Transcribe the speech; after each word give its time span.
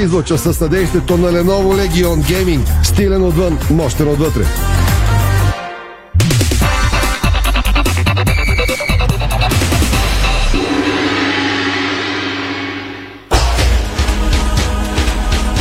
излуча 0.00 0.38
със 0.38 0.56
съдействието 0.56 1.16
на 1.16 1.32
Lenovo 1.32 1.88
Legion 1.88 2.16
Gaming. 2.16 2.84
Стилен 2.84 3.24
отвън, 3.24 3.58
мощен 3.70 4.08
отвътре. 4.08 4.44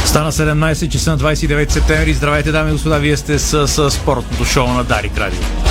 Стана 0.06 0.32
17 0.32 0.90
часа 0.90 1.12
на 1.12 1.18
29 1.18 1.72
септември. 1.72 2.14
Здравейте, 2.14 2.52
дами 2.52 2.70
и 2.70 2.74
господа, 2.74 3.00
вие 3.00 3.18
сте 3.18 3.40
с, 3.40 3.68
с 3.68 3.92
спортното 3.92 4.46
шоу 4.46 4.68
на 4.68 4.84
Дарик 4.84 5.18
Радио. 5.18 5.65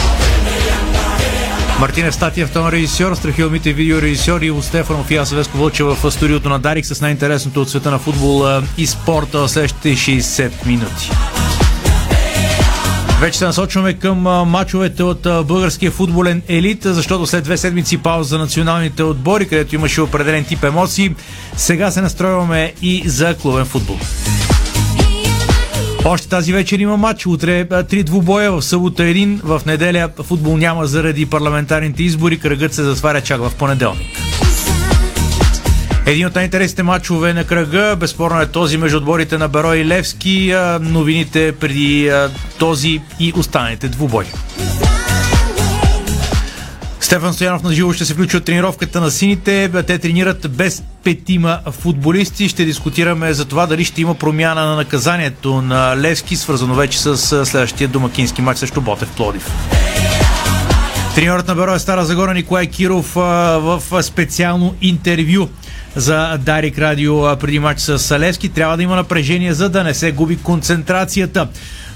Мартин 1.81 2.07
Евстатиев, 2.07 2.51
тон 2.51 2.69
режисьор, 2.69 3.15
Страхил 3.15 3.51
Мите, 3.51 3.73
видеорежисьор 3.73 4.41
и 4.41 4.63
Стефанов 4.63 5.11
и 5.11 5.17
аз 5.17 5.31
Веско 5.31 5.59
Вълче 5.59 5.85
в 5.85 6.11
студиото 6.11 6.49
на 6.49 6.59
Дарик 6.59 6.87
с 6.87 7.01
най-интересното 7.01 7.63
от 7.63 7.71
света 7.71 7.91
на 7.91 7.99
футбола 7.99 8.63
и 8.79 8.87
спорта 8.87 9.39
в 9.39 9.49
следващите 9.49 9.89
60 9.89 10.67
минути. 10.67 11.11
Вече 13.21 13.39
се 13.39 13.45
насочваме 13.45 13.93
към 13.93 14.19
мачовете 14.49 15.03
от 15.03 15.23
българския 15.23 15.91
футболен 15.91 16.43
елит, 16.49 16.83
защото 16.83 17.27
след 17.27 17.45
две 17.45 17.57
седмици 17.57 17.99
пауза 17.99 18.29
за 18.29 18.39
националните 18.39 19.03
отбори, 19.03 19.49
където 19.49 19.75
имаше 19.75 20.01
определен 20.01 20.45
тип 20.45 20.65
емоции, 20.65 21.15
сега 21.57 21.91
се 21.91 22.01
настроиваме 22.01 22.73
и 22.83 23.03
за 23.07 23.37
клубен 23.37 23.65
футбол. 23.65 23.99
Още 26.07 26.29
тази 26.29 26.53
вечер 26.53 26.79
има 26.79 26.97
матч. 26.97 27.27
Утре 27.27 27.69
три 27.89 28.03
двубоя, 28.03 28.53
в 28.53 28.63
събота 28.63 29.05
един, 29.05 29.41
в 29.45 29.63
неделя 29.67 30.09
футбол 30.23 30.57
няма 30.57 30.87
заради 30.87 31.27
парламентарните 31.27 32.03
избори. 32.03 32.39
Кръгът 32.39 32.75
се 32.75 32.83
затваря 32.83 33.21
чак 33.21 33.41
в 33.41 33.53
понеделник. 33.59 34.19
Един 36.07 36.27
от 36.27 36.35
най-интересните 36.35 36.83
матчове 36.83 37.33
на 37.33 37.45
кръга, 37.45 37.97
безспорно 38.01 38.41
е 38.41 38.47
този 38.47 38.77
между 38.77 38.99
отборите 38.99 39.39
на 39.39 39.49
Беро 39.49 39.75
и 39.75 39.85
Левски. 39.85 40.55
Новините 40.81 41.53
преди 41.53 42.11
този 42.59 43.01
и 43.21 43.33
останалите 43.37 43.89
двубои. 43.89 44.27
Стефан 47.15 47.35
Стоянов 47.35 47.63
на 47.63 47.73
живо 47.73 47.93
ще 47.93 48.05
се 48.05 48.15
включи 48.15 48.37
от 48.37 48.45
тренировката 48.45 49.01
на 49.01 49.11
сините. 49.11 49.71
Те 49.87 49.99
тренират 49.99 50.51
без 50.51 50.83
петима 51.05 51.61
футболисти. 51.71 52.49
Ще 52.49 52.65
дискутираме 52.65 53.33
за 53.33 53.45
това 53.45 53.67
дали 53.67 53.85
ще 53.85 54.01
има 54.01 54.15
промяна 54.15 54.67
на 54.67 54.77
наказанието 54.77 55.63
на 55.63 55.97
Левски, 55.97 56.37
свързано 56.37 56.75
вече 56.75 56.99
с 56.99 57.17
следващия 57.47 57.89
домакински 57.89 58.43
матч 58.43 58.61
срещу 58.61 58.81
Ботев 58.81 59.11
Плодив. 59.17 59.51
Треньорът 61.15 61.49
на 61.49 61.55
Беро 61.55 61.75
е 61.75 61.79
Стара 61.79 62.05
Загора 62.05 62.35
Николай 62.35 62.67
Киров 62.67 63.15
в 63.15 63.83
специално 64.03 64.75
интервю 64.81 65.49
за 65.97 66.39
Дарик 66.39 66.79
Радио 66.79 67.37
преди 67.37 67.59
матч 67.59 67.81
с 67.81 68.19
Левски. 68.19 68.49
Трябва 68.49 68.77
да 68.77 68.83
има 68.83 68.97
напрежение, 68.97 69.55
за 69.55 69.69
да 69.69 69.85
не 69.85 69.95
се 69.95 70.13
губи 70.13 70.37
концентрацията 70.37 71.49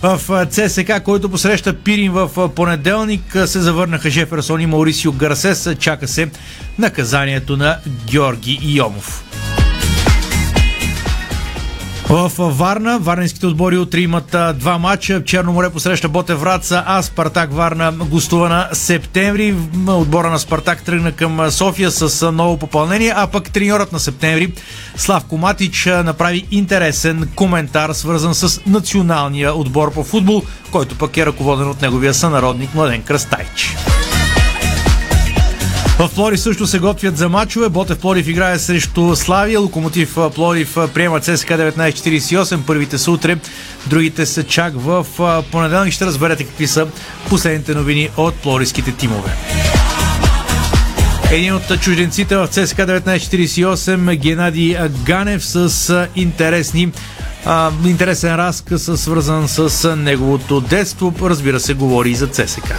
в 0.02 0.46
ЦСК, 0.50 1.02
който 1.04 1.28
посреща 1.28 1.72
Пирин 1.72 2.12
в 2.12 2.48
понеделник. 2.54 3.36
Се 3.46 3.60
завърнаха 3.60 4.10
Жеферсон 4.10 4.60
и 4.60 4.66
Маурисио 4.66 5.12
Гарсес. 5.12 5.68
Чака 5.78 6.08
се 6.08 6.30
наказанието 6.78 7.56
на 7.56 7.78
Георги 8.06 8.60
Йомов. 8.62 9.24
В 12.10 12.30
Варна, 12.38 12.98
варненските 12.98 13.46
отбори 13.46 13.78
утре 13.78 14.00
имат 14.00 14.36
два 14.54 14.78
матча. 14.78 15.24
Черно 15.24 15.52
море 15.52 15.70
посреща 15.70 16.08
Ботев 16.08 16.40
Враца, 16.40 16.84
а 16.86 17.02
Спартак 17.02 17.52
Варна 17.52 17.92
гостува 17.92 18.48
на 18.48 18.68
септември. 18.72 19.54
Отбора 19.88 20.30
на 20.30 20.38
Спартак 20.38 20.82
тръгна 20.82 21.12
към 21.12 21.50
София 21.50 21.90
с 21.90 22.32
ново 22.32 22.58
попълнение, 22.58 23.12
а 23.16 23.26
пък 23.26 23.52
треньорът 23.52 23.92
на 23.92 24.00
септември 24.00 24.52
Славко 24.96 25.36
Матич 25.38 25.86
направи 25.86 26.46
интересен 26.50 27.28
коментар, 27.34 27.92
свързан 27.92 28.34
с 28.34 28.60
националния 28.66 29.54
отбор 29.54 29.92
по 29.92 30.04
футбол, 30.04 30.42
който 30.70 30.98
пък 30.98 31.16
е 31.16 31.26
ръководен 31.26 31.68
от 31.68 31.82
неговия 31.82 32.14
сънародник 32.14 32.74
Младен 32.74 33.02
Кръстайч. 33.02 33.76
В 35.98 36.10
Плорив 36.14 36.40
също 36.40 36.66
се 36.66 36.78
готвят 36.78 37.16
за 37.16 37.28
мачове. 37.28 37.68
Ботев 37.68 37.98
Плорив 37.98 38.28
играе 38.28 38.58
срещу 38.58 39.16
Славия. 39.16 39.60
Локомотив 39.60 40.16
Плорив 40.34 40.76
приема 40.94 41.20
ЦСК 41.20 41.48
1948. 41.48 42.58
Първите 42.66 42.98
са 42.98 43.10
утре, 43.10 43.36
другите 43.86 44.26
са 44.26 44.42
чак 44.42 44.72
в 44.76 45.06
понеделник. 45.50 45.92
Ще 45.92 46.06
разберете 46.06 46.44
какви 46.44 46.66
са 46.66 46.86
последните 47.28 47.74
новини 47.74 48.08
от 48.16 48.34
плоривските 48.34 48.92
тимове. 48.92 49.30
Един 51.32 51.54
от 51.54 51.80
чужденците 51.80 52.36
в 52.36 52.46
ЦСК 52.46 52.76
1948 52.78 54.16
Геннади 54.16 54.78
Ганев 55.04 55.44
с 55.44 56.08
интересни 56.16 56.92
интересен 57.84 58.34
разказ, 58.34 58.90
свързан 58.96 59.48
с 59.48 59.96
неговото 59.96 60.60
детство. 60.60 61.14
Разбира 61.22 61.60
се, 61.60 61.74
говори 61.74 62.10
и 62.10 62.14
за 62.14 62.26
ЦСК. 62.26 62.74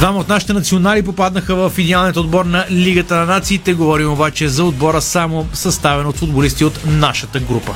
Двама 0.00 0.18
от 0.18 0.28
нашите 0.28 0.52
национали 0.52 1.02
попаднаха 1.02 1.54
в 1.54 1.78
идеалният 1.78 2.16
отбор 2.16 2.44
на 2.44 2.66
Лигата 2.70 3.16
на 3.16 3.26
нациите. 3.26 3.74
Говорим 3.74 4.12
обаче 4.12 4.48
за 4.48 4.64
отбора 4.64 5.00
само 5.00 5.48
съставен 5.52 6.06
от 6.06 6.16
футболисти 6.16 6.64
от 6.64 6.80
нашата 6.86 7.40
група. 7.40 7.74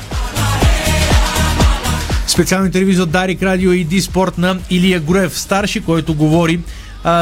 Специално 2.26 2.66
интервю 2.66 2.92
за 2.92 3.06
Дарик 3.06 3.42
Радио 3.42 3.72
и 3.72 3.84
Ди 3.84 4.00
Спорт 4.00 4.38
на 4.38 4.58
Илия 4.70 5.00
Груев 5.00 5.38
старши, 5.38 5.80
който 5.80 6.14
говори 6.14 6.60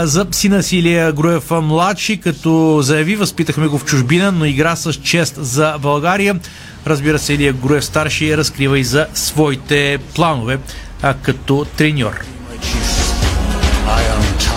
за 0.03 0.27
сина 0.31 0.63
си 0.63 0.77
Илия 0.77 1.13
Груев 1.13 1.51
младши, 1.51 2.17
като 2.17 2.79
заяви, 2.83 3.17
възпитахме 3.17 3.67
го 3.67 3.79
в 3.79 3.85
чужбина, 3.85 4.33
но 4.33 4.45
игра 4.45 4.77
с 4.77 4.93
чест 4.93 5.35
за 5.39 5.79
България. 5.81 6.41
Разбира 6.87 7.19
се, 7.19 7.35
Илия 7.35 7.53
Груев 7.53 7.85
старши 7.85 8.37
разкрива 8.37 8.79
и 8.79 8.85
за 8.85 9.07
своите 9.15 9.99
планове 10.15 10.59
а, 11.03 11.15
като 11.15 11.67
треньор. 11.77 12.21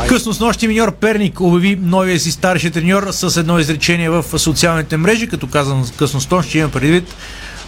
Късно 0.09 0.33
с 0.33 0.39
нощи 0.39 0.67
миньор 0.67 0.95
Перник 0.95 1.41
обяви 1.41 1.79
новия 1.81 2.19
си 2.19 2.31
старши 2.31 2.71
треньор 2.71 3.07
с 3.11 3.38
едно 3.38 3.59
изречение 3.59 4.09
в 4.09 4.39
социалните 4.39 4.97
мрежи, 4.97 5.27
като 5.27 5.47
казвам 5.47 5.85
късно 5.97 6.21
с 6.21 6.29
нощ, 6.29 6.55
имам 6.55 6.71
предвид 6.71 7.16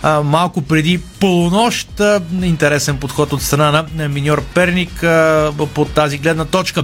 а, 0.03 0.21
малко 0.21 0.61
преди 0.61 0.97
полунощ. 0.97 1.99
А, 1.99 2.21
интересен 2.43 2.97
подход 2.97 3.33
от 3.33 3.41
страна 3.41 3.85
на 3.95 4.09
миньор 4.09 4.43
Перник 4.53 5.03
а, 5.03 5.51
по 5.73 5.85
тази 5.85 6.17
гледна 6.17 6.45
точка. 6.45 6.83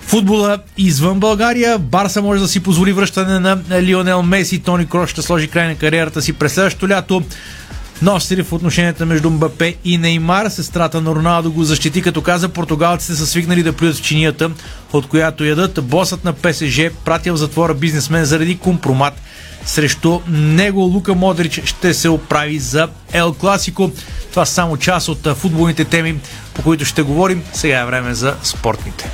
Футбола 0.00 0.58
извън 0.78 1.20
България. 1.20 1.78
Барса 1.78 2.22
може 2.22 2.42
да 2.42 2.48
си 2.48 2.60
позволи 2.60 2.92
връщане 2.92 3.38
на 3.38 3.82
Лионел 3.82 4.22
Меси. 4.22 4.58
Тони 4.58 4.86
Крош 4.86 5.10
ще 5.10 5.22
сложи 5.22 5.48
край 5.48 5.68
на 5.68 5.74
кариерата 5.74 6.22
си 6.22 6.32
през 6.32 6.52
следващото 6.52 6.88
лято. 6.88 7.22
Носители 8.02 8.42
в 8.42 8.52
отношенията 8.52 9.06
между 9.06 9.30
Мбапе 9.30 9.74
и 9.84 9.98
Неймар. 9.98 10.48
Сестрата 10.48 11.00
на 11.00 11.14
Роналдо 11.14 11.52
го 11.52 11.64
защити, 11.64 12.02
като 12.02 12.22
каза 12.22 12.48
португалците 12.48 13.14
са 13.14 13.26
свикнали 13.26 13.62
да 13.62 13.72
плюят 13.72 13.96
в 13.96 14.02
чинията, 14.02 14.50
от 14.92 15.08
която 15.08 15.44
ядат. 15.44 15.84
Босът 15.84 16.24
на 16.24 16.32
ПСЖ 16.32 16.80
пратил 17.04 17.34
в 17.34 17.36
затвора 17.36 17.74
бизнесмен 17.74 18.24
заради 18.24 18.58
компромат 18.58 19.14
срещу 19.66 20.20
него. 20.28 20.80
Лука 20.80 21.14
Модрич 21.14 21.60
ще 21.64 21.94
се 21.94 22.08
оправи 22.08 22.58
за 22.58 22.88
Ел 23.12 23.32
Класико. 23.32 23.90
Това 24.30 24.44
са 24.44 24.54
само 24.54 24.76
част 24.76 25.08
от 25.08 25.36
футболните 25.36 25.84
теми, 25.84 26.20
по 26.54 26.62
които 26.62 26.84
ще 26.84 27.02
говорим. 27.02 27.42
Сега 27.52 27.80
е 27.80 27.86
време 27.86 28.14
за 28.14 28.34
спортните. 28.42 29.10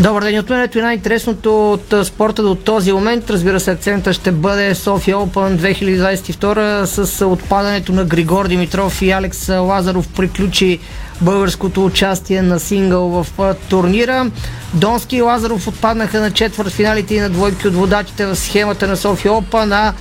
Добър 0.00 0.22
ден 0.22 0.38
от 0.38 0.50
мен. 0.50 0.68
И 0.74 0.78
най-интересното 0.78 1.72
от 1.72 1.94
спорта 2.06 2.42
до 2.42 2.54
този 2.54 2.92
момент. 2.92 3.30
Разбира 3.30 3.60
се, 3.60 3.70
акцента 3.70 4.12
ще 4.12 4.32
бъде 4.32 4.74
София 4.74 5.16
Open 5.16 5.74
2022 5.74 6.84
с 6.84 7.26
отпадането 7.26 7.92
на 7.92 8.04
Григор 8.04 8.48
Димитров 8.48 9.02
и 9.02 9.10
Алекс 9.10 9.48
Лазаров 9.48 10.08
приключи 10.08 10.78
българското 11.20 11.84
участие 11.84 12.42
на 12.42 12.60
сингъл 12.60 13.08
в 13.08 13.26
турнира. 13.68 14.30
Донски 14.74 15.16
и 15.16 15.22
Лазаров 15.22 15.68
отпаднаха 15.68 16.20
на 16.20 16.30
четвърт 16.30 16.72
финалите 16.72 17.14
и 17.14 17.20
на 17.20 17.30
двойки 17.30 17.68
от 17.68 17.74
водачите 17.74 18.26
в 18.26 18.36
схемата 18.36 18.86
на 18.86 18.96
София 18.96 19.32
Open, 19.32 19.74
а 19.74 19.92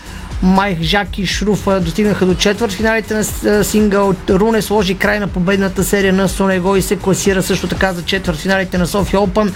Майк 0.45 0.81
Жак 0.81 1.19
и 1.19 1.25
Шруф 1.25 1.67
достигнаха 1.81 2.25
до 2.25 2.35
четвърт 2.35 2.73
финалите 2.73 3.13
на 3.13 3.63
сингъл. 3.63 4.15
Руне 4.29 4.61
сложи 4.61 4.97
край 4.97 5.19
на 5.19 5.27
победната 5.27 5.83
серия 5.83 6.13
на 6.13 6.29
Сонего 6.29 6.75
и 6.75 6.81
се 6.81 6.95
класира 6.95 7.43
също 7.43 7.67
така 7.67 7.93
за 7.93 8.01
четвърт 8.01 8.37
финалите 8.37 8.77
на 8.77 8.87
София 8.87 9.19
Open. 9.19 9.53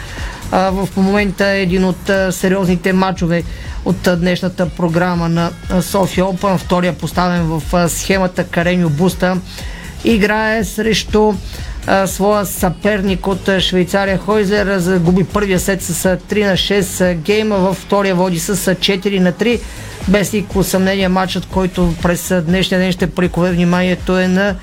В 0.52 0.88
момента 0.98 1.48
е 1.48 1.62
един 1.62 1.86
от 1.86 2.12
сериозните 2.32 2.94
матчове 2.94 3.44
от 3.86 4.10
днешната 4.18 4.70
програма 4.70 5.30
на 5.30 5.52
София 5.82 6.26
Open. 6.26 6.58
Втория 6.58 6.94
поставен 6.94 7.44
в 7.44 7.90
схемата 7.90 8.44
Кареньо 8.44 8.90
Буста 8.90 9.38
играе 10.04 10.64
срещу 10.64 11.34
своя 12.06 12.46
съперник 12.46 13.28
от 13.28 13.60
Швейцария 13.60 14.18
Хойзер. 14.18 14.78
Загуби 14.78 15.24
първия 15.24 15.60
сет 15.60 15.82
с 15.82 16.18
3 16.18 16.46
на 16.46 16.54
6 16.54 17.14
гейма, 17.14 17.58
във 17.58 17.78
втория 17.78 18.16
води 18.16 18.40
с 18.40 18.56
4 18.56 19.20
на 19.20 19.34
3. 19.34 19.60
Без 20.08 20.34
никакво 20.34 20.64
съмнение 20.64 21.08
матчът, 21.08 21.46
който 21.46 21.94
през 22.02 22.34
днешния 22.46 22.80
ден 22.80 22.92
ще 22.92 23.08
прикове 23.08 23.52
вниманието 23.52 24.20
е 24.20 24.28
на 24.28 24.56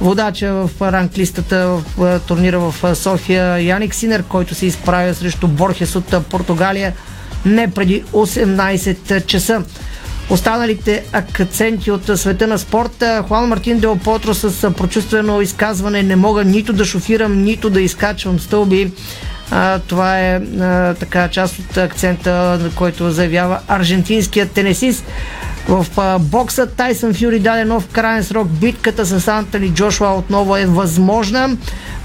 водача 0.00 0.52
в 0.52 0.70
ранглистата 0.92 1.68
в 1.96 2.20
турнира 2.26 2.58
в 2.60 2.96
София 2.96 3.60
Яник 3.60 3.94
Синер, 3.94 4.22
който 4.22 4.54
се 4.54 4.66
изправя 4.66 5.14
срещу 5.14 5.48
Борхес 5.48 5.96
от 5.96 6.26
Португалия 6.30 6.92
не 7.44 7.70
преди 7.70 8.02
18 8.04 9.26
часа. 9.26 9.62
Останалите 10.30 11.04
акценти 11.12 11.90
от 11.90 12.18
света 12.18 12.46
на 12.46 12.58
спорта. 12.58 13.24
Хуан 13.28 13.48
Мартин 13.48 13.78
Дел 13.78 13.96
Потро 13.96 14.34
с 14.34 14.70
прочувствено 14.70 15.40
изказване 15.40 16.02
не 16.02 16.16
мога 16.16 16.44
нито 16.44 16.72
да 16.72 16.84
шофирам, 16.84 17.42
нито 17.42 17.70
да 17.70 17.80
изкачвам 17.80 18.40
стълби. 18.40 18.92
А, 19.50 19.78
това 19.78 20.20
е 20.20 20.34
а, 20.60 20.94
така 20.94 21.28
част 21.28 21.58
от 21.58 21.76
акцента, 21.76 22.30
на 22.62 22.70
който 22.74 23.10
заявява 23.10 23.60
аржентинският 23.68 24.50
тенесист. 24.50 25.04
В 25.68 25.86
а, 25.96 26.18
бокса 26.18 26.66
Тайсън 26.66 27.14
Фюри 27.14 27.38
даде 27.38 27.64
нов 27.64 27.88
крайен 27.88 28.24
срок. 28.24 28.48
Битката 28.48 29.06
с 29.06 29.28
Антони 29.28 29.68
Джошуа 29.68 30.14
отново 30.14 30.56
е 30.56 30.66
възможна. 30.66 31.56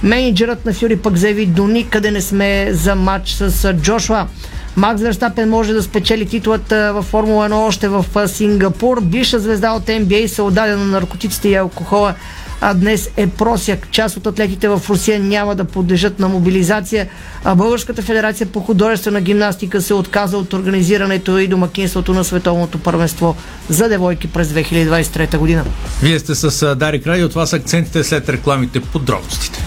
Менеджерът 0.04 0.66
на 0.66 0.74
Фюри 0.74 0.98
пък 0.98 1.18
заяви 1.18 1.46
до 1.46 1.68
никъде 1.68 2.12
не 2.12 2.22
сме 2.22 2.68
за 2.72 2.96
матч 2.96 3.30
с 3.30 3.74
Джошуа. 3.74 4.28
Макс 4.76 5.02
Верстапен 5.02 5.50
може 5.50 5.74
да 5.74 5.84
спечели 5.84 6.26
титлата 6.26 6.94
в 6.94 7.02
Формула 7.04 7.50
1 7.50 7.68
още 7.68 7.88
в 7.88 8.06
Сингапур. 8.28 9.02
Бивша 9.02 9.40
звезда 9.40 9.72
от 9.72 9.84
NBA 9.84 10.28
се 10.28 10.42
отдаде 10.42 10.76
на 10.76 10.86
наркотиците 10.86 11.50
и 11.50 11.56
алкохола 11.56 12.16
а 12.62 12.74
днес 12.74 13.10
е 13.18 13.28
просяк. 13.28 13.88
Част 13.92 14.18
от 14.18 14.28
атлетите 14.28 14.70
в 14.70 14.82
Русия 14.90 15.20
няма 15.20 15.56
да 15.56 15.64
подлежат 15.64 16.20
на 16.20 16.28
мобилизация, 16.28 17.08
а 17.44 17.56
Българската 17.56 18.02
федерация 18.02 18.48
по 18.48 18.60
художествена 18.60 19.22
гимнастика 19.22 19.82
се 19.82 19.94
отказа 19.94 20.38
от 20.38 20.54
организирането 20.54 21.38
и 21.38 21.48
домакинството 21.48 22.14
на 22.14 22.24
световното 22.24 22.78
първенство 22.78 23.36
за 23.70 23.90
девойки 23.90 24.28
през 24.28 24.48
2023 24.48 25.38
година. 25.38 25.64
Вие 26.02 26.20
сте 26.20 26.36
с 26.36 26.76
Дарик 26.76 27.08
Ради, 27.08 27.24
от 27.24 27.34
вас 27.34 27.54
акцентите 27.54 28.04
след 28.04 28.30
рекламите 28.30 28.80
подробностите. 28.80 29.64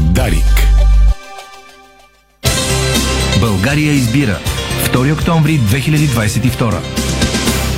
Дарик. 0.00 0.63
България 3.64 3.92
избира 3.92 4.38
2 4.92 5.12
октомври 5.12 5.60
2022. 5.60 6.74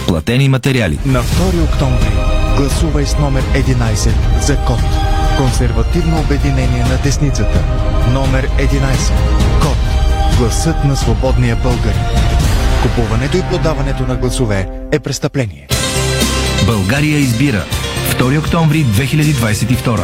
Платени 0.07 0.49
материали. 0.49 0.99
На 1.05 1.23
2 1.23 1.65
октомври 1.65 2.11
гласувай 2.57 3.07
с 3.07 3.19
номер 3.19 3.43
11 3.43 4.11
за 4.41 4.57
КОТ. 4.57 4.81
Консервативно 5.37 6.21
обединение 6.21 6.85
на 6.85 6.99
десницата. 7.03 7.65
Номер 8.13 8.49
11. 8.49 9.13
КОТ. 9.63 9.77
Гласът 10.39 10.85
на 10.85 10.97
свободния 10.97 11.57
българин. 11.57 12.03
Купуването 12.83 13.37
и 13.37 13.43
продаването 13.51 14.03
на 14.03 14.17
гласове 14.17 14.69
е 14.93 14.99
престъпление. 14.99 15.69
България 16.67 17.19
избира 17.19 17.65
2 18.11 18.39
октомври 18.39 18.85
2022. 18.85 20.01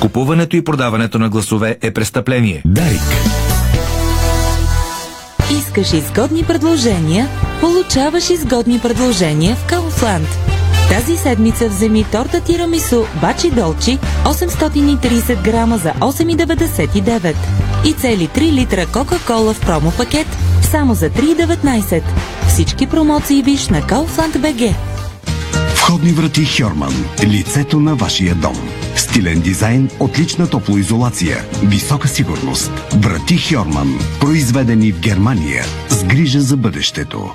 Купуването 0.00 0.56
и 0.56 0.64
продаването 0.64 1.18
на 1.18 1.28
гласове 1.28 1.78
е 1.82 1.90
престъпление. 1.90 2.62
Дарик. 2.64 3.53
Искаш 5.74 5.92
изгодни 5.92 6.42
предложения? 6.44 7.28
Получаваш 7.60 8.30
изгодни 8.30 8.78
предложения 8.78 9.56
в 9.56 9.66
Kaufland. 9.66 10.26
Тази 10.88 11.16
седмица 11.16 11.68
вземи 11.68 12.04
торта 12.12 12.40
тирамису 12.40 13.04
Бачи 13.20 13.50
Долчи 13.50 13.98
830 14.24 15.42
грама 15.42 15.78
за 15.78 15.92
8,99 15.92 17.34
и 17.84 17.92
цели 17.92 18.28
3 18.28 18.52
литра 18.52 18.86
Кока-Кола 18.86 19.54
в 19.54 19.60
промо 19.60 19.90
пакет 19.90 20.26
само 20.62 20.94
за 20.94 21.10
3,19. 21.10 22.02
Всички 22.48 22.86
промоции 22.86 23.42
виж 23.42 23.68
на 23.68 23.82
Kaufland 23.82 24.36
BG. 24.36 24.74
Входни 25.74 26.12
врати 26.12 26.44
Хьорман. 26.44 27.04
Лицето 27.24 27.80
на 27.80 27.94
вашия 27.94 28.34
дом. 28.34 28.83
Стилен 29.14 29.40
дизайн, 29.40 29.90
отлична 30.00 30.50
топлоизолация, 30.50 31.44
висока 31.62 32.08
сигурност. 32.08 32.70
Врати 32.96 33.38
Хьорман. 33.38 33.98
Произведени 34.20 34.92
в 34.92 35.00
Германия. 35.00 35.64
С 35.88 36.04
грижа 36.04 36.40
за 36.40 36.56
бъдещето. 36.56 37.34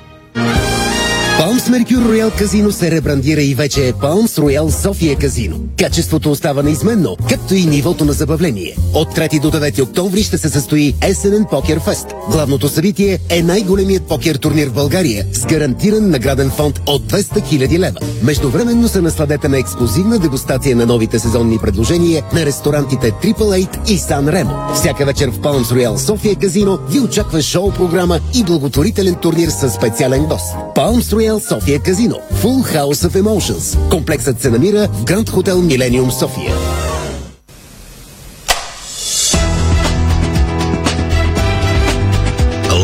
Palms 1.40 1.70
Mercure 1.70 2.04
Royal 2.04 2.38
Казино 2.38 2.72
се 2.72 2.90
ребрандира 2.90 3.42
и 3.42 3.54
вече 3.54 3.88
е 3.88 3.92
Palms 3.92 4.40
Royal 4.40 4.82
София 4.82 5.16
Казино. 5.16 5.56
Качеството 5.78 6.30
остава 6.30 6.62
неизменно, 6.62 7.16
както 7.28 7.54
и 7.54 7.66
нивото 7.66 8.04
на 8.04 8.12
забавление. 8.12 8.76
От 8.94 9.16
3 9.16 9.40
до 9.40 9.50
9 9.50 9.82
октомври 9.82 10.22
ще 10.22 10.38
се 10.38 10.48
състои 10.48 10.94
есенен 11.02 11.44
покер 11.50 11.80
фест. 11.80 12.06
Главното 12.30 12.68
събитие 12.68 13.18
е 13.28 13.42
най-големият 13.42 14.02
покер 14.02 14.36
турнир 14.36 14.68
в 14.68 14.72
България 14.72 15.26
с 15.32 15.46
гарантиран 15.46 16.10
награден 16.10 16.50
фонд 16.50 16.80
от 16.86 17.02
200 17.02 17.22
000 17.22 17.78
лева. 17.78 17.98
Междувременно 18.22 18.88
се 18.88 19.00
насладете 19.00 19.48
на 19.48 19.58
ексклюзивна 19.58 20.18
дегустация 20.18 20.76
на 20.76 20.86
новите 20.86 21.18
сезонни 21.18 21.58
предложения 21.58 22.22
на 22.32 22.46
ресторантите 22.46 23.12
Triple 23.12 23.34
Eight 23.34 23.90
и 23.90 23.98
Сан 23.98 24.28
Ремо. 24.28 24.54
Всяка 24.74 25.04
вечер 25.04 25.30
в 25.30 25.38
Palms 25.38 25.62
Royal 25.62 25.96
София 25.96 26.36
Казино 26.36 26.78
ви 26.90 27.00
очаква 27.00 27.42
шоу-програма 27.42 28.20
и 28.34 28.44
благотворителен 28.44 29.14
турнир 29.14 29.48
с 29.48 29.70
специален 29.70 30.24
гост. 30.24 30.54
Palms 30.76 31.29
Royal 31.30 31.48
София 31.48 31.78
Казино. 31.78 32.16
Full 32.42 32.76
House 32.76 33.08
of 33.08 33.22
Emotions. 33.22 33.88
Комплексът 33.90 34.40
се 34.40 34.50
намира 34.50 34.88
в 34.92 35.04
Гранд 35.04 35.30
Хотел 35.30 35.62
Милениум 35.62 36.10
София. 36.10 36.54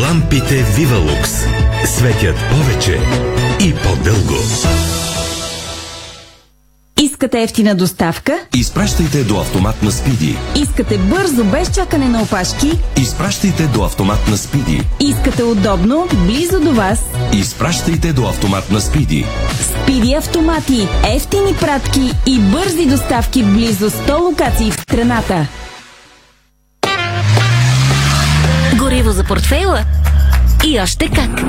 Лампите 0.03 0.65
Вивалукс 0.77 1.31
светят 1.85 2.37
повече 2.51 3.01
и 3.61 3.75
по-дълго. 3.75 4.37
Искате 7.03 7.43
ефтина 7.43 7.75
доставка? 7.75 8.39
Изпращайте 8.55 9.25
до 9.25 9.41
автомат 9.41 9.83
на 9.83 9.93
Спиди. 9.93 10.39
Искате 10.55 10.99
бързо, 10.99 11.45
без 11.45 11.75
чакане 11.75 12.09
на 12.09 12.23
опашки? 12.23 12.71
Изпращайте 12.97 13.67
до 13.67 13.85
автомат 13.85 14.29
на 14.29 14.37
Спиди. 14.37 14.83
Искате 15.01 15.43
удобно, 15.43 16.09
близо 16.27 16.61
до 16.61 16.73
вас? 16.73 17.01
Изпращайте 17.33 18.13
до 18.13 18.23
автомат 18.29 18.71
на 18.71 18.81
Спиди. 18.81 19.27
Спиди 19.61 20.15
автомати, 20.15 20.89
ефтини 21.17 21.55
пратки 21.61 22.13
и 22.27 22.41
бързи 22.41 22.87
доставки 22.87 23.43
в 23.43 23.53
близо 23.55 23.91
100 23.91 24.21
локации 24.21 24.71
в 24.71 24.81
страната. 24.81 25.47
Гориво 28.79 29.11
за 29.11 29.25
портфейла? 29.25 29.85
И 30.67 30.81
още 30.81 31.09
как! 31.09 31.41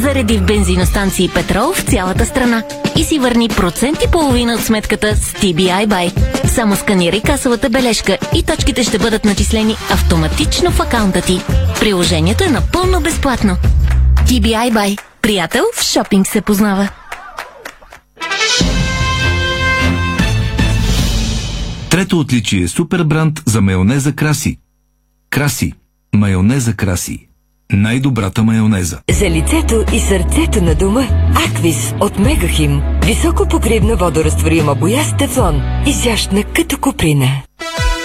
Зареди 0.00 0.38
в 0.38 0.42
бензиностанции 0.42 1.28
Петрол 1.28 1.72
в 1.72 1.82
цялата 1.82 2.26
страна 2.26 2.62
и 2.96 3.04
си 3.04 3.18
върни 3.18 3.48
процент 3.48 3.98
и 4.02 4.10
половина 4.12 4.54
от 4.54 4.60
сметката 4.60 5.16
с 5.16 5.32
TBI 5.32 5.86
Buy. 5.86 6.12
Само 6.46 6.76
сканирай 6.76 7.20
касовата 7.20 7.70
бележка 7.70 8.18
и 8.34 8.42
точките 8.42 8.84
ще 8.84 8.98
бъдат 8.98 9.24
начислени 9.24 9.76
автоматично 9.90 10.70
в 10.70 10.80
акаунта 10.80 11.20
ти. 11.20 11.40
Приложението 11.80 12.44
е 12.44 12.50
напълно 12.50 13.00
безплатно. 13.00 13.56
TBI 14.16 14.72
Buy. 14.72 15.00
Приятел 15.22 15.64
в 15.76 15.82
шопинг 15.82 16.26
се 16.26 16.40
познава. 16.40 16.88
Трето 21.90 22.20
отличие– 22.20 22.68
супер 22.68 23.04
бранд 23.04 23.42
за 23.46 23.60
майонеза 23.60 24.12
Краси. 24.12 24.58
Краси. 25.30 25.72
Майонеза 26.14 26.74
Краси. 26.74 27.29
Най-добрата 27.72 28.42
майонеза. 28.42 28.98
За 29.10 29.30
лицето 29.30 29.84
и 29.92 30.00
сърцето 30.00 30.62
на 30.64 30.74
дома 30.74 31.02
Аквис 31.46 31.94
от 32.00 32.18
Мегахим. 32.18 32.82
Високо 33.06 33.48
покривна 33.48 33.96
водорастворима 33.96 34.74
боя 34.74 35.04
с 35.04 35.16
тефлон. 35.16 35.62
Изящна 35.86 36.44
като 36.44 36.78
куприна. 36.78 37.28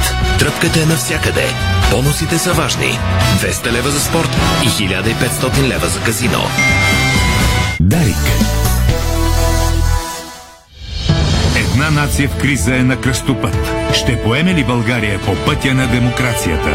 FBET. 0.00 0.38
Тръпката 0.38 0.82
е 0.82 0.86
навсякъде. 0.86 1.44
Бонусите 1.90 2.38
са 2.38 2.52
важни. 2.52 2.98
200 3.40 3.72
лева 3.72 3.90
за 3.90 4.00
спорт 4.00 4.36
и 4.64 4.68
1500 4.68 5.68
лева 5.68 5.88
за 5.88 6.00
казино. 6.00 6.40
Дарик. 7.80 8.16
Една 11.56 11.90
нация 11.90 12.28
в 12.28 12.36
криза 12.36 12.76
е 12.76 12.82
на 12.82 12.96
кръстопът. 12.96 13.56
Ще 13.94 14.22
поеме 14.22 14.54
ли 14.54 14.64
България 14.64 15.20
по 15.20 15.36
пътя 15.46 15.74
на 15.74 15.86
демокрацията? 15.86 16.70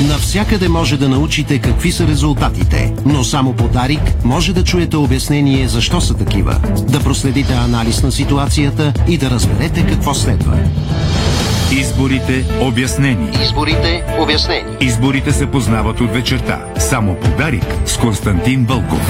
Навсякъде 0.00 0.68
може 0.68 0.96
да 0.96 1.08
научите 1.08 1.58
какви 1.58 1.92
са 1.92 2.06
резултатите, 2.06 2.94
но 3.04 3.24
само 3.24 3.52
по 3.52 3.68
Дарик 3.68 4.24
може 4.24 4.52
да 4.52 4.64
чуете 4.64 4.96
обяснение 4.96 5.68
защо 5.68 6.00
са 6.00 6.14
такива, 6.14 6.60
да 6.88 7.00
проследите 7.00 7.52
анализ 7.52 8.02
на 8.02 8.12
ситуацията 8.12 8.92
и 9.08 9.18
да 9.18 9.30
разберете 9.30 9.86
какво 9.86 10.14
следва. 10.14 10.58
Изборите 11.72 12.44
обяснени. 12.60 13.30
Изборите 13.42 14.04
обяснени. 14.18 14.76
Изборите 14.80 15.32
се 15.32 15.46
познават 15.46 16.00
от 16.00 16.10
вечерта. 16.10 16.64
Само 16.78 17.14
подарик 17.14 17.64
с 17.84 17.98
Константин 17.98 18.64
Вълков. 18.64 19.00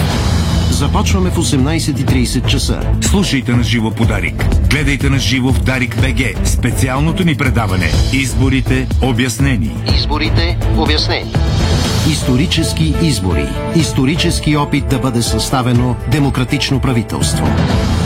Започваме 0.71 1.31
в 1.31 1.37
18.30 1.37 2.47
часа. 2.47 2.81
Слушайте 3.01 3.53
на 3.53 3.63
живо 3.63 3.91
подарик. 3.91 4.45
Гледайте 4.71 5.11
на 5.11 5.19
живо 5.19 5.53
в 5.53 5.63
Дарик 5.63 6.01
БГ. 6.01 6.47
Специалното 6.47 7.25
ни 7.25 7.37
предаване. 7.37 7.91
Изборите 8.13 8.89
обяснени. 9.03 9.77
Изборите 9.97 10.59
обяснени. 10.77 11.33
Исторически 12.11 12.95
избори. 13.03 13.49
Исторически 13.77 14.57
опит 14.57 14.89
да 14.89 14.99
бъде 14.99 15.23
съставено 15.23 15.97
демократично 16.11 16.81
правителство. 16.81 17.47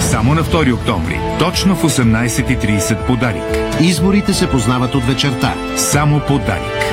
Само 0.00 0.34
на 0.34 0.42
2 0.44 0.74
октомври. 0.74 1.20
Точно 1.38 1.74
в 1.74 1.82
18.30 1.82 3.06
подарик. 3.06 3.42
Изборите 3.80 4.34
се 4.34 4.50
познават 4.50 4.94
от 4.94 5.04
вечерта. 5.04 5.54
Само 5.76 6.20
подарик. 6.20 6.90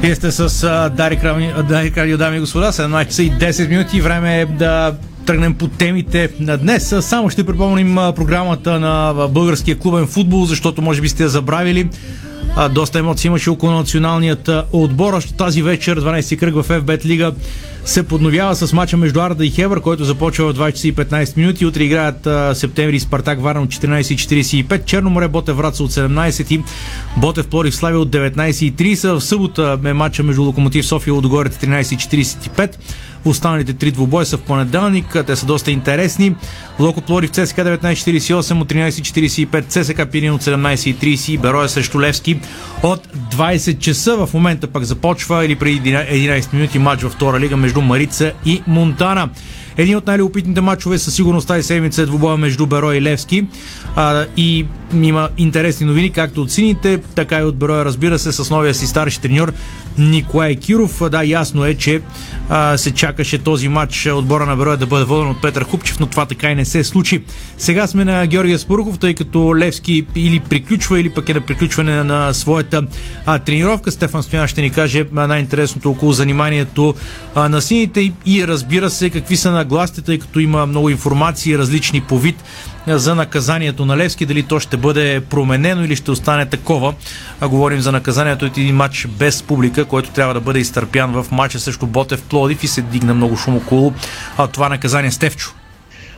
Вие 0.00 0.14
сте 0.14 0.32
с 0.32 0.90
Дарик, 0.96 1.24
Радио, 1.96 2.18
дами 2.18 2.36
и 2.36 2.40
господа, 2.40 2.72
17 2.72 3.06
часа 3.06 3.22
и 3.22 3.32
10 3.32 3.68
минути. 3.68 4.00
Време 4.00 4.40
е 4.40 4.46
да 4.46 4.94
тръгнем 5.26 5.54
по 5.54 5.68
темите 5.68 6.30
на 6.40 6.56
днес. 6.56 6.94
Само 7.00 7.30
ще 7.30 7.46
припомним 7.46 7.94
програмата 7.94 8.80
на 8.80 9.28
българския 9.28 9.78
клубен 9.78 10.06
футбол, 10.06 10.44
защото 10.44 10.82
може 10.82 11.00
би 11.00 11.08
сте 11.08 11.22
я 11.22 11.28
забравили. 11.28 11.88
Доста 12.70 12.98
емоции 12.98 13.28
имаше 13.28 13.50
около 13.50 13.72
националният 13.72 14.50
отбор. 14.72 15.14
Още 15.14 15.34
тази 15.34 15.62
вечер, 15.62 16.00
12 16.00 16.38
кръг 16.38 16.54
в 16.54 16.68
FBET 16.68 17.04
Лига, 17.04 17.32
се 17.84 18.02
подновява 18.02 18.56
с 18.56 18.72
мача 18.72 18.96
между 18.96 19.20
Арда 19.20 19.46
и 19.46 19.50
Хевър, 19.50 19.80
който 19.80 20.04
започва 20.04 20.52
в 20.52 20.56
20 20.56 20.72
часа 20.72 20.88
и 20.88 20.94
15 20.94 21.36
минути. 21.36 21.66
Утре 21.66 21.82
играят 21.82 22.26
а, 22.26 22.54
Септември 22.54 23.00
Спартак 23.00 23.40
Варна 23.40 23.62
от 23.62 23.68
14.45, 23.68 24.84
Черноморе 24.84 25.28
Ботев 25.28 25.56
Враца 25.56 25.84
от 25.84 25.90
17 25.90 26.52
и 26.52 26.62
Ботев 27.16 27.46
Плорив 27.46 27.74
Славия 27.74 28.00
от 28.00 28.10
19.30. 28.10 29.12
В 29.12 29.20
събота 29.20 29.78
е 29.84 29.92
мача 29.92 30.22
между 30.22 30.42
Локомотив 30.42 30.86
София 30.86 31.12
и 31.12 31.14
Лудогорец 31.14 31.56
13.45. 31.56 32.76
Останалите 33.24 33.72
три 33.72 33.90
двубоя 33.90 34.26
са 34.26 34.36
в 34.36 34.40
понеделник. 34.40 35.16
Те 35.26 35.36
са 35.36 35.46
доста 35.46 35.70
интересни. 35.70 36.34
Локо 36.80 37.00
Плорив 37.00 37.30
ЦСК 37.30 37.56
19.48 37.56 38.60
от 38.60 38.68
13.45, 38.68 39.68
ЦСК 39.68 40.10
Пирин 40.12 40.32
от 40.32 40.42
17.30 40.42 41.30
и 41.30 41.38
Бероя 41.38 41.68
срещу 41.68 42.00
Левски 42.00 42.40
от 42.82 43.08
20 43.34 43.78
часа. 43.78 44.26
В 44.26 44.34
момента 44.34 44.66
пък 44.66 44.84
започва 44.84 45.44
или 45.44 45.56
преди 45.56 45.92
11 45.92 46.54
минути 46.54 46.78
матч 46.78 47.02
във 47.02 47.12
втора 47.12 47.40
лига 47.40 47.56
между 47.56 47.80
Марица 47.80 48.32
и 48.46 48.62
Монтана. 48.66 49.28
Един 49.76 49.96
от 49.96 50.06
най-любопитните 50.06 50.60
матчове 50.60 50.98
със 50.98 51.14
сигурност 51.14 51.48
тази 51.48 51.62
седмица 51.62 52.02
е 52.02 52.06
двубоя 52.06 52.36
между 52.36 52.66
Берой 52.66 52.96
и 52.96 53.02
Левски. 53.02 53.46
А, 53.96 54.26
и 54.36 54.66
има 54.94 55.28
интересни 55.38 55.86
новини, 55.86 56.10
както 56.10 56.42
от 56.42 56.50
сините, 56.50 56.98
така 57.14 57.38
и 57.38 57.42
от 57.42 57.56
Бероя, 57.56 57.84
разбира 57.84 58.18
се, 58.18 58.32
с 58.32 58.50
новия 58.50 58.74
си 58.74 58.86
старши 58.86 59.20
треньор 59.20 59.52
Николай 59.98 60.56
Киров. 60.56 61.02
Да, 61.10 61.24
ясно 61.24 61.64
е, 61.64 61.74
че 61.74 62.00
а, 62.48 62.78
се 62.78 62.90
чакаше 62.90 63.38
този 63.38 63.68
матч 63.68 64.06
отбора 64.06 64.46
на 64.46 64.56
Бероя 64.56 64.76
да 64.76 64.86
бъде 64.86 65.04
воден 65.04 65.30
от 65.30 65.42
Петър 65.42 65.64
Хупчев, 65.64 66.00
но 66.00 66.06
това 66.06 66.26
така 66.26 66.50
и 66.50 66.54
не 66.54 66.64
се 66.64 66.84
случи. 66.84 67.22
Сега 67.58 67.86
сме 67.86 68.04
на 68.04 68.26
Георгия 68.26 68.58
Спурков, 68.58 68.98
тъй 68.98 69.14
като 69.14 69.56
Левски 69.56 70.06
или 70.14 70.40
приключва, 70.40 71.00
или 71.00 71.10
пък 71.10 71.28
е 71.28 71.34
на 71.34 71.40
приключване 71.40 72.04
на 72.04 72.32
своята 72.32 72.82
а, 73.26 73.38
тренировка. 73.38 73.90
Стефан 73.90 74.22
Стоян 74.22 74.48
ще 74.48 74.62
ни 74.62 74.70
каже 74.70 75.04
най-интересното 75.12 75.90
около 75.90 76.12
заниманието 76.12 76.94
а, 77.34 77.48
на 77.48 77.62
сините 77.62 78.12
и, 78.26 78.46
разбира 78.46 78.90
се 78.90 79.10
какви 79.10 79.36
са 79.36 79.50
нагласите, 79.50 80.02
тъй 80.02 80.18
като 80.18 80.38
има 80.38 80.66
много 80.66 80.90
информации, 80.90 81.58
различни 81.58 82.00
по 82.00 82.18
вид 82.18 82.36
за 82.86 83.14
наказанието 83.14 83.86
на 83.86 83.96
Левски, 83.96 84.26
дали 84.26 84.42
то 84.42 84.60
ще 84.60 84.76
бъде 84.76 85.22
променено 85.30 85.84
или 85.84 85.96
ще 85.96 86.10
остане 86.10 86.46
такова. 86.46 86.94
А 87.40 87.48
говорим 87.48 87.80
за 87.80 87.92
наказанието 87.92 88.44
от 88.44 88.58
един 88.58 88.76
матч 88.76 89.06
без 89.06 89.42
публика, 89.42 89.84
който 89.84 90.10
трябва 90.10 90.34
да 90.34 90.40
бъде 90.40 90.58
изтърпян 90.58 91.22
в 91.22 91.30
матча 91.30 91.58
срещу 91.58 91.86
Ботев 91.86 92.22
Плодив 92.22 92.64
и 92.64 92.68
се 92.68 92.82
дигна 92.82 93.14
много 93.14 93.36
шум 93.36 93.56
около 93.56 93.92
а, 94.38 94.46
това 94.46 94.68
наказание. 94.68 95.10
Стевчо. 95.10 95.50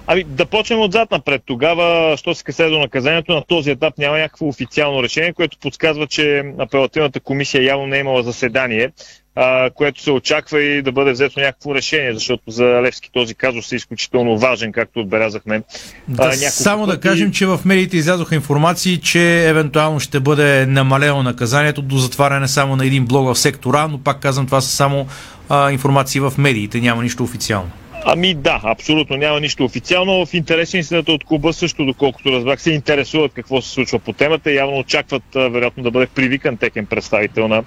Ами 0.06 0.24
да 0.24 0.46
почнем 0.46 0.80
отзад 0.80 1.10
напред. 1.10 1.42
Тогава, 1.46 2.16
що 2.16 2.34
се 2.34 2.44
касае 2.44 2.70
до 2.70 2.78
наказанието, 2.78 3.34
на 3.34 3.42
този 3.48 3.70
етап 3.70 3.98
няма 3.98 4.18
някакво 4.18 4.46
официално 4.46 5.02
решение, 5.02 5.32
което 5.32 5.58
подсказва, 5.58 6.06
че 6.06 6.42
апелативната 6.58 7.20
комисия 7.20 7.64
явно 7.64 7.86
не 7.86 7.96
е 7.96 8.00
имала 8.00 8.22
заседание, 8.22 8.90
а, 9.36 9.70
което 9.70 10.02
се 10.02 10.10
очаква 10.10 10.62
и 10.62 10.82
да 10.82 10.92
бъде 10.92 11.12
взето 11.12 11.40
някакво 11.40 11.74
решение, 11.74 12.14
защото 12.14 12.50
за 12.50 12.64
Левски 12.64 13.10
този 13.12 13.34
казус 13.34 13.72
е 13.72 13.76
изключително 13.76 14.38
важен, 14.38 14.72
както 14.72 15.00
отбелязахме. 15.00 15.62
Да, 16.08 16.32
само 16.32 16.86
пъти. 16.86 16.96
да 16.96 17.08
кажем, 17.08 17.32
че 17.32 17.46
в 17.46 17.60
медиите 17.64 17.96
излязоха 17.96 18.34
информации, 18.34 19.00
че 19.00 19.48
евентуално 19.48 20.00
ще 20.00 20.20
бъде 20.20 20.66
намалено 20.66 21.22
наказанието 21.22 21.82
до 21.82 21.96
затваряне 21.96 22.48
само 22.48 22.76
на 22.76 22.86
един 22.86 23.06
блог 23.06 23.34
в 23.34 23.38
сектора, 23.38 23.88
но 23.88 23.98
пак 23.98 24.20
казвам, 24.20 24.46
това 24.46 24.60
са 24.60 24.70
само 24.70 25.06
а, 25.48 25.70
информации 25.70 26.20
в 26.20 26.32
медиите, 26.38 26.80
няма 26.80 27.02
нищо 27.02 27.24
официално. 27.24 27.70
Ами 28.06 28.34
да, 28.34 28.60
абсолютно 28.64 29.16
няма 29.16 29.40
нищо 29.40 29.64
официално. 29.64 30.26
В 30.26 30.34
интерес 30.34 30.74
истината 30.74 31.12
от 31.12 31.24
клуба 31.24 31.52
също, 31.52 31.84
доколкото 31.84 32.32
разбрах, 32.32 32.62
се 32.62 32.70
интересуват 32.70 33.32
какво 33.32 33.62
се 33.62 33.70
случва 33.70 33.98
по 33.98 34.12
темата. 34.12 34.52
Явно 34.52 34.78
очакват, 34.78 35.22
вероятно, 35.34 35.82
да 35.82 35.90
бъде 35.90 36.06
привикан 36.06 36.56
текен 36.56 36.86
представител 36.86 37.48
на 37.48 37.64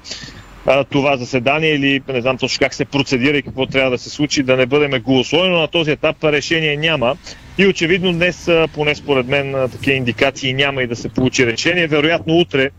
а, 0.68 0.84
това 0.84 1.18
заседание 1.18 1.70
или 1.70 2.02
не 2.08 2.22
знам 2.22 2.38
точно 2.38 2.60
как 2.60 2.74
се 2.74 2.86
процедира 2.86 3.38
и 3.38 3.42
какво 3.42 3.66
трябва 3.66 3.92
да 3.92 3.98
се 3.98 4.10
случи, 4.10 4.44
да 4.44 4.58
не 4.58 4.66
бъдем 4.66 5.02
голословени, 5.02 5.54
но 5.54 5.60
на 5.60 5.68
този 5.68 5.92
етап 5.92 6.24
решение 6.24 6.78
няма. 6.78 7.18
И 7.58 7.68
очевидно 7.68 8.14
днес, 8.14 8.50
поне 8.74 8.96
според 8.96 9.28
мен, 9.28 9.70
такива 9.72 9.98
индикации 9.98 10.54
няма 10.54 10.84
и 10.84 10.88
да 10.88 10.96
се 10.96 11.10
получи 11.10 11.46
решение. 11.46 11.88
Вероятно 11.88 12.38
утре 12.38 12.70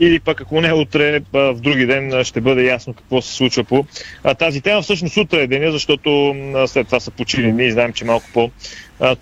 или 0.00 0.20
пък 0.20 0.40
ако 0.40 0.60
не 0.60 0.72
утре, 0.72 1.20
в 1.32 1.54
други 1.54 1.86
ден 1.86 2.24
ще 2.24 2.40
бъде 2.40 2.64
ясно 2.64 2.94
какво 2.94 3.22
се 3.22 3.34
случва 3.34 3.64
по 3.64 3.86
тази 4.38 4.60
тема. 4.60 4.82
Всъщност 4.82 5.16
утре 5.16 5.42
е 5.42 5.46
деня, 5.46 5.72
защото 5.72 6.34
след 6.66 6.86
това 6.86 7.00
са 7.00 7.10
почили 7.10 7.52
ние 7.52 7.70
знаем, 7.70 7.92
че 7.92 8.04
малко 8.04 8.26
по 8.34 8.50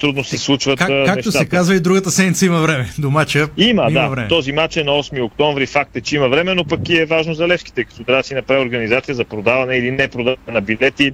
трудно 0.00 0.24
се 0.24 0.38
случват 0.38 0.78
как, 0.78 0.88
Както 0.88 1.16
нещата. 1.16 1.38
се 1.38 1.46
казва 1.46 1.74
и 1.74 1.80
другата 1.80 2.10
седмица 2.10 2.46
има 2.46 2.60
време. 2.60 2.90
До 2.98 3.10
мача 3.10 3.48
има, 3.56 3.86
има 3.90 4.00
да. 4.00 4.08
Време. 4.08 4.28
Този 4.28 4.52
матч 4.52 4.76
е 4.76 4.84
на 4.84 4.92
8 4.92 5.22
октомври. 5.22 5.66
Факт 5.66 5.96
е, 5.96 6.00
че 6.00 6.16
има 6.16 6.28
време, 6.28 6.54
но 6.54 6.64
пък 6.64 6.88
и 6.88 6.98
е 6.98 7.06
важно 7.06 7.34
за 7.34 7.48
Левските, 7.48 7.84
като 7.84 8.04
трябва 8.04 8.22
да 8.22 8.26
си 8.26 8.34
направи 8.34 8.62
организация 8.62 9.14
за 9.14 9.24
продаване 9.24 9.76
или 9.76 9.90
не 9.90 10.08
продаване 10.08 10.52
на 10.52 10.60
билети, 10.60 11.12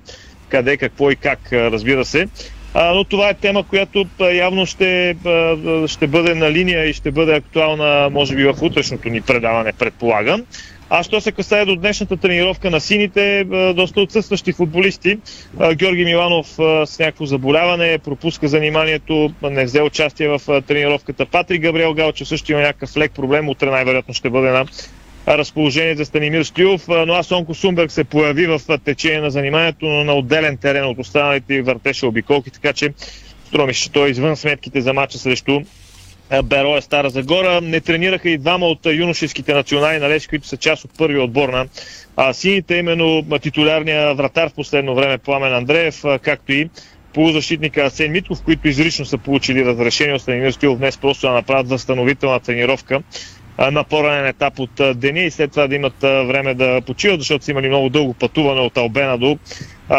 къде, 0.48 0.76
какво 0.76 1.10
и 1.10 1.16
как, 1.16 1.52
разбира 1.52 2.04
се. 2.04 2.26
А, 2.74 2.94
но 2.94 3.04
това 3.04 3.28
е 3.28 3.34
тема, 3.34 3.62
която 3.62 4.06
явно 4.32 4.66
ще, 4.66 5.16
ще 5.86 6.06
бъде 6.06 6.34
на 6.34 6.50
линия 6.50 6.84
и 6.84 6.92
ще 6.92 7.10
бъде 7.10 7.34
актуална, 7.34 8.08
може 8.10 8.36
би, 8.36 8.44
в 8.44 8.54
утрешното 8.62 9.08
ни 9.08 9.20
предаване, 9.20 9.72
предполагам. 9.72 10.42
А 10.92 11.02
що 11.02 11.20
се 11.20 11.32
касае 11.32 11.64
до 11.64 11.76
днешната 11.76 12.16
тренировка 12.16 12.70
на 12.70 12.80
сините, 12.80 13.44
доста 13.74 14.00
отсъстващи 14.00 14.52
футболисти. 14.52 15.18
Георги 15.74 16.04
Миланов 16.04 16.46
с 16.86 16.96
някакво 16.98 17.26
заболяване 17.26 17.98
пропуска 17.98 18.48
заниманието, 18.48 19.32
не 19.42 19.64
взе 19.64 19.82
участие 19.82 20.28
в 20.28 20.62
тренировката. 20.62 21.26
Патри 21.26 21.58
Габриел 21.58 21.94
Галчев 21.94 22.28
също 22.28 22.52
има 22.52 22.60
някакъв 22.60 22.96
лек 22.96 23.12
проблем, 23.12 23.48
утре 23.48 23.70
най-вероятно 23.70 24.14
ще 24.14 24.30
бъде 24.30 24.50
на 24.50 24.64
разположение 25.28 25.96
за 25.96 26.04
Станимир 26.04 26.42
Стоилов, 26.44 26.88
но 26.88 27.14
Асонко 27.14 27.54
Сумберг 27.54 27.90
се 27.90 28.04
появи 28.04 28.46
в 28.46 28.60
течение 28.84 29.20
на 29.20 29.30
заниманието, 29.30 29.86
но 29.86 30.04
на 30.04 30.14
отделен 30.14 30.56
терен 30.56 30.84
от 30.84 30.98
останалите 30.98 31.54
и 31.54 31.62
въртеше 31.62 32.06
обиколки, 32.06 32.50
така 32.50 32.72
че 32.72 32.92
струва 33.46 33.66
ми, 33.66 33.74
че 33.74 33.92
той 33.92 34.08
е 34.08 34.10
извън 34.10 34.36
сметките 34.36 34.80
за 34.80 34.92
мача 34.92 35.18
срещу 35.18 35.60
Бероя 36.44 36.82
Стара 36.82 37.10
Загора. 37.10 37.60
Не 37.60 37.80
тренираха 37.80 38.30
и 38.30 38.38
двама 38.38 38.66
от 38.66 38.86
юношеските 38.86 39.54
национали 39.54 39.98
на 39.98 40.08
Левски, 40.08 40.28
които 40.28 40.48
са 40.48 40.56
част 40.56 40.84
от 40.84 40.90
първия 40.98 41.22
отбор 41.22 41.48
на 41.48 41.66
сините, 42.32 42.74
именно 42.74 43.38
титулярния 43.42 44.14
вратар 44.14 44.48
в 44.48 44.54
последно 44.54 44.94
време 44.94 45.18
Пламен 45.18 45.54
Андреев, 45.54 46.02
както 46.22 46.52
и 46.52 46.68
полузащитника 47.14 47.82
Асен 47.82 48.12
Митков, 48.12 48.42
които 48.42 48.68
изрично 48.68 49.04
са 49.04 49.18
получили 49.18 49.64
разрешение 49.64 50.14
от 50.14 50.22
Станимир 50.22 50.52
Стоилов 50.52 50.78
днес 50.78 50.98
просто 50.98 51.26
да 51.26 51.32
направят 51.32 51.68
възстановителна 51.68 52.40
тренировка 52.40 53.02
на 53.72 53.84
по-ранен 53.84 54.26
етап 54.26 54.58
от 54.58 54.70
деня 54.94 55.20
и 55.20 55.30
след 55.30 55.50
това 55.50 55.66
да 55.66 55.74
имат 55.74 55.94
време 56.00 56.54
да 56.54 56.80
почиват, 56.86 57.20
защото 57.20 57.44
са 57.44 57.50
имали 57.50 57.68
много 57.68 57.88
дълго 57.88 58.14
пътуване 58.14 58.60
от 58.60 58.76
Албена 58.76 59.18
до 59.18 59.38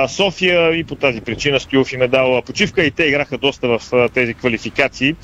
София 0.08 0.76
и 0.76 0.84
по 0.84 0.96
тази 0.96 1.22
причина 1.22 1.60
Стоилов 1.60 1.94
им 1.94 2.02
е 2.02 2.08
дал 2.08 2.42
почивка 2.42 2.84
и 2.84 2.92
те 2.92 3.04
играха 3.04 3.38
доста 3.38 3.68
в 3.68 4.10
тези 4.14 4.34
квалификации. 4.34 5.16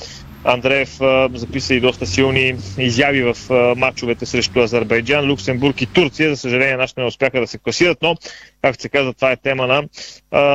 Андреев 0.48 0.98
записа 1.34 1.76
и 1.76 1.80
доста 1.80 2.06
силни 2.06 2.56
изяви 2.78 3.24
в 3.24 3.38
матчовете 3.78 4.26
срещу 4.26 4.60
Азербайджан, 4.60 5.32
Люксембург 5.32 5.82
и 5.82 5.86
Турция. 5.86 6.30
За 6.30 6.38
съжаление, 6.38 6.78
нашите 6.78 7.02
не 7.02 7.08
успяха 7.08 7.40
да 7.40 7.48
се 7.48 7.58
класират, 7.58 7.98
но, 8.02 8.16
както 8.62 8.82
се 8.82 8.90
казва, 8.90 9.14
това 9.14 9.32
е 9.32 9.38
тема 9.38 9.68
на 9.68 9.84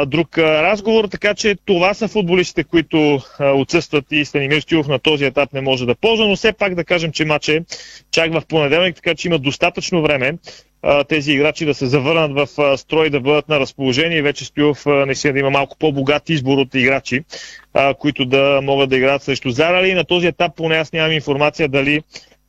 друг 0.06 0.38
разговор. 0.38 1.04
Така 1.04 1.34
че 1.34 1.56
това 1.64 1.94
са 1.94 2.08
футболистите, 2.08 2.64
които 2.64 3.20
отсъстват 3.40 4.04
и 4.10 4.24
Станимир 4.24 4.60
Стилов 4.60 4.88
на 4.88 4.98
този 4.98 5.24
етап 5.24 5.52
не 5.52 5.60
може 5.60 5.86
да 5.86 5.94
ползва, 5.94 6.28
но 6.28 6.36
все 6.36 6.52
пак 6.52 6.74
да 6.74 6.84
кажем, 6.84 7.12
че 7.12 7.24
матч 7.24 7.50
чак 8.10 8.32
в 8.32 8.42
понеделник, 8.48 8.96
така 8.96 9.14
че 9.14 9.28
има 9.28 9.38
достатъчно 9.38 10.02
време 10.02 10.34
тези 11.08 11.32
играчи 11.32 11.64
да 11.64 11.74
се 11.74 11.86
завърнат 11.86 12.32
в 12.32 12.76
строй, 12.78 13.10
да 13.10 13.20
бъдат 13.20 13.48
на 13.48 13.60
разположение 13.60 14.18
и 14.18 14.22
вече 14.22 14.44
Стоилов 14.44 14.86
наистина 14.86 15.32
да 15.32 15.38
има 15.38 15.50
малко 15.50 15.76
по-богат 15.78 16.28
избор 16.28 16.58
от 16.58 16.74
играчи, 16.74 17.24
които 17.98 18.24
да 18.24 18.60
могат 18.62 18.90
да 18.90 18.96
играят 18.96 19.22
срещу 19.22 19.50
Зарали. 19.50 19.94
На 19.94 20.04
този 20.04 20.26
етап 20.26 20.52
поне 20.56 20.76
аз 20.76 20.92
нямам 20.92 21.12
информация 21.12 21.68
дали 21.68 22.02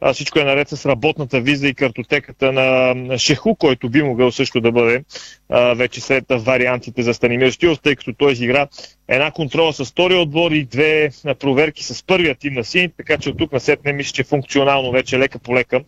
а, 0.06 0.14
всичко 0.14 0.40
е 0.40 0.44
наред 0.44 0.70
с 0.70 0.86
работната 0.86 1.42
виза 1.42 1.68
и 1.68 1.74
картотеката 1.74 2.52
на 2.52 3.18
Шеху, 3.18 3.56
който 3.56 3.90
би 3.90 4.04
могъл 4.04 4.32
също 4.32 4.62
да 4.62 4.72
бъде 4.72 5.04
а, 5.50 5.74
вече 5.74 6.02
след 6.02 6.26
вариантите 6.30 7.04
за 7.04 7.14
Станимир 7.14 7.52
Стилов, 7.52 7.80
тъй 7.80 7.96
като 7.96 8.14
той 8.14 8.32
изигра 8.32 8.68
една 9.08 9.32
контрола 9.32 9.74
с 9.74 9.86
втория 9.86 10.20
отбор 10.20 10.52
и 10.52 10.66
две 10.66 11.10
проверки 11.40 11.84
с 11.84 12.06
първия 12.06 12.36
тим 12.36 12.54
на 12.54 12.64
сини, 12.64 12.90
така 12.98 13.18
че 13.18 13.30
от 13.30 13.38
тук 13.38 13.52
на 13.52 13.60
сетне 13.60 13.94
мисля, 13.94 14.14
че 14.14 14.24
функционално 14.24 14.92
вече 14.92 15.20
лека 15.20 15.40
по 15.40 15.56
лека 15.56 15.82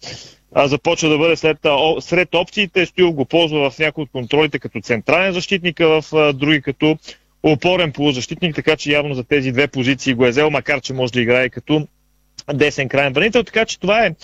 а, 0.53 0.67
започва 0.67 1.09
да 1.09 1.17
бъде 1.17 1.35
след, 1.35 1.57
а, 1.65 2.01
сред 2.01 2.35
опциите. 2.35 2.85
Стоил 2.85 3.11
го 3.11 3.25
ползва 3.25 3.69
в 3.69 3.79
някои 3.79 4.03
от 4.03 4.11
контролите 4.11 4.59
като 4.59 4.81
централен 4.81 5.33
защитник, 5.33 5.79
а 5.79 6.01
в 6.01 6.13
а, 6.13 6.33
други 6.33 6.61
като 6.61 6.97
опорен 7.43 7.91
полузащитник, 7.91 8.55
така 8.55 8.75
че 8.75 8.91
явно 8.91 9.15
за 9.15 9.23
тези 9.23 9.51
две 9.51 9.67
позиции 9.67 10.13
го 10.13 10.25
е 10.25 10.29
взел, 10.29 10.49
макар 10.49 10.81
че 10.81 10.93
може 10.93 11.13
да 11.13 11.21
играе 11.21 11.49
като 11.49 11.87
десен 12.53 12.89
крайен 12.89 13.13
бранител, 13.13 13.43
така 13.43 13.65
че 13.65 13.79
това 13.79 14.05
е 14.05 14.15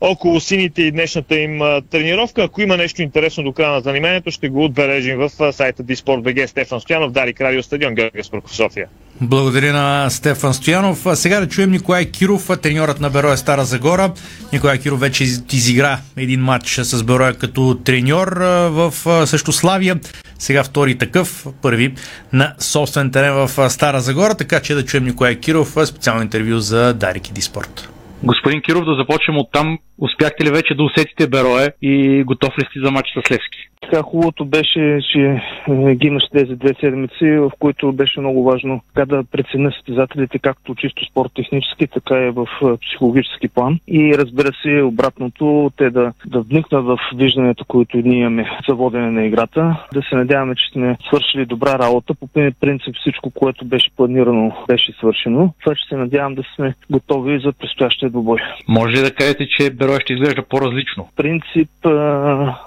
около 0.00 0.40
сините 0.40 0.82
и 0.82 0.90
днешната 0.90 1.36
им 1.36 1.60
тренировка. 1.90 2.42
Ако 2.42 2.62
има 2.62 2.76
нещо 2.76 3.02
интересно 3.02 3.44
до 3.44 3.52
края 3.52 3.72
на 3.72 3.80
заниманието, 3.80 4.30
ще 4.30 4.48
го 4.48 4.64
отбележим 4.64 5.18
в 5.18 5.52
сайта 5.52 5.82
Диспорт.бг. 5.82 6.48
Стефан 6.48 6.80
Стоянов, 6.80 7.12
Дарик 7.12 7.40
Радио 7.40 7.62
Стадион, 7.62 7.94
Георгия 7.94 8.24
Спорков, 8.24 8.56
София. 8.56 8.86
Благодаря 9.20 9.72
на 9.72 10.10
Стефан 10.10 10.54
Стоянов. 10.54 11.06
А 11.06 11.16
сега 11.16 11.40
да 11.40 11.48
чуем 11.48 11.70
Николай 11.70 12.04
Киров, 12.04 12.50
треньорът 12.62 13.00
на 13.00 13.10
Бероя 13.10 13.36
Стара 13.36 13.64
Загора. 13.64 14.12
Николай 14.52 14.78
Киров 14.78 15.00
вече 15.00 15.24
изигра 15.52 15.98
един 16.16 16.40
матч 16.40 16.80
с 16.82 17.04
Бероя 17.04 17.34
като 17.34 17.78
треньор 17.84 18.28
в 18.70 18.92
също 19.26 19.52
Славия. 19.52 20.00
Сега 20.38 20.64
втори 20.64 20.98
такъв, 20.98 21.46
първи 21.62 21.94
на 22.32 22.54
собствен 22.58 23.10
терен 23.10 23.34
в 23.34 23.70
Стара 23.70 24.00
Загора, 24.00 24.34
така 24.34 24.60
че 24.60 24.74
да 24.74 24.84
чуем 24.84 25.04
Николай 25.04 25.40
Киров 25.40 25.76
специално 25.84 26.22
интервю 26.22 26.58
за 26.58 26.94
Дарик 26.94 27.28
и 27.28 27.32
Диспорт. 27.32 27.88
Господин 28.22 28.62
Киров, 28.62 28.84
да 28.84 28.94
започнем 28.94 29.38
от 29.38 29.52
там. 29.52 29.78
Успяхте 29.98 30.44
ли 30.44 30.50
вече 30.50 30.74
да 30.74 30.82
усетите 30.82 31.28
Берое 31.28 31.72
и 31.82 32.22
готов 32.22 32.58
ли 32.58 32.64
сте 32.70 32.80
за 32.80 32.90
матч 32.90 33.06
с 33.12 33.30
Левски? 33.30 33.70
Така 33.82 34.02
хубавото 34.02 34.44
беше, 34.44 35.00
че 35.12 35.42
е, 35.68 35.94
ги 35.94 36.06
имаше 36.06 36.30
тези 36.30 36.54
две 36.54 36.74
седмици, 36.80 37.26
в 37.30 37.50
които 37.58 37.92
беше 37.92 38.20
много 38.20 38.44
важно 38.44 38.80
така 38.94 39.06
да 39.06 39.24
преценя 39.24 39.72
състезателите 39.72 40.38
както 40.38 40.74
чисто 40.74 41.04
спорт-технически, 41.10 41.86
така 41.86 42.26
и 42.26 42.30
в 42.30 42.46
е, 42.62 42.86
психологически 42.86 43.48
план. 43.48 43.78
И 43.88 44.14
разбира 44.18 44.52
се, 44.62 44.82
обратното, 44.82 45.70
те 45.76 45.90
да, 45.90 46.12
да 46.26 46.40
вникнат 46.40 46.84
в 46.84 46.98
виждането, 47.16 47.64
което 47.64 47.96
ние 47.96 48.20
имаме 48.20 48.50
за 48.68 48.74
водене 48.74 49.10
на 49.10 49.26
играта. 49.26 49.86
Да 49.94 50.02
се 50.02 50.16
надяваме, 50.16 50.54
че 50.54 50.72
сме 50.72 50.96
свършили 51.08 51.46
добра 51.46 51.78
работа. 51.78 52.14
По 52.14 52.28
принцип 52.60 52.96
всичко, 53.00 53.30
което 53.30 53.64
беше 53.64 53.90
планирано, 53.96 54.56
беше 54.68 54.92
свършено. 54.92 55.54
Това 55.60 55.76
ще 55.76 55.88
се 55.88 55.96
надявам 55.96 56.34
да 56.34 56.42
сме 56.54 56.74
готови 56.90 57.40
за 57.44 57.52
предстоящия 57.52 58.10
двубой. 58.10 58.38
Може 58.68 58.96
ли 58.96 59.00
да 59.00 59.14
кажете, 59.14 59.48
че 59.48 59.70
Берой 59.70 60.00
ще 60.00 60.12
изглежда 60.12 60.42
по-различно? 60.42 61.08
Принцип, 61.16 61.70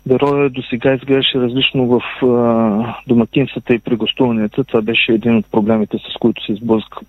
Берой 0.05 0.49
до 0.49 0.61
сега 0.61 0.98
изглеждаше 1.01 1.39
различно 1.39 1.87
в 1.87 2.01
а, 2.25 2.95
домакинствата 3.07 3.73
и 3.73 3.79
при 3.79 3.95
гостуванията. 3.95 4.63
Това 4.63 4.81
беше 4.81 5.11
един 5.11 5.37
от 5.37 5.45
проблемите, 5.51 5.97
с 5.97 6.17
които 6.19 6.45
се 6.45 6.55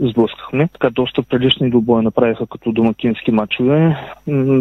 сблъскахме. 0.00 0.68
Така 0.72 0.90
доста 0.90 1.22
прилични 1.22 1.70
добоя 1.70 2.02
направиха 2.02 2.46
като 2.46 2.72
домакински 2.72 3.30
матчове. 3.30 3.96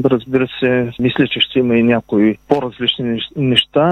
Разбира 0.06 0.48
се, 0.60 0.92
мисля, 1.00 1.28
че 1.28 1.40
ще 1.40 1.60
има 1.60 1.76
и 1.76 1.84
някои 1.84 2.38
по-различни 2.48 3.20
неща. 3.36 3.88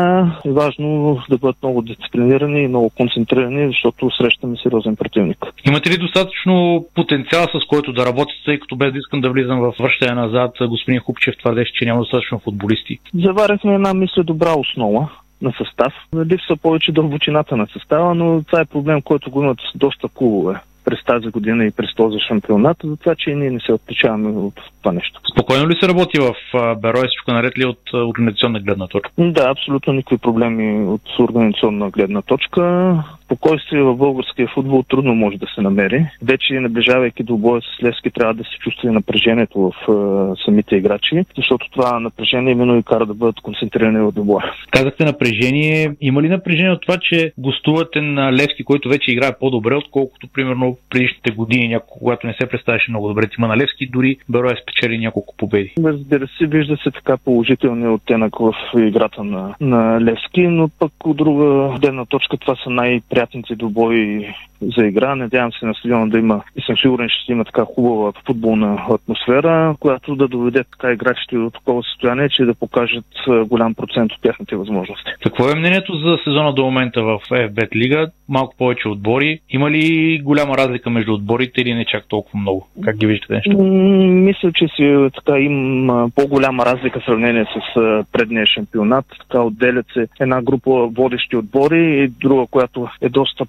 Важно 0.46 1.20
да 1.30 1.38
бъдат 1.38 1.58
много 1.64 1.82
дисциплинирани 1.82 2.62
и 2.62 2.68
много 2.68 2.90
концентрирани, 2.90 3.68
защото 3.68 4.10
срещаме 4.12 4.58
сериозен 4.64 4.96
противник. 4.96 5.46
Имате 5.68 5.90
ли 5.90 5.98
достатъчно 5.98 6.86
потенциал, 6.96 7.44
с 7.44 7.68
който 7.68 7.94
да 7.94 8.06
работите, 8.06 8.42
тъй 8.46 8.60
като 8.60 8.76
без 8.76 8.94
да 8.94 9.00
искам 9.00 9.22
да 9.22 9.30
влизам 9.30 9.60
в 9.60 9.74
връщане 9.80 10.22
назад, 10.22 10.52
господин 10.62 11.00
Хупчев 11.00 11.38
твърдеше, 11.38 11.74
че 11.74 11.86
няма 11.86 12.00
достатъчно 12.00 12.40
футболисти? 12.40 13.00
Заваряхме 13.14 13.74
една, 13.74 13.94
мисля, 13.94 14.24
добра 14.24 14.54
основа 14.58 15.10
на 15.42 15.54
състав. 15.58 15.94
Липсва 16.16 16.58
повече 16.58 16.92
дълбочината 16.92 17.58
на 17.58 17.68
състава, 17.74 18.16
но 18.16 18.44
това 18.44 18.62
е 18.62 18.66
проблем, 18.66 19.02
който 19.02 19.32
го 19.32 19.44
имат 19.44 19.60
доста 19.76 20.08
клубове 20.10 20.60
през 20.88 21.04
тази 21.04 21.28
година 21.28 21.66
и 21.66 21.72
през 21.72 21.96
този 21.96 22.18
шампионат, 22.28 22.78
за 22.84 22.98
това, 22.98 23.16
че 23.16 23.36
ние 23.36 23.52
не 23.52 23.60
се 23.60 23.74
отличаваме 23.74 24.30
от 24.30 24.54
това 24.82 24.92
нещо. 24.92 25.22
Спокойно 25.32 25.70
ли 25.70 25.76
се 25.80 25.88
работи 25.88 26.20
в 26.20 26.34
Берой, 26.76 27.08
всичко 27.08 27.32
наред 27.32 27.58
ли 27.58 27.66
от 27.66 27.94
организационна 27.94 28.60
гледна 28.60 28.88
точка? 28.88 29.12
Да, 29.18 29.50
абсолютно 29.50 29.94
никакви 29.94 30.18
проблеми 30.18 30.88
от 30.88 31.02
организационна 31.20 31.90
гледна 31.90 32.22
точка. 32.22 32.94
Спокойствие 33.26 33.84
в 33.84 33.96
българския 33.96 34.48
футбол 34.54 34.84
трудно 34.84 35.16
може 35.16 35.38
да 35.38 35.46
се 35.56 35.62
намери. 35.62 36.06
Вече 36.22 36.54
наближавайки 36.54 37.24
до 37.24 37.38
боя 37.38 37.62
с 37.62 37.84
Левски 37.84 38.12
трябва 38.12 38.34
да 38.34 38.44
се 38.44 38.58
чувства 38.60 38.90
и 38.90 38.92
напрежението 38.92 39.60
в 39.60 39.72
е, 39.90 40.44
самите 40.46 40.76
играчи, 40.76 41.26
защото 41.38 41.68
това 41.72 42.00
напрежение 42.00 42.52
именно 42.52 42.78
и 42.78 42.84
кара 42.84 43.06
да 43.06 43.14
бъдат 43.14 43.40
концентрирани 43.40 44.00
в 44.00 44.12
добоя. 44.12 44.54
Казахте 44.72 45.06
напрежение. 45.06 45.96
Има 46.02 46.22
ли 46.22 46.30
напрежение 46.30 46.72
от 46.72 46.82
това, 46.82 46.98
че 47.02 47.32
гостувате 47.38 48.02
на 48.02 48.34
Левски, 48.34 48.64
който 48.64 48.90
вече 48.90 49.12
играе 49.12 49.32
по-добре, 49.40 49.76
отколкото 49.76 50.28
примерно 50.28 50.77
предишните 50.90 51.32
години, 51.32 51.78
когато 51.88 52.28
не 52.28 52.34
се 52.34 52.48
представяше 52.48 52.92
много 52.92 53.08
добре 53.08 53.28
тима 53.28 53.48
на 53.48 53.58
Левски, 53.58 53.90
дори 53.90 54.18
Беро 54.30 54.48
е 54.48 54.56
спечели 54.62 54.98
няколко 54.98 55.36
победи? 55.38 55.74
Разбира 55.84 56.28
се, 56.28 56.48
вижда 56.48 56.78
се 56.78 56.92
така 56.92 57.18
положителния 57.18 57.92
оттенък 57.92 58.40
в 58.40 58.54
играта 58.78 59.24
на, 59.24 59.56
на 59.62 60.02
Левски, 60.02 60.42
но 60.42 60.70
пък 60.80 60.92
от 61.06 61.18
друга 61.18 61.78
гледна 61.80 62.06
точка 62.06 62.38
това 62.38 62.56
са 62.64 62.70
най 62.70 63.02
приятните 63.10 63.56
добои 63.56 64.28
за 64.62 64.86
игра. 64.86 65.16
Надявам 65.16 65.52
се 65.52 65.66
на 65.66 65.74
стадиона 65.74 66.08
да 66.08 66.20
има 66.20 66.42
и 66.56 66.62
съм 66.62 66.78
сигурен, 66.78 67.10
че 67.10 67.20
ще 67.24 67.32
има 67.32 67.46
така 67.46 67.66
хубава 67.66 68.12
футболна 68.26 68.86
атмосфера, 68.92 69.76
която 69.80 70.16
да 70.16 70.28
доведе 70.28 70.64
така 70.64 70.94
играчите 70.94 71.36
до 71.36 71.50
такова 71.50 71.84
състояние, 71.84 72.30
че 72.30 72.46
да 72.46 72.56
покажат 72.56 73.06
голям 73.46 73.74
процент 73.74 74.12
от 74.12 74.22
тяхните 74.22 74.56
възможности. 74.56 75.12
Какво 75.24 75.50
е 75.50 75.56
мнението 75.56 75.94
за 75.94 76.18
сезона 76.24 76.54
до 76.54 76.64
момента 76.64 77.04
в 77.04 77.20
FBET 77.30 77.76
Лига? 77.76 78.08
Малко 78.30 78.56
повече 78.58 78.90
отбори. 78.90 79.40
Има 79.50 79.72
ли 79.72 80.20
голяма 80.24 80.58
разлика 80.58 80.90
между 80.90 81.14
отборите 81.14 81.62
или 81.62 81.74
не 81.74 81.86
чак 81.86 82.08
толкова 82.08 82.40
много? 82.40 82.68
Как 82.84 82.98
ги 82.98 83.06
виждате 83.06 83.34
нещо? 83.34 83.64
Мисля, 83.64 84.52
че 84.52 84.68
си 84.68 85.10
така 85.16 85.40
има 85.40 86.10
по-голяма 86.16 86.66
разлика 86.66 87.00
в 87.00 87.06
сравнение 87.06 87.46
с 87.46 87.76
предния 88.12 88.46
шампионат. 88.46 89.06
Така 89.20 89.42
отделят 89.42 89.86
се 89.94 90.08
една 90.20 90.42
група 90.42 90.72
водещи 90.72 91.36
отбори 91.36 92.04
и 92.04 92.08
друга, 92.08 92.46
която 92.52 92.88
е 93.02 93.10
доста 93.10 93.46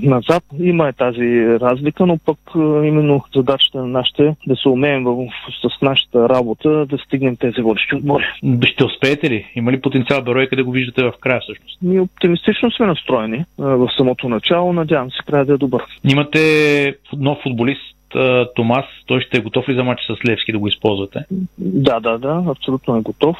по-назад. 0.00 0.44
Има 0.60 0.88
е 0.88 0.92
тази 0.92 1.46
разлика, 1.60 2.06
но 2.06 2.18
пък 2.18 2.38
именно 2.56 3.24
задачата 3.34 3.78
на 3.78 3.86
нашите 3.86 4.36
да 4.46 4.56
се 4.56 4.68
умеем 4.68 5.04
с 5.62 5.82
нашата 5.82 6.28
работа 6.28 6.86
да 6.86 6.98
стигнем 6.98 7.36
тези 7.36 7.60
водещи 7.60 7.94
отбори. 7.94 8.24
Ще 8.64 8.84
успеете 8.84 9.30
ли? 9.30 9.52
Има 9.54 9.72
ли 9.72 9.80
потенциал 9.80 10.22
Берой, 10.22 10.46
къде 10.46 10.62
го 10.62 10.70
виждате 10.70 11.04
в 11.04 11.12
края 11.20 11.40
всъщност? 11.40 11.78
Ние 11.82 12.00
оптимистично 12.00 12.70
сме 12.70 12.86
настроени 12.86 13.44
в 13.58 13.88
самото 13.96 14.28
начало. 14.28 14.72
Надявам 14.72 15.10
се 15.10 15.22
края 15.26 15.44
да 15.44 15.54
е 15.54 15.56
добър. 15.56 15.82
Имате 16.04 16.94
нов 17.16 17.38
футболист 17.42 17.96
Томас, 18.54 18.84
той 19.06 19.20
ще 19.20 19.38
е 19.38 19.40
готов 19.40 19.68
ли 19.68 19.74
за 19.74 19.84
матч 19.84 20.00
с 20.02 20.28
Левски 20.28 20.52
да 20.52 20.58
го 20.58 20.68
използвате? 20.68 21.24
Да, 21.58 22.00
да, 22.00 22.18
да, 22.18 22.44
абсолютно 22.48 22.96
е 22.96 23.00
готов. 23.00 23.36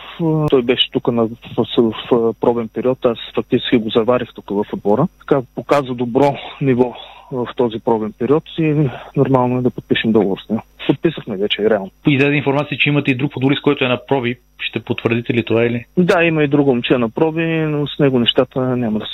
Той 0.51 0.63
беше 0.63 0.91
тук 0.91 1.13
на, 1.13 1.27
в, 1.27 1.67
в, 1.79 1.95
в 2.11 2.35
пробен 2.41 2.69
период, 2.69 3.05
аз 3.05 3.19
фактически 3.35 3.77
го 3.77 3.91
заварих 3.91 4.29
тук 4.35 4.51
в 4.51 4.65
отбора. 4.73 5.09
Така 5.19 5.43
показа 5.55 5.95
добро 5.95 6.37
ниво 6.61 6.95
в 7.33 7.49
този 7.57 7.79
пробен 7.79 8.13
период 8.19 8.45
и 8.59 8.91
нормално 9.17 9.59
е 9.59 9.63
да 9.63 9.71
подпишем 9.71 10.13
договор 10.13 10.39
с 10.47 10.49
него. 10.49 10.63
Подписахме 10.87 11.37
вече, 11.37 11.71
реално. 11.71 11.91
И 12.07 12.19
даде 12.19 12.35
информация, 12.35 12.79
че 12.79 12.89
имате 12.89 13.11
и 13.11 13.15
друг 13.15 13.33
футболист, 13.33 13.63
който 13.63 13.85
е 13.85 13.89
на 13.89 14.07
проби. 14.07 14.37
Ще 14.61 14.81
потвърдите 14.81 15.35
ли 15.35 15.45
това 15.45 15.65
или? 15.65 15.85
Да, 15.97 16.25
има 16.25 16.45
и 16.45 16.49
друго 16.49 16.71
момче 16.71 16.99
на 16.99 17.11
проби, 17.11 17.45
но 17.45 17.87
с 17.87 17.99
него 17.99 18.19
нещата 18.19 18.61
няма 18.61 18.99
да 18.99 19.07
се 19.07 19.13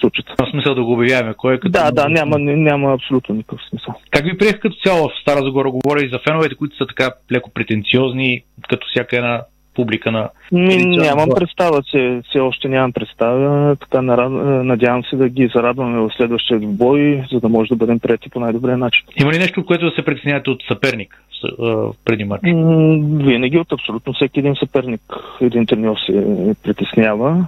случат. 0.00 0.26
В 0.40 0.50
смисъл 0.50 0.74
да 0.74 0.84
го 0.84 0.92
обявяваме. 0.92 1.34
Кой 1.34 1.54
е 1.54 1.58
като... 1.58 1.72
Да, 1.72 1.90
да, 1.90 2.08
няма, 2.08 2.38
няма 2.38 2.94
абсолютно 2.94 3.34
никакъв 3.34 3.60
смисъл. 3.70 3.94
Как 4.10 4.24
ви 4.24 4.38
приех 4.38 4.60
като 4.60 4.76
цяло 4.84 5.08
в 5.08 5.20
Стара 5.22 5.44
Загора? 5.44 5.70
Говоря 5.70 6.04
и 6.04 6.08
за 6.08 6.18
феновете, 6.28 6.54
които 6.54 6.76
са 6.76 6.86
така 6.86 7.10
леко 7.32 7.50
претенциозни, 7.54 8.42
като 8.68 8.86
всяка 8.90 9.16
една 9.16 9.42
публика 9.74 10.12
на... 10.12 10.28
Ми, 10.52 10.76
нямам 10.76 11.28
представа, 11.36 11.82
че 11.82 12.20
все 12.28 12.40
още 12.40 12.68
нямам 12.68 12.92
представа. 12.92 13.76
Така 13.76 14.02
надявам 14.02 15.04
се 15.04 15.16
да 15.16 15.28
ги 15.28 15.50
зарадваме 15.54 15.98
в 15.98 16.10
следващия 16.16 16.60
бой, 16.62 17.24
за 17.32 17.40
да 17.40 17.48
може 17.48 17.68
да 17.68 17.76
бъдем 17.76 17.98
прети 17.98 18.30
по 18.30 18.40
най-добрия 18.40 18.78
начин. 18.78 19.04
Има 19.20 19.32
ли 19.32 19.38
нещо, 19.38 19.66
което 19.66 19.84
да 19.84 19.90
се 19.90 20.04
притеснявате 20.04 20.50
от 20.50 20.62
съперник 20.68 21.22
преди 22.04 22.24
матч? 22.24 22.42
Винаги 23.24 23.58
от 23.58 23.72
абсолютно 23.72 24.12
всеки 24.12 24.40
един 24.40 24.54
съперник. 24.54 25.00
Един 25.40 25.66
треньор 25.66 25.96
се 26.06 26.54
притеснява 26.62 27.46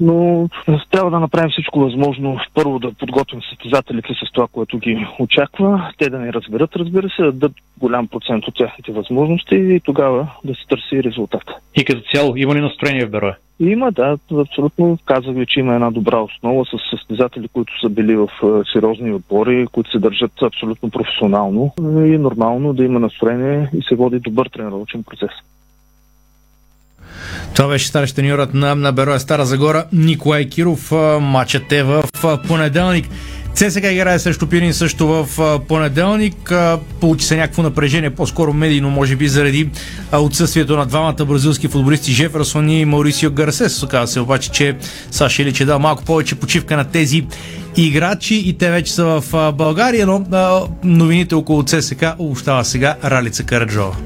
но 0.00 0.48
трябва 0.90 1.10
да 1.10 1.20
направим 1.20 1.50
всичко 1.50 1.80
възможно. 1.80 2.38
Първо 2.54 2.78
да 2.78 2.92
подготвим 2.92 3.40
състезателите 3.50 4.08
с 4.14 4.32
това, 4.32 4.46
което 4.52 4.78
ги 4.78 5.06
очаква, 5.18 5.92
те 5.98 6.10
да 6.10 6.18
ни 6.18 6.32
разберат, 6.32 6.76
разбира 6.76 7.10
се, 7.10 7.22
да 7.22 7.32
дадат 7.32 7.56
голям 7.78 8.08
процент 8.08 8.48
от 8.48 8.54
тяхните 8.54 8.92
възможности 8.92 9.54
и 9.54 9.80
тогава 9.80 10.28
да 10.44 10.54
се 10.54 10.66
търси 10.68 11.04
резултат. 11.04 11.42
И 11.74 11.84
като 11.84 12.02
цяло, 12.14 12.36
има 12.36 12.54
ли 12.54 12.60
настроение 12.60 13.06
в 13.06 13.10
Берое? 13.10 13.36
Има, 13.60 13.92
да, 13.92 14.18
абсолютно. 14.32 14.98
Казах 15.04 15.34
ви, 15.34 15.46
че 15.46 15.60
има 15.60 15.74
една 15.74 15.90
добра 15.90 16.18
основа 16.20 16.64
с 16.64 16.96
състезатели, 16.96 17.48
които 17.48 17.80
са 17.80 17.88
били 17.88 18.16
в 18.16 18.28
е, 18.42 18.46
сериозни 18.72 19.12
отбори, 19.12 19.66
които 19.72 19.90
се 19.90 19.98
държат 19.98 20.42
абсолютно 20.42 20.90
професионално 20.90 21.72
и 21.80 22.18
нормално 22.18 22.72
да 22.72 22.84
има 22.84 23.00
настроение 23.00 23.70
и 23.78 23.82
се 23.88 23.94
води 23.94 24.18
добър 24.18 24.46
тренировъчен 24.46 25.02
процес. 25.04 25.30
Това 27.54 27.68
беше 27.68 27.86
старещ 27.86 28.16
треньорът 28.16 28.54
на, 28.54 28.74
на 28.74 28.92
Бероя 28.92 29.20
Стара 29.20 29.46
Загора 29.46 29.84
Николай 29.92 30.48
Киров. 30.48 30.92
Матчът 31.20 31.72
е 31.72 31.82
в 31.82 32.04
понеделник. 32.48 33.08
ЦСК 33.56 33.84
играе 33.92 34.18
срещу 34.18 34.46
Пирин 34.46 34.74
също 34.74 35.08
в 35.08 35.60
понеделник. 35.68 36.52
Получи 37.00 37.26
се 37.26 37.36
някакво 37.36 37.62
напрежение, 37.62 38.10
по-скоро 38.10 38.52
медийно, 38.52 38.90
може 38.90 39.16
би 39.16 39.28
заради 39.28 39.70
отсъствието 40.12 40.76
на 40.76 40.86
двамата 40.86 41.24
бразилски 41.24 41.68
футболисти 41.68 42.12
Жеферсон 42.12 42.70
и 42.70 42.84
Маурисио 42.84 43.30
Гарсес. 43.30 43.82
Оказва 43.82 44.06
се 44.06 44.20
обаче, 44.20 44.50
че 44.50 44.76
Саша 45.10 45.42
Илич 45.42 45.60
е 45.60 45.64
дал 45.64 45.78
малко 45.78 46.04
повече 46.04 46.34
почивка 46.34 46.76
на 46.76 46.84
тези 46.84 47.26
играчи 47.76 48.34
и 48.46 48.58
те 48.58 48.70
вече 48.70 48.92
са 48.92 49.04
в 49.04 49.52
България, 49.52 50.06
но 50.06 50.24
новините 50.84 51.34
около 51.34 51.62
ЦСК 51.62 52.04
обощава 52.18 52.64
сега 52.64 52.96
Ралица 53.04 53.42
Караджова. 53.42 53.96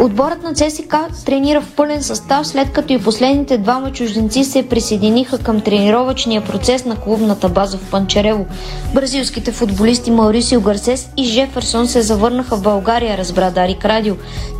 Отборът 0.00 0.42
на 0.42 0.54
ЦСК 0.54 0.96
тренира 1.26 1.60
в 1.60 1.72
пълен 1.76 2.02
състав, 2.02 2.46
след 2.46 2.72
като 2.72 2.92
и 2.92 3.02
последните 3.02 3.58
двама 3.58 3.92
чужденци 3.92 4.44
се 4.44 4.68
присъединиха 4.68 5.38
към 5.38 5.60
тренировъчния 5.60 6.44
процес 6.44 6.84
на 6.84 6.96
клубната 6.96 7.48
база 7.48 7.78
в 7.78 7.90
Панчарево. 7.90 8.46
Бразилските 8.94 9.52
футболисти 9.52 10.10
Маурисио 10.10 10.60
Гарсес 10.60 11.08
и 11.16 11.24
Жеферсон 11.24 11.88
се 11.88 12.02
завърнаха 12.02 12.56
в 12.56 12.62
България, 12.62 13.18
разбра 13.18 13.50
Дарик 13.50 13.84
Радио. 13.84 14.14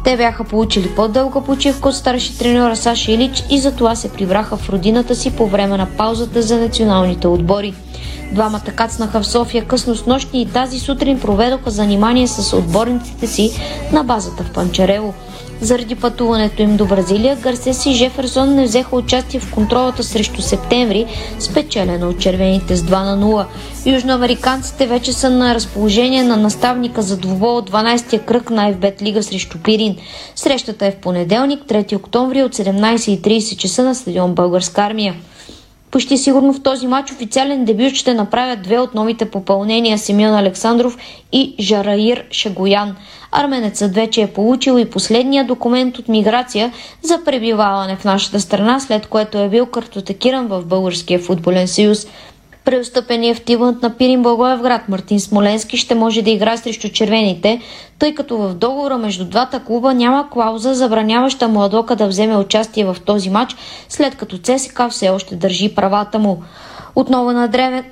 Те 0.05 0.17
бяха 0.17 0.45
получили 0.45 0.95
по-дълга 0.97 1.41
почивка 1.41 1.89
от 1.89 1.95
старши 1.95 2.39
треньора 2.39 2.77
Саша 2.77 3.12
Илич 3.12 3.45
и 3.51 3.59
затова 3.59 3.95
се 3.95 4.12
прибраха 4.12 4.57
в 4.57 4.71
родината 4.71 5.15
си 5.15 5.37
по 5.37 5.47
време 5.47 5.77
на 5.77 5.87
паузата 5.97 6.43
за 6.43 6.57
националните 6.57 7.27
отбори. 7.27 7.75
Двамата 8.33 8.73
кацнаха 8.77 9.21
в 9.21 9.27
София 9.27 9.65
късно 9.65 9.95
с 9.95 10.07
нощни 10.07 10.43
и 10.43 10.47
тази 10.47 10.79
сутрин 10.79 11.21
проведоха 11.21 11.71
занимание 11.71 12.29
с 12.29 12.57
отборниците 12.57 13.27
си 13.27 13.51
на 13.93 14.05
базата 14.05 14.43
в 14.43 14.53
Панчарево. 14.53 15.15
Заради 15.61 15.95
пътуването 15.95 16.62
им 16.62 16.77
до 16.77 16.87
Бразилия, 16.87 17.37
Гарсес 17.37 17.87
и 17.87 17.93
Жеферсон 17.93 18.55
не 18.55 18.65
взеха 18.65 18.97
участие 18.97 19.41
в 19.41 19.51
контролата 19.51 20.03
срещу 20.03 20.43
септември, 20.43 21.07
спечелена 21.39 22.09
от 22.09 22.21
червените 22.21 22.77
с 22.77 22.83
2 22.83 22.91
на 22.91 23.19
0. 23.27 23.45
Южноамериканците 23.87 24.87
вече 24.87 25.12
са 25.12 25.31
на 25.31 25.55
разположение 25.55 26.23
на 26.23 26.37
наставника 26.37 27.03
за 27.03 27.17
двубой 27.17 27.53
от 27.53 27.71
12-я 27.71 28.25
кръг 28.25 28.51
на 28.51 28.73
FBET 28.73 29.03
Лига 29.03 29.23
срещу 29.23 29.59
Пирин. 29.59 29.97
Срещата 30.35 30.87
е 30.87 30.91
в 30.91 30.97
понеделник, 30.97 31.61
3 31.65 31.97
октомври 31.97 32.43
от 32.43 32.55
17.30 32.55 33.57
часа 33.57 33.83
на 33.83 33.95
стадион 33.95 34.35
Българска 34.35 34.83
армия. 34.83 35.15
Почти 35.90 36.18
сигурно 36.18 36.53
в 36.53 36.62
този 36.62 36.87
матч 36.87 37.12
официален 37.12 37.64
дебют 37.64 37.94
ще 37.94 38.14
направят 38.14 38.62
две 38.62 38.79
от 38.79 38.94
новите 38.94 39.31
попълнения 39.31 39.99
Симеон 39.99 40.35
Александров 40.35 40.99
и 41.33 41.55
Жараир 41.61 42.25
Шагоян. 42.31 42.96
Арменецът 43.33 43.94
вече 43.94 44.22
е 44.22 44.33
получил 44.33 44.79
и 44.79 44.90
последния 44.90 45.44
документ 45.44 45.99
от 45.99 46.09
миграция 46.09 46.72
за 47.03 47.25
пребиваване 47.25 47.96
в 47.96 48.05
нашата 48.05 48.40
страна, 48.40 48.81
след 48.81 49.07
което 49.07 49.38
е 49.38 49.49
бил 49.49 49.66
картотекиран 49.66 50.46
в 50.46 50.64
Българския 50.64 51.18
футболен 51.18 51.68
съюз. 51.68 52.07
Преостъпения 52.66 53.35
в 53.35 53.44
тивът 53.44 53.83
на 53.83 53.96
Пирин 53.96 54.22
Благоевград 54.22 54.88
Мартин 54.88 55.20
Смоленски 55.20 55.76
ще 55.76 55.94
може 55.94 56.22
да 56.22 56.31
играе 56.31 56.57
срещу 56.57 56.88
червените, 56.88 57.61
тъй 57.98 58.14
като 58.14 58.38
в 58.38 58.55
договора 58.55 58.98
между 58.98 59.24
двата 59.24 59.64
клуба 59.64 59.94
няма 59.94 60.31
клауза, 60.31 60.74
забраняваща 60.74 61.48
младока 61.48 61.96
да 61.96 62.07
вземе 62.07 62.37
участие 62.37 62.85
в 62.85 62.96
този 63.07 63.31
матч, 63.31 63.57
след 63.88 64.16
като 64.16 64.38
ЦСК 64.38 64.83
все 64.90 65.09
още 65.09 65.37
държи 65.37 65.74
правата 65.74 66.18
му. 66.18 66.42
Отново 66.98 67.32
на 67.32 67.48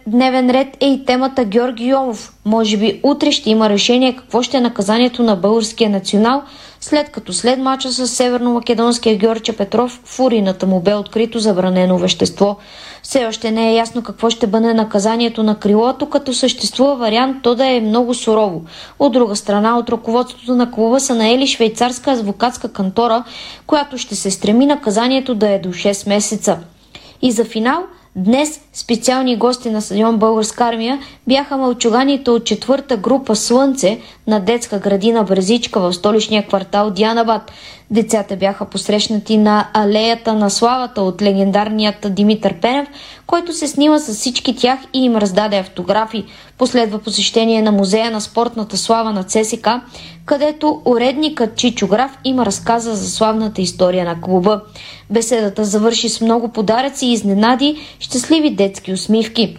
дневен 0.06 0.50
ред 0.50 0.76
е 0.80 0.86
и 0.86 1.04
темата 1.04 1.44
Георги 1.44 1.84
Йомов. 1.84 2.32
Може 2.44 2.76
би 2.76 3.00
утре 3.02 3.32
ще 3.32 3.50
има 3.50 3.68
решение 3.68 4.16
какво 4.16 4.42
ще 4.42 4.56
е 4.56 4.60
наказанието 4.60 5.22
на 5.22 5.36
българския 5.36 5.90
национал, 5.90 6.42
след 6.80 7.10
като 7.10 7.32
след 7.32 7.58
мача 7.58 7.92
с 7.92 8.08
северно-македонския 8.08 9.16
Георча 9.16 9.52
Петров 9.52 10.00
в 10.04 10.20
урината 10.20 10.66
му 10.66 10.80
бе 10.80 10.94
открито 10.94 11.38
забранено 11.38 11.98
вещество. 11.98 12.56
Все 13.02 13.26
още 13.26 13.50
не 13.50 13.70
е 13.70 13.74
ясно 13.74 14.02
какво 14.02 14.30
ще 14.30 14.46
бъде 14.46 14.74
наказанието 14.74 15.42
на 15.42 15.58
крилото, 15.58 16.06
като 16.06 16.32
съществува 16.32 16.96
вариант 16.96 17.36
то 17.42 17.54
да 17.54 17.66
е 17.66 17.80
много 17.80 18.14
сурово. 18.14 18.62
От 18.98 19.12
друга 19.12 19.36
страна, 19.36 19.78
от 19.78 19.90
ръководството 19.90 20.54
на 20.54 20.70
клуба 20.70 21.00
са 21.00 21.14
наели 21.14 21.46
швейцарска 21.46 22.10
адвокатска 22.10 22.72
кантора, 22.72 23.24
която 23.66 23.98
ще 23.98 24.14
се 24.14 24.30
стреми 24.30 24.66
наказанието 24.66 25.34
да 25.34 25.50
е 25.50 25.58
до 25.58 25.68
6 25.68 26.08
месеца. 26.08 26.58
И 27.22 27.32
за 27.32 27.44
финал– 27.44 27.82
Днес 28.16 28.60
специални 28.72 29.36
гости 29.36 29.70
на 29.70 29.82
стадион 29.82 30.18
Българска 30.18 30.64
армия 30.64 30.98
бяха 31.26 31.56
мълчуганите 31.56 32.30
от 32.30 32.44
четвърта 32.44 32.96
група 32.96 33.36
Слънце 33.36 34.00
на 34.26 34.40
детска 34.40 34.78
градина 34.78 35.24
Бразичка 35.24 35.80
в 35.80 35.92
столичния 35.92 36.46
квартал 36.46 36.90
Дианабад. 36.90 37.52
Децата 37.90 38.36
бяха 38.36 38.64
посрещнати 38.64 39.36
на 39.36 39.68
алеята 39.72 40.34
на 40.34 40.50
славата 40.50 41.02
от 41.02 41.22
легендарният 41.22 42.14
Димитър 42.14 42.54
Пенев, 42.60 42.88
който 43.26 43.52
се 43.52 43.68
снима 43.68 43.98
с 43.98 44.14
всички 44.14 44.56
тях 44.56 44.78
и 44.92 45.04
им 45.04 45.16
раздаде 45.16 45.58
автографи. 45.58 46.24
Последва 46.58 46.98
посещение 46.98 47.62
на 47.62 47.72
музея 47.72 48.10
на 48.10 48.20
спортната 48.20 48.76
слава 48.76 49.12
на 49.12 49.24
ЦСК, 49.24 49.68
където 50.26 50.82
уредникът 50.84 51.56
Чичо 51.56 51.86
Граф 51.86 52.18
има 52.24 52.46
разказа 52.46 52.94
за 52.94 53.10
славната 53.10 53.62
история 53.62 54.04
на 54.04 54.20
клуба. 54.20 54.60
Беседата 55.10 55.64
завърши 55.64 56.08
с 56.08 56.20
много 56.20 56.48
подаръци 56.48 57.06
и 57.06 57.12
изненади, 57.12 57.76
щастливи 57.98 58.50
детски 58.50 58.92
усмивки. 58.92 59.56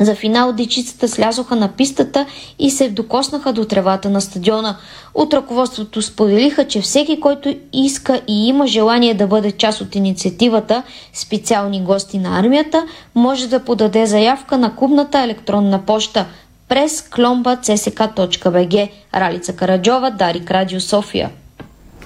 За 0.00 0.14
финал 0.14 0.52
дечицата 0.52 1.08
слязоха 1.08 1.56
на 1.56 1.68
пистата 1.68 2.26
и 2.58 2.70
се 2.70 2.88
докоснаха 2.88 3.52
до 3.52 3.64
тревата 3.64 4.10
на 4.10 4.20
стадиона. 4.20 4.76
От 5.14 5.34
ръководството 5.34 6.02
споделиха, 6.02 6.68
че 6.68 6.80
всеки, 6.80 7.20
който 7.20 7.54
иска 7.72 8.20
и 8.28 8.48
има 8.48 8.66
желание 8.66 9.14
да 9.14 9.26
бъде 9.26 9.52
част 9.52 9.80
от 9.80 9.94
инициативата 9.94 10.82
специални 11.12 11.82
гости 11.82 12.18
на 12.18 12.38
армията, 12.38 12.86
може 13.14 13.48
да 13.48 13.64
подаде 13.64 14.06
заявка 14.06 14.58
на 14.58 14.76
клубната 14.76 15.20
електронна 15.20 15.86
поща 15.86 16.26
през 16.72 17.02
кломба.csk.bg. 17.02 18.90
Ралица 19.14 19.56
Караджова, 19.56 20.10
Дарик 20.10 20.50
Радио 20.50 20.80
София. 20.80 21.30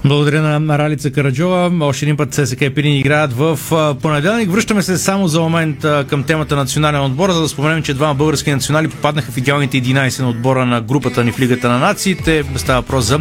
Благодаря 0.05 0.59
на 0.59 0.77
Ралица 0.77 1.11
Караджова. 1.11 1.85
Още 1.85 2.05
един 2.05 2.17
път 2.17 2.33
ССК 2.33 2.59
Пирин 2.75 2.97
играят 2.97 3.33
в 3.33 3.59
понеделник. 4.01 4.51
Връщаме 4.51 4.81
се 4.81 4.97
само 4.97 5.27
за 5.27 5.41
момент 5.41 5.85
към 6.07 6.23
темата 6.23 6.55
национален 6.55 7.01
отбор, 7.01 7.31
за 7.31 7.41
да 7.41 7.47
споменем, 7.47 7.83
че 7.83 7.93
двама 7.93 8.15
български 8.15 8.51
национали 8.51 8.87
попаднаха 8.87 9.31
в 9.31 9.37
идеалните 9.37 9.81
11 9.81 10.21
на 10.21 10.29
отбора 10.29 10.65
на 10.65 10.81
групата 10.81 11.23
ни 11.23 11.31
в 11.31 11.39
Лигата 11.39 11.69
на 11.69 11.77
нациите. 11.77 12.43
Става 12.55 12.81
въпрос 12.81 13.05
за 13.05 13.19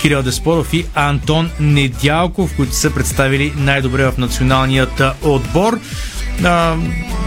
Кирил 0.00 0.22
Деспоров 0.22 0.74
и 0.74 0.84
Антон 0.94 1.50
Недялков, 1.60 2.56
които 2.56 2.74
са 2.74 2.94
представили 2.94 3.52
най-добре 3.56 4.10
в 4.10 4.18
националният 4.18 5.02
отбор. 5.22 5.78
А, 6.44 6.76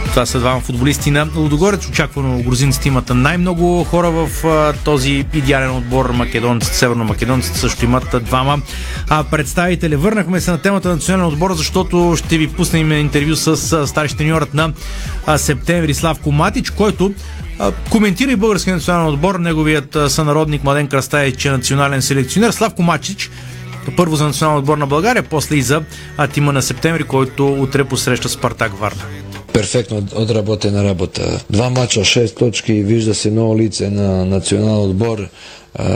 това 0.09 0.25
са 0.25 0.39
двама 0.39 0.61
футболисти 0.61 1.11
на 1.11 1.27
Лудогорец. 1.35 1.87
Очаквано 1.87 2.43
грузинците 2.43 2.87
имат 2.87 3.09
най-много 3.09 3.83
хора 3.83 4.11
в 4.11 4.47
а, 4.47 4.73
този 4.73 5.25
идеален 5.33 5.71
отбор. 5.71 6.09
Македонците, 6.09 6.77
северно-македонците 6.77 7.57
също 7.57 7.85
имат 7.85 8.23
двама 8.25 8.61
а, 9.09 9.23
представители. 9.23 9.95
Върнахме 9.95 10.41
се 10.41 10.51
на 10.51 10.57
темата 10.57 10.87
на 10.87 10.95
национален 10.95 11.25
отбор, 11.25 11.53
защото 11.53 12.15
ще 12.17 12.37
ви 12.37 12.47
пуснем 12.47 12.91
интервю 12.91 13.35
с 13.35 13.73
а, 13.73 13.87
старши 13.87 14.17
треньорът 14.17 14.53
на 14.53 14.73
а, 15.25 15.37
септември 15.37 15.93
Славко 15.93 16.31
Матич, 16.31 16.69
който 16.69 17.13
коментира 17.89 18.31
и 18.31 18.35
българския 18.35 18.75
национален 18.75 19.07
отбор. 19.07 19.35
Неговият 19.35 19.97
сънародник 20.07 20.63
Младен 20.63 20.87
Крастаевич 20.87 21.45
е 21.45 21.51
национален 21.51 22.01
селекционер. 22.01 22.51
Славко 22.51 22.83
Матич 22.83 23.29
първо 23.91 24.15
за 24.15 24.23
националния 24.25 24.59
отбор 24.59 24.77
на 24.77 24.87
България, 24.87 25.23
после 25.23 25.55
и 25.55 25.61
за 25.61 25.81
тима 26.33 26.53
на 26.53 26.61
септември, 26.61 27.03
който 27.03 27.53
утре 27.53 27.83
посреща 27.83 28.29
Спартак 28.29 28.79
Варна. 28.79 29.01
Перфектно 29.53 30.07
отработена 30.15 30.83
работа. 30.83 31.43
Два 31.49 31.69
мача, 31.69 31.99
6 31.99 32.37
точки, 32.37 32.73
вижда 32.73 33.15
се 33.15 33.31
ново 33.31 33.57
лице 33.57 33.89
на 33.89 34.25
национален 34.25 34.89
отбор, 34.89 35.27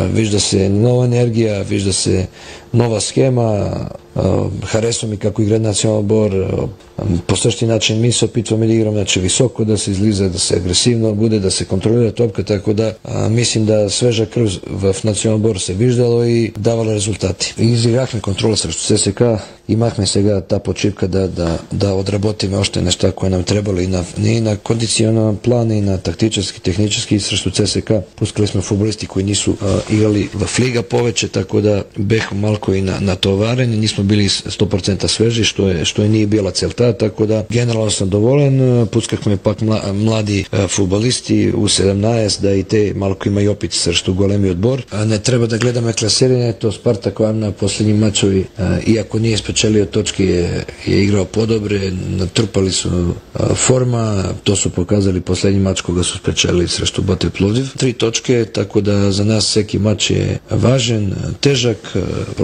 вижда 0.03 0.39
се 0.39 0.69
нова 0.69 1.05
енергия, 1.05 1.63
вижда 1.63 1.93
се 1.93 2.27
nova 2.71 2.99
schema, 2.99 3.69
eh, 4.15 4.19
hareso 4.63 5.07
mi 5.07 5.17
kako 5.17 5.41
igra 5.41 5.59
nacionalni 5.59 6.07
po 6.07 6.25
eh, 6.25 7.03
postošti 7.27 7.65
način 7.65 8.01
mi 8.01 8.11
se 8.11 8.25
opitvam 8.25 8.63
ili 8.63 8.75
igram, 8.75 8.93
znači 8.93 9.19
visoko 9.19 9.63
da 9.63 9.77
se 9.77 9.91
izliza, 9.91 10.29
da 10.29 10.39
se 10.39 10.55
agresivno 10.55 11.13
bude, 11.13 11.39
da 11.39 11.49
se 11.51 11.65
kontrolira 11.65 12.11
topka, 12.11 12.43
tako 12.43 12.73
da 12.73 12.87
eh, 12.87 13.29
mislim 13.29 13.65
da 13.65 13.89
sveža 13.89 14.25
krv 14.25 14.47
v 14.67 14.93
nacionalni 15.03 15.43
bor 15.43 15.59
se 15.59 15.73
viždalo 15.73 16.25
i 16.25 16.51
davalo 16.55 16.93
rezultati. 16.93 17.53
Izigrah 17.57 18.09
kontrola 18.21 18.55
srstu 18.55 18.95
CSK, 18.95 19.21
imahme 19.67 20.05
sega 20.05 20.41
ta 20.41 20.59
počipka 20.59 21.07
da, 21.07 21.27
da, 21.27 21.57
da 21.71 21.93
odrabotim 21.93 22.53
ošte 22.53 22.81
nešto 22.81 23.11
koje 23.11 23.29
nam 23.29 23.43
trebalo 23.43 23.81
i 23.81 23.87
na, 23.87 24.03
i 24.17 24.41
na 24.41 24.55
kondicionalan 24.55 25.35
plan 25.35 25.71
i 25.71 25.81
na 25.81 25.97
taktičarski, 25.97 26.59
tehnički 26.59 27.19
srstu 27.19 27.49
CSK. 27.51 27.91
Pustili 28.15 28.47
smo 28.47 28.61
futbolisti 28.61 29.07
koji 29.07 29.25
nisu 29.25 29.55
igrali 29.89 30.29
v 30.33 30.45
Liga 30.59 30.81
poveće, 30.81 31.27
tako 31.27 31.61
da 31.61 31.83
beh 31.95 32.33
malko 32.33 32.66
бех 32.66 32.66
малко 32.66 32.74
и 32.74 32.82
на, 32.82 33.00
натоварени, 33.00 33.76
нисмо 33.76 34.04
били 34.04 34.28
100% 34.28 35.06
свежи, 35.06 35.44
што 35.44 35.68
е, 35.70 35.84
што 35.84 36.02
е 36.02 36.08
ние 36.08 36.26
била 36.26 36.52
целта, 36.52 36.92
така 36.92 37.26
да 37.26 37.44
генерално 37.50 37.90
съм 37.90 38.08
доволен. 38.08 38.86
Пускахме 38.90 39.36
пак 39.36 39.62
млади 39.94 40.46
футболисти 40.68 41.52
у 41.54 41.68
17 41.68 42.40
да 42.40 42.50
и 42.54 42.64
те 42.64 42.92
малко 42.96 43.28
има 43.28 43.42
и 43.42 43.48
опит 43.48 43.72
срещу 43.72 44.14
големи 44.14 44.50
отбор. 44.50 44.82
А 44.90 45.04
не 45.04 45.18
треба 45.18 45.46
да 45.46 45.58
гледаме 45.58 45.92
класирањето 45.92 46.70
Спартак 46.70 47.20
на 47.20 47.52
последни 47.52 47.94
мачови, 47.94 48.46
иако 48.86 49.18
ние 49.18 49.36
спечелио 49.36 49.86
точки 49.86 50.24
е, 50.24 50.64
е 50.86 50.94
играл 50.94 51.24
подобре, 51.24 51.92
натрупали 52.08 52.72
су 52.72 53.14
форма, 53.54 54.34
то 54.44 54.56
су 54.56 54.70
показали 54.70 55.20
последни 55.20 55.60
мач 55.60 55.82
кога 55.82 56.02
су 56.02 56.18
спечелили 56.18 56.68
срещу 56.68 57.02
Бате 57.02 57.30
Пловдив. 57.30 57.74
Три 57.78 57.92
точки, 57.92 58.44
така 58.54 58.80
да 58.80 59.12
за 59.12 59.24
нас 59.24 59.44
всеки 59.44 59.78
мач 59.78 60.10
е 60.10 60.40
важен, 60.50 61.14
тежак, 61.40 61.94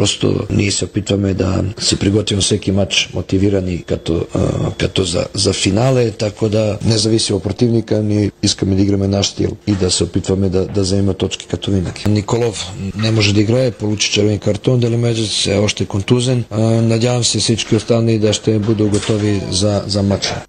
просто 0.04 0.40
ние 0.50 0.72
се 0.72 0.86
опитваме 0.86 1.34
да 1.34 1.64
се 1.80 2.00
приготвим 2.00 2.40
всеки 2.40 2.72
мач 2.72 3.10
мотивирани 3.14 3.84
като, 3.84 4.26
като 4.78 5.04
за, 5.04 5.26
за 5.34 5.54
финале, 5.54 6.12
така 6.12 6.48
да 6.48 6.78
независимо 6.86 7.38
от 7.38 7.44
противника, 7.44 8.04
ние 8.04 8.32
искаме 8.44 8.76
да 8.76 8.82
играме 8.82 9.08
наш 9.08 9.28
стил 9.28 9.58
и 9.68 9.72
да 9.72 9.92
се 9.92 10.04
опитваме 10.04 10.50
да, 10.50 10.68
да 10.68 10.82
вземем 10.82 11.14
точки 11.14 11.48
като 11.48 11.72
винаги. 11.72 12.04
Николов 12.10 12.72
не 12.98 13.12
може 13.12 13.34
да 13.34 13.42
играе, 13.42 13.72
получи 13.72 14.12
червен 14.12 14.40
картон, 14.40 14.80
Делемеджец 14.80 15.46
е 15.48 15.58
още 15.58 15.86
контузен. 15.86 16.44
Надявам 16.82 17.24
се 17.24 17.40
всички 17.40 17.76
останали 17.76 18.20
да 18.20 18.34
ще 18.34 18.60
будат 18.60 18.90
готови 18.90 19.42
за, 19.52 19.84
за 19.88 20.04
матча. 20.04 20.44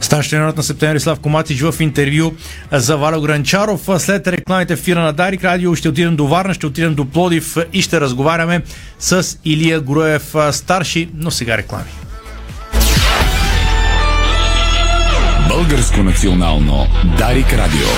Старши 0.00 0.30
тренерът 0.30 0.56
на 0.56 0.62
септември 0.62 1.00
Славко 1.00 1.28
Матич 1.28 1.60
в 1.60 1.74
интервю 1.80 2.32
за 2.72 2.96
Валя 2.96 3.20
Гранчаров. 3.20 3.88
След 3.98 4.28
рекламите 4.28 4.76
в 4.76 4.80
фира 4.80 5.00
на 5.00 5.12
Дарик 5.12 5.44
Радио 5.44 5.74
ще 5.74 5.88
отидем 5.88 6.16
до 6.16 6.26
Варна, 6.26 6.54
ще 6.54 6.66
отидем 6.66 6.94
до 6.94 7.04
Плодив 7.04 7.56
и 7.72 7.82
ще 7.82 8.00
разговаряме 8.00 8.62
с 8.98 9.38
Илия 9.44 9.80
Груев 9.80 10.34
старши, 10.50 11.08
но 11.14 11.30
сега 11.30 11.58
реклами. 11.58 11.90
Българско 15.48 16.02
национално 16.02 16.86
Дарик 17.18 17.52
Радио. 17.52 17.88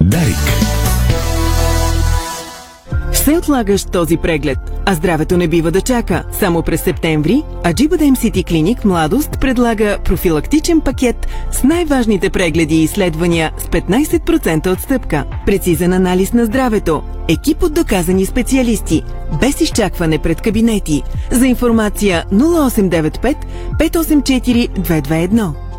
Дарик. 0.00 0.59
Все 3.20 3.36
отлагаш 3.36 3.84
този 3.84 4.16
преглед, 4.16 4.58
а 4.86 4.94
здравето 4.94 5.36
не 5.36 5.48
бива 5.48 5.70
да 5.70 5.80
чака. 5.80 6.24
Само 6.32 6.62
през 6.62 6.82
септември 6.82 7.42
Аджиба 7.66 7.96
Сити 8.16 8.44
Клиник 8.44 8.84
Младост 8.84 9.40
предлага 9.40 9.98
профилактичен 10.04 10.80
пакет 10.80 11.28
с 11.50 11.62
най-важните 11.62 12.30
прегледи 12.30 12.76
и 12.76 12.82
изследвания 12.82 13.52
с 13.58 13.64
15% 13.64 14.72
отстъпка. 14.72 15.24
Прецизен 15.46 15.92
анализ 15.92 16.32
на 16.32 16.46
здравето, 16.46 17.02
екип 17.28 17.62
от 17.62 17.74
доказани 17.74 18.26
специалисти, 18.26 19.02
без 19.40 19.60
изчакване 19.60 20.18
пред 20.18 20.40
кабинети. 20.40 21.02
За 21.30 21.46
информация 21.46 22.24
0895 22.32 23.36
584 23.78 24.68
221. 24.68 25.69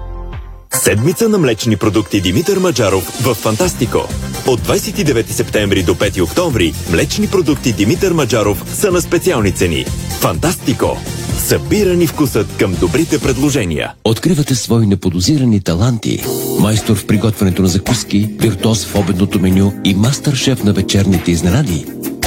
Седмица 0.73 1.29
на 1.29 1.37
млечни 1.37 1.77
продукти 1.77 2.21
Димитър 2.21 2.57
Маджаров 2.57 3.03
в 3.03 3.33
Фантастико. 3.33 4.07
От 4.47 4.61
29 4.61 5.31
септември 5.31 5.83
до 5.83 5.95
5 5.95 6.21
октомври 6.21 6.73
млечни 6.91 7.27
продукти 7.27 7.73
Димитър 7.73 8.13
Маджаров 8.13 8.63
са 8.73 8.91
на 8.91 9.01
специални 9.01 9.51
цени. 9.51 9.85
Фантастико! 10.19 10.97
Събирани 11.37 12.07
вкусът 12.07 12.57
към 12.59 12.75
добрите 12.79 13.19
предложения. 13.19 13.93
Откривате 14.03 14.55
свои 14.55 14.87
неподозирани 14.87 15.61
таланти. 15.61 16.23
Майстор 16.59 16.95
в 16.95 17.07
приготвянето 17.07 17.61
на 17.61 17.67
закуски, 17.67 18.29
виртуоз 18.39 18.85
в 18.85 18.95
обедното 18.95 19.39
меню 19.39 19.73
и 19.85 19.95
мастър-шеф 19.95 20.63
на 20.63 20.73
вечерните 20.73 21.31
изненади. 21.31 21.85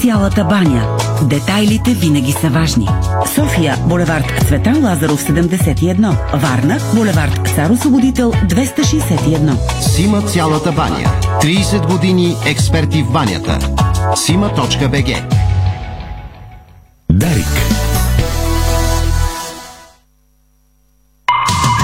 Цялата 0.00 0.44
баня. 0.44 0.96
Детайлите 1.22 1.90
винаги 1.90 2.32
са 2.32 2.48
важни. 2.48 2.88
София, 3.34 3.76
булевард 3.86 4.44
Цветан 4.48 4.84
Лазаров 4.84 5.22
71. 5.22 6.16
Варна, 6.34 6.78
булевард 6.94 7.48
Цар 7.54 7.70
Освободител 7.70 8.32
261. 8.32 9.80
Сима 9.80 10.22
цялата 10.22 10.72
баня. 10.72 11.10
30 11.42 11.86
години 11.86 12.36
експерти 12.46 13.02
в 13.02 13.12
банята. 13.12 13.58
Сима.бг 14.16 15.22
Дарик. 17.10 17.46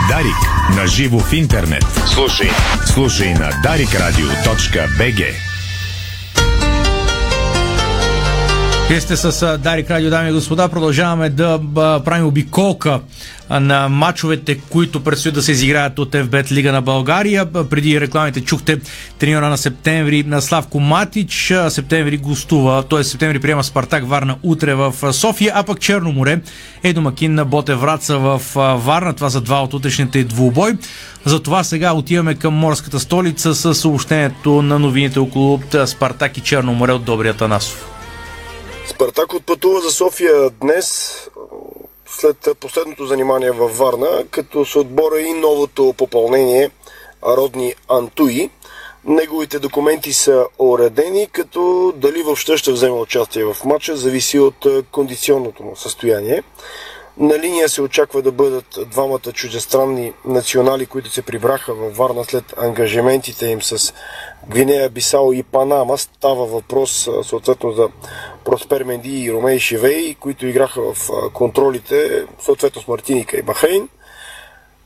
Дарик. 0.09 0.49
На 0.77 0.87
живо 0.87 1.19
в 1.19 1.33
интернет. 1.33 1.85
Слушай. 2.07 2.51
Слушай 2.87 3.35
на 3.35 3.51
darikradio.bg 3.65 5.48
Вие 8.89 9.01
сте 9.01 9.17
с 9.17 9.59
Дарик 9.59 9.91
Радио, 9.91 10.11
дами 10.11 10.31
и 10.31 10.33
господа. 10.33 10.69
Продължаваме 10.69 11.31
да 11.31 11.61
правим 12.05 12.27
обиколка 12.27 13.01
на 13.51 13.89
матчовете, 13.89 14.59
които 14.59 15.05
предстоят 15.05 15.35
да 15.35 15.43
се 15.43 15.53
изиграят 15.53 15.99
от 15.99 16.13
FBET 16.13 16.53
Лига 16.53 16.73
на 16.73 16.83
България. 16.83 17.53
Преди 17.71 18.01
рекламите 18.01 18.41
чухте 18.41 18.81
треньора 19.19 19.49
на 19.49 19.59
септември 19.59 20.23
на 20.23 20.43
Славко 20.43 20.81
Матич. 20.81 21.53
Септември 21.69 22.17
гостува, 22.17 22.83
т.е. 22.83 23.05
септември 23.05 23.39
приема 23.39 23.65
Спартак 23.65 24.09
Варна 24.09 24.37
утре 24.43 24.75
в 24.75 25.13
София, 25.13 25.53
а 25.55 25.63
пък 25.63 25.81
Черно 25.81 26.13
море 26.13 26.41
е 26.83 26.93
домакин 26.93 27.35
на 27.35 27.45
Боте 27.45 27.75
Враца 27.75 28.19
в 28.19 28.43
Варна. 28.85 29.13
Това 29.13 29.31
са 29.31 29.41
два 29.41 29.63
от 29.63 29.75
утрешните 29.75 30.25
двубой. 30.25 30.73
Затова 31.25 31.65
сега 31.65 31.93
отиваме 31.93 32.35
към 32.35 32.55
морската 32.55 33.01
столица 33.01 33.55
с 33.55 33.75
съобщението 33.75 34.63
на 34.63 34.79
новините 34.79 35.19
около 35.19 35.61
Спартак 35.87 36.37
и 36.37 36.41
Черно 36.41 36.75
море 36.75 36.93
от 36.93 37.05
Добрия 37.05 37.35
Танасов. 37.35 37.98
Спартак 38.99 39.35
отпътува 39.35 39.81
за 39.81 39.91
София 39.91 40.51
днес, 40.51 41.19
след 42.07 42.49
последното 42.61 43.07
занимание 43.07 43.51
във 43.51 43.79
Варна, 43.79 44.25
като 44.31 44.65
се 44.65 44.79
отбора 44.79 45.21
и 45.21 45.33
новото 45.33 45.95
попълнение 45.99 46.71
Родни 47.23 47.75
Антуи. 47.89 48.51
Неговите 49.05 49.59
документи 49.59 50.13
са 50.13 50.47
уредени, 50.59 51.29
като 51.33 51.93
дали 51.97 52.23
въобще 52.23 52.57
ще 52.57 52.73
вземе 52.73 52.97
участие 52.97 53.45
в 53.45 53.57
матча, 53.65 53.97
зависи 53.97 54.39
от 54.39 54.67
кондиционното 54.93 55.63
му 55.63 55.77
състояние. 55.77 56.43
На 57.21 57.39
линия 57.39 57.69
се 57.69 57.83
очаква 57.83 58.23
да 58.23 58.33
бъдат 58.33 58.79
двамата 58.91 59.33
чуждестранни 59.35 60.13
национали, 60.25 60.87
които 60.87 61.11
се 61.11 61.23
прибраха 61.23 61.75
във 61.75 61.97
Варна 61.97 62.25
след 62.25 62.55
ангажиментите 62.57 63.47
им 63.47 63.63
с 63.63 63.95
Гвинея, 64.49 64.91
Бисао 64.91 65.33
и 65.33 65.43
Панама. 65.43 65.99
Става 65.99 66.47
въпрос 66.47 67.09
съответно 67.23 67.73
за 67.73 67.89
Проспер 68.49 68.85
Менди 68.85 69.25
и 69.25 69.33
Ромей 69.33 69.59
Шивей, 69.59 70.15
които 70.15 70.47
играха 70.47 70.95
в 70.95 71.11
контролите, 71.33 72.27
съответно 72.41 72.83
с 72.83 72.89
Мартиника 72.89 73.37
и 73.37 73.43
Бахрейн. 73.43 73.89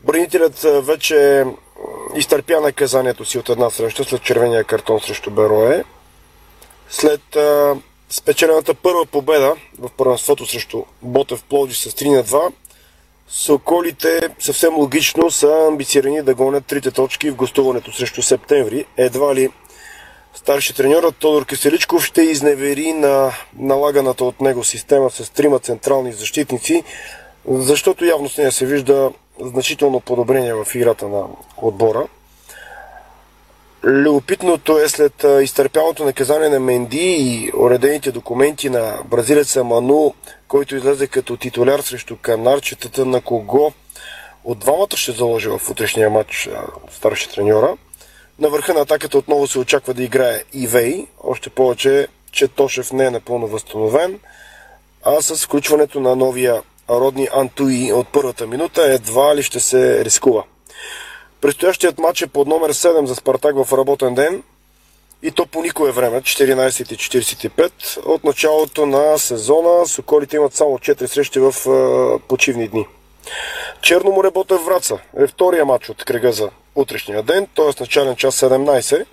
Бранителят 0.04 0.60
вече 0.62 1.44
изтърпя 2.16 2.60
наказанието 2.60 3.24
си 3.24 3.38
от 3.38 3.48
една 3.48 3.70
среща 3.70 4.04
след 4.04 4.22
червения 4.22 4.64
картон 4.64 5.00
срещу 5.00 5.30
Берое. 5.30 5.84
След 6.88 7.36
а, 7.36 7.76
спечелената 8.10 8.74
първа 8.74 9.06
победа 9.06 9.56
в 9.78 9.90
първенството 9.96 10.46
срещу 10.46 10.84
Ботев 11.02 11.42
Плоди 11.42 11.74
с 11.74 11.90
3 11.90 12.16
на 12.16 12.24
2, 12.24 12.52
Соколите 13.28 14.28
съвсем 14.38 14.74
логично 14.74 15.30
са 15.30 15.66
амбицирани 15.68 16.22
да 16.22 16.34
гонят 16.34 16.66
трите 16.66 16.90
точки 16.90 17.30
в 17.30 17.34
гостуването 17.36 17.92
срещу 17.92 18.22
септември. 18.22 18.84
Едва 18.96 19.34
ли 19.34 19.50
старши 20.34 20.74
треньорът 20.74 21.16
Тодор 21.16 21.46
Киселичков 21.46 22.04
ще 22.04 22.22
изневери 22.22 22.92
на 22.92 23.32
налаганата 23.58 24.24
от 24.24 24.40
него 24.40 24.64
система 24.64 25.10
с 25.10 25.30
трима 25.30 25.58
централни 25.58 26.12
защитници, 26.12 26.84
защото 27.48 28.04
явно 28.04 28.28
с 28.28 28.38
нея 28.38 28.52
се 28.52 28.66
вижда 28.66 29.10
значително 29.40 30.00
подобрение 30.00 30.54
в 30.54 30.66
играта 30.74 31.08
на 31.08 31.24
отбора. 31.56 32.06
Любопитното 33.84 34.78
е 34.78 34.88
след 34.88 35.24
изтърпялото 35.42 36.04
наказание 36.04 36.48
на 36.48 36.60
Менди 36.60 37.16
и 37.18 37.52
уредените 37.56 38.12
документи 38.12 38.70
на 38.70 38.98
бразилеца 39.04 39.64
Ману, 39.64 40.14
който 40.48 40.76
излезе 40.76 41.06
като 41.06 41.36
титуляр 41.36 41.80
срещу 41.80 42.16
канарчетата 42.22 43.04
на 43.04 43.20
кого 43.20 43.72
от 44.44 44.58
двамата 44.58 44.96
ще 44.96 45.12
заложи 45.12 45.48
в 45.48 45.70
утрешния 45.70 46.10
матч 46.10 46.48
старши 46.90 47.28
треньора. 47.28 47.76
На 48.38 48.48
върха 48.48 48.74
на 48.74 48.80
атаката 48.80 49.18
отново 49.18 49.46
се 49.46 49.58
очаква 49.58 49.94
да 49.94 50.02
играе 50.02 50.42
Ивей, 50.52 51.06
още 51.22 51.50
повече, 51.50 52.08
че 52.32 52.48
Тошев 52.48 52.92
не 52.92 53.04
е 53.04 53.10
напълно 53.10 53.46
възстановен, 53.46 54.20
а 55.02 55.22
с 55.22 55.44
включването 55.44 56.00
на 56.00 56.16
новия 56.16 56.62
родни 56.90 57.28
Антуи 57.32 57.92
от 57.92 58.08
първата 58.12 58.46
минута 58.46 58.82
едва 58.82 59.36
ли 59.36 59.42
ще 59.42 59.60
се 59.60 60.04
рискува. 60.04 60.44
Предстоящият 61.40 61.98
матч 61.98 62.22
е 62.22 62.26
под 62.26 62.48
номер 62.48 62.72
7 62.72 63.04
за 63.04 63.14
Спартак 63.14 63.54
в 63.56 63.72
работен 63.72 64.14
ден 64.14 64.42
и 65.22 65.30
то 65.30 65.46
по 65.46 65.62
никое 65.62 65.92
време, 65.92 66.20
14.45. 66.20 68.06
От 68.06 68.24
началото 68.24 68.86
на 68.86 69.18
сезона 69.18 69.86
Соколите 69.86 70.36
имат 70.36 70.54
само 70.54 70.78
4 70.78 71.06
срещи 71.06 71.40
в 71.40 71.54
е, 71.66 72.28
почивни 72.28 72.68
дни. 72.68 72.86
Черно 73.82 74.12
море 74.12 74.30
Ботев 74.30 74.64
Враца 74.64 74.98
е 75.18 75.26
втория 75.26 75.64
матч 75.64 75.88
от 75.88 76.04
кръга 76.04 76.32
за 76.32 76.50
утрешния 76.74 77.22
ден, 77.22 77.46
т.е. 77.56 77.80
начален 77.80 78.16
час 78.16 78.40
17. 78.40 79.04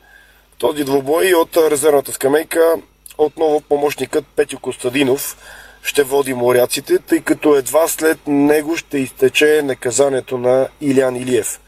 Този 0.57 0.83
двубой 0.83 1.33
от 1.33 1.57
резервната 1.57 2.11
скамейка 2.11 2.75
отново 3.17 3.61
помощникът 3.61 4.25
Петю 4.35 4.59
Костадинов 4.59 5.37
ще 5.83 6.03
води 6.03 6.33
моряците, 6.33 6.99
тъй 6.99 7.21
като 7.21 7.55
едва 7.55 7.87
след 7.87 8.19
него 8.27 8.77
ще 8.77 8.97
изтече 8.97 9.61
наказанието 9.63 10.37
на 10.37 10.67
Илян 10.81 11.15
Илиев. 11.15 11.59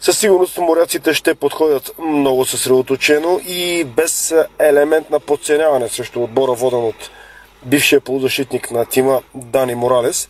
Със 0.00 0.18
сигурност 0.18 0.58
моряците 0.58 1.14
ще 1.14 1.34
подходят 1.34 1.92
много 1.98 2.44
съсредоточено 2.44 3.40
и 3.46 3.84
без 3.84 4.34
елемент 4.58 5.10
на 5.10 5.20
подценяване 5.20 5.88
срещу 5.88 6.22
отбора, 6.22 6.52
воден 6.52 6.84
от 6.84 7.10
бившия 7.64 8.00
полузащитник 8.00 8.70
на 8.70 8.84
тима 8.84 9.22
Дани 9.34 9.74
Моралес. 9.74 10.28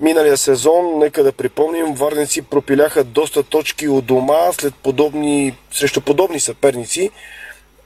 Миналия 0.00 0.36
сезон, 0.36 0.98
нека 0.98 1.22
да 1.22 1.32
припомним, 1.32 1.94
варници 1.94 2.42
пропиляха 2.42 3.04
доста 3.04 3.42
точки 3.42 3.88
от 3.88 4.04
дома 4.04 4.52
след 4.52 4.74
подобни, 4.74 5.58
срещу 5.72 6.00
подобни 6.00 6.40
съперници. 6.40 7.10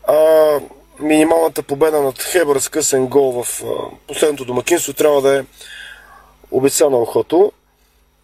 А 0.09 0.61
минималната 1.01 1.63
победа 1.63 2.03
над 2.03 2.23
Хебър 2.23 2.59
с 2.59 2.69
късен 2.69 3.07
гол 3.07 3.43
в 3.43 3.63
последното 4.07 4.45
домакинство 4.45 4.93
трябва 4.93 5.23
да 5.23 5.39
е 5.39 5.45
обещана 6.51 6.97
охото. 6.97 7.53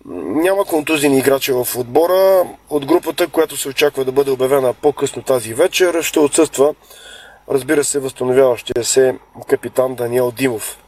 Няма 0.05 0.64
контузини 0.64 1.18
играчи 1.18 1.53
в 1.53 1.68
отбора. 1.76 2.44
От 2.70 2.87
групата, 2.87 3.29
която 3.29 3.57
се 3.57 3.68
очаква 3.68 4.05
да 4.05 4.12
бъде 4.12 4.31
обявена 4.31 4.74
по-късно 4.74 5.22
тази 5.22 5.55
вечер, 5.55 6.03
ще 6.03 6.20
отсъства, 6.20 6.74
разбира 7.50 7.85
се, 7.85 7.98
възстановяващия 7.98 8.85
се 8.85 9.14
капитан 9.48 9.94
Даниел 9.94 10.31
Димов. 10.31 10.79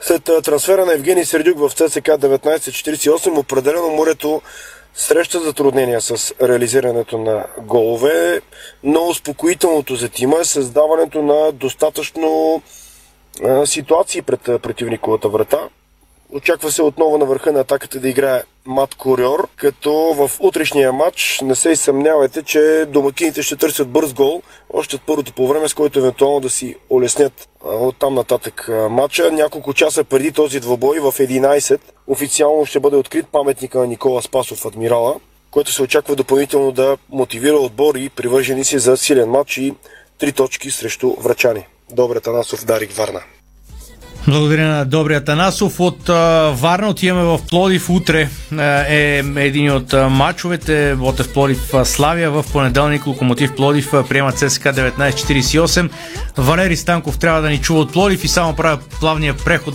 След 0.00 0.24
трансфера 0.44 0.86
на 0.86 0.92
Евгений 0.92 1.24
Сердюк 1.24 1.58
в 1.58 1.70
ЦСК 1.70 2.06
1948, 2.06 3.38
определено 3.38 3.88
морето 3.88 4.42
среща 4.94 5.40
затруднения 5.40 6.00
с 6.00 6.34
реализирането 6.42 7.18
на 7.18 7.46
голове, 7.58 8.40
но 8.84 9.06
успокоителното 9.06 9.96
за 9.96 10.08
тима 10.08 10.38
е 10.40 10.44
създаването 10.44 11.22
на 11.22 11.52
достатъчно 11.52 12.62
ситуации 13.64 14.22
пред 14.22 14.40
противниковата 14.62 15.28
врата. 15.28 15.58
Очаква 16.32 16.72
се 16.72 16.82
отново 16.82 17.18
на 17.18 17.24
върха 17.24 17.52
на 17.52 17.60
атаката 17.60 18.00
да 18.00 18.08
играе 18.08 18.42
Мат 18.66 18.94
Куриор, 18.94 19.48
като 19.56 19.92
в 19.92 20.30
утрешния 20.40 20.92
матч 20.92 21.40
не 21.42 21.54
се 21.54 21.76
съмнявайте, 21.76 22.42
че 22.42 22.86
домакините 22.88 23.42
ще 23.42 23.56
търсят 23.56 23.88
бърз 23.88 24.14
гол, 24.14 24.42
още 24.72 24.96
от 24.96 25.02
първото 25.06 25.32
по 25.32 25.48
време, 25.48 25.68
с 25.68 25.74
който 25.74 25.98
евентуално 25.98 26.40
да 26.40 26.50
си 26.50 26.76
улеснят 26.90 27.48
от 27.64 27.96
там 27.96 28.14
нататък 28.14 28.68
матча. 28.90 29.32
Няколко 29.32 29.74
часа 29.74 30.04
преди 30.04 30.32
този 30.32 30.60
двобой 30.60 30.98
в 31.00 31.12
11 31.12 31.80
официално 32.06 32.66
ще 32.66 32.80
бъде 32.80 32.96
открит 32.96 33.26
паметника 33.26 33.78
на 33.78 33.86
Никола 33.86 34.22
Спасов 34.22 34.66
Адмирала, 34.66 35.14
който 35.50 35.72
се 35.72 35.82
очаква 35.82 36.16
допълнително 36.16 36.72
да 36.72 36.96
мотивира 37.10 37.56
отбор 37.56 37.94
и 37.94 38.08
привържени 38.08 38.64
си 38.64 38.78
за 38.78 38.96
силен 38.96 39.30
матч 39.30 39.56
и 39.56 39.74
три 40.18 40.32
точки 40.32 40.70
срещу 40.70 41.14
врачани. 41.14 41.66
Добре, 41.90 42.20
Танасов, 42.20 42.64
Дарик 42.64 42.92
Варна. 42.92 43.20
Благодаря 44.28 44.68
на 44.68 44.84
Добрия 44.84 45.24
Танасов. 45.24 45.80
От 45.80 46.08
а, 46.08 46.52
Варна 46.56 46.88
отиваме 46.88 47.24
в 47.24 47.40
Плодив. 47.50 47.90
Утре 47.90 48.28
а, 48.52 48.84
е 48.88 49.22
един 49.36 49.72
от 49.72 49.94
а, 49.94 50.08
матчовете. 50.08 50.94
Ботев 50.98 51.32
Плодив 51.32 51.72
Славия. 51.84 52.30
В 52.30 52.44
понеделник 52.52 53.06
Локомотив 53.06 53.54
Плодив 53.56 53.90
приема 54.08 54.32
ЦСК 54.32 54.62
1948. 54.62 55.90
Валери 56.36 56.76
Станков 56.76 57.18
трябва 57.18 57.42
да 57.42 57.48
ни 57.48 57.58
чува 57.58 57.80
от 57.80 57.92
Плодив 57.92 58.24
и 58.24 58.28
само 58.28 58.56
правя 58.56 58.78
плавния 59.00 59.34
преход, 59.34 59.74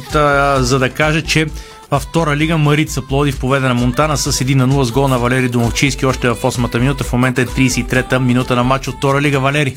за 0.60 0.80
да 0.80 0.89
каже, 0.89 1.22
че 1.22 1.48
във 1.92 2.02
втора 2.02 2.36
лига 2.36 2.58
Марица 2.58 3.02
Плодив 3.02 3.39
победа 3.39 3.68
на 3.68 3.74
Монтана 3.74 4.18
с 4.18 4.32
1 4.32 4.56
на 4.56 4.68
0 4.68 4.84
с 4.84 4.92
гол 4.92 5.08
на 5.08 5.20
Валери 5.20 5.50
Домовчийски 5.50 6.06
още 6.06 6.30
в 6.30 6.36
8-та 6.36 6.80
минута. 6.80 7.04
В 7.04 7.13
момента 7.13 7.42
е 7.42 7.46
33-та 7.46 8.20
минута 8.20 8.56
на 8.56 8.63
матч 8.63 8.88
от 8.88 8.96
втора 8.96 9.22
лига. 9.22 9.39
Валери. 9.39 9.76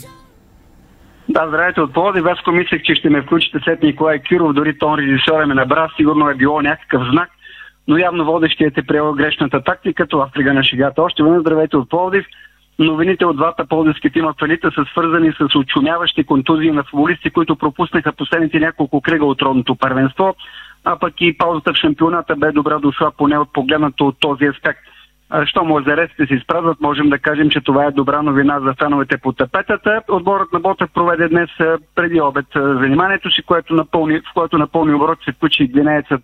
Да, 1.37 1.49
здравейте 1.49 1.81
от 1.81 1.93
Плоди. 1.93 2.21
Веско 2.21 2.53
мислех, 2.53 2.83
че 2.83 2.95
ще 2.95 3.11
ме 3.11 3.23
включите 3.23 3.59
след 3.65 3.83
Николай 3.83 4.19
Киров, 4.19 4.53
дори 4.53 4.79
тон 4.79 4.99
режисьора 4.99 5.47
ме 5.47 5.55
набра, 5.55 5.89
сигурно 5.97 6.29
е 6.29 6.35
било 6.35 6.63
някакъв 6.63 7.03
знак, 7.11 7.31
но 7.89 7.97
явно 7.99 8.25
водещият 8.25 8.79
е 8.79 8.83
приел 8.83 9.13
грешната 9.13 9.65
тактика, 9.65 10.07
това 10.07 10.27
в 10.27 10.45
на 10.45 10.65
шегата. 10.65 11.03
Още 11.03 11.23
веднъж 11.23 11.41
здравейте 11.41 11.77
от 11.77 11.91
Пловдив. 11.91 12.27
Новините 12.79 13.27
от 13.27 13.37
двата 13.37 13.67
полдивски 13.67 14.11
тима 14.11 14.35
в 14.39 14.43
елита 14.43 14.71
са 14.75 14.85
свързани 14.85 15.33
с 15.33 15.59
очумяващи 15.59 16.25
контузии 16.25 16.71
на 16.71 16.85
футболисти, 16.85 17.31
които 17.31 17.57
пропуснаха 17.57 18.13
последните 18.13 18.61
няколко 18.61 19.01
кръга 19.01 19.25
от 19.25 19.43
родното 19.43 19.77
първенство, 19.77 20.35
а 20.85 20.99
пък 20.99 21.15
и 21.21 21.39
паузата 21.39 21.73
в 21.73 21.77
шампионата 21.77 22.37
бе 22.37 22.53
добра 22.53 22.79
дошла 22.79 23.11
поне 23.19 23.39
от 23.39 23.53
погледнато 23.53 24.07
от 24.07 24.17
този 24.21 24.45
аспект. 24.45 24.81
Що 25.45 25.65
мозареците 25.65 26.27
се 26.27 26.35
изпразват, 26.35 26.81
можем 26.81 27.09
да 27.09 27.19
кажем, 27.19 27.51
че 27.51 27.61
това 27.61 27.85
е 27.85 27.91
добра 27.91 28.23
новина 28.23 28.61
за 28.61 28.75
феновете 28.75 29.19
по 29.19 29.33
тапетата. 29.33 30.03
Отборът 30.09 30.53
на 30.53 30.61
Ботев 30.61 30.91
проведе 30.95 31.29
днес 31.29 31.51
преди 31.95 32.21
обед 32.21 32.47
заниманието 32.55 33.31
си, 33.31 33.43
което 33.43 33.75
напълни, 33.75 34.19
в 34.19 34.35
което 34.35 34.59
напълни 34.59 34.95
оборот 34.95 35.19
се 35.25 35.33
включи 35.33 35.67
гвинеецът 35.67 36.21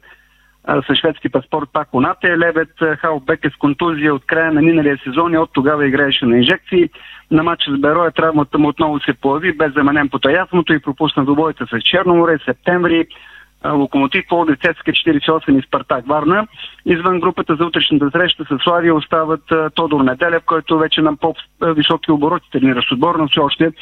с 0.68 0.94
шведски 0.94 1.28
паспорт 1.28 1.68
Пако 1.72 2.00
Нате. 2.00 2.38
Лебед 2.38 2.68
Халбек 2.98 3.44
е 3.44 3.50
с 3.50 3.56
контузия 3.56 4.14
от 4.14 4.24
края 4.26 4.52
на 4.52 4.62
миналия 4.62 4.98
сезон 5.04 5.34
и 5.34 5.38
от 5.38 5.50
тогава 5.52 5.86
играеше 5.86 6.26
на 6.26 6.36
инжекции. 6.36 6.90
На 7.30 7.42
матча 7.42 7.70
с 7.70 7.80
Бероя 7.80 8.10
травмата 8.10 8.58
му 8.58 8.68
отново 8.68 9.00
се 9.00 9.14
появи 9.14 9.52
без 9.52 9.72
заменен 9.72 10.08
по 10.08 10.18
таясното 10.18 10.72
и 10.72 10.78
пропусна 10.78 11.24
добойта 11.24 11.66
с 11.66 11.80
Черноморе 11.80 12.38
септември. 12.44 13.06
Локомотив, 13.64 14.24
Пловдив, 14.28 14.58
Цецка 14.58 14.90
48 14.90 15.58
и 15.58 15.66
Спартак 15.66 16.06
Варна. 16.06 16.46
Извън 16.86 17.20
групата 17.20 17.56
за 17.56 17.66
утрешната 17.66 18.10
среща 18.10 18.44
с 18.44 18.58
Славия 18.64 18.94
остават 18.94 19.52
Тодор 19.74 20.00
Неделев, 20.00 20.42
който 20.46 20.78
вече 20.78 21.02
на 21.02 21.16
по-високи 21.16 22.10
обороти 22.10 22.50
тренира 22.52 22.82
с 22.82 22.92
отбор, 22.92 23.14
но 23.14 23.28
все 23.28 23.40
още 23.40 23.72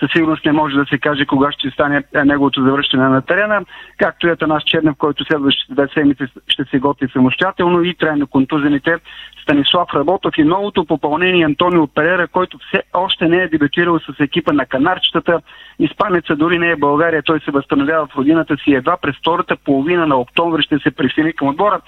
със 0.00 0.12
сигурност 0.12 0.44
не 0.44 0.52
може 0.52 0.76
да 0.76 0.86
се 0.86 0.98
каже 0.98 1.26
кога 1.26 1.52
ще 1.52 1.70
стане 1.70 2.02
неговото 2.24 2.62
завръщане 2.62 3.08
на 3.08 3.22
терена, 3.22 3.64
както 3.98 4.26
и 4.26 4.30
Атанас 4.30 4.62
Чернев, 4.64 4.94
който 4.98 5.24
следващите 5.24 5.74
две 5.74 5.88
седмици 5.94 6.24
ще 6.48 6.64
се 6.64 6.78
готви 6.78 7.08
самостоятелно 7.08 7.82
и 7.82 7.94
трайно 7.94 8.26
контузените 8.26 8.96
Станислав 9.42 9.94
Работов 9.94 10.34
и 10.38 10.44
новото 10.44 10.84
попълнение 10.84 11.44
Антонио 11.44 11.86
Перера, 11.86 12.28
който 12.28 12.58
все 12.58 12.82
още 12.94 13.28
не 13.28 13.36
е 13.36 13.48
дебютирал 13.48 13.98
с 13.98 14.20
екипа 14.20 14.52
на 14.52 14.66
канарчетата. 14.66 15.40
Испанеца 15.78 16.36
дори 16.36 16.58
не 16.58 16.70
е 16.70 16.76
България, 16.76 17.22
той 17.22 17.40
се 17.40 17.50
възстановява 17.50 18.06
в 18.06 18.16
родината 18.16 18.56
си 18.56 18.72
едва 18.74 18.96
през 18.96 19.16
втората 19.16 19.56
половина 19.64 20.06
на 20.06 20.16
октомври 20.16 20.62
ще 20.62 20.78
се 20.78 20.90
присъедини 20.90 21.32
към 21.32 21.48
отбора, 21.48 21.80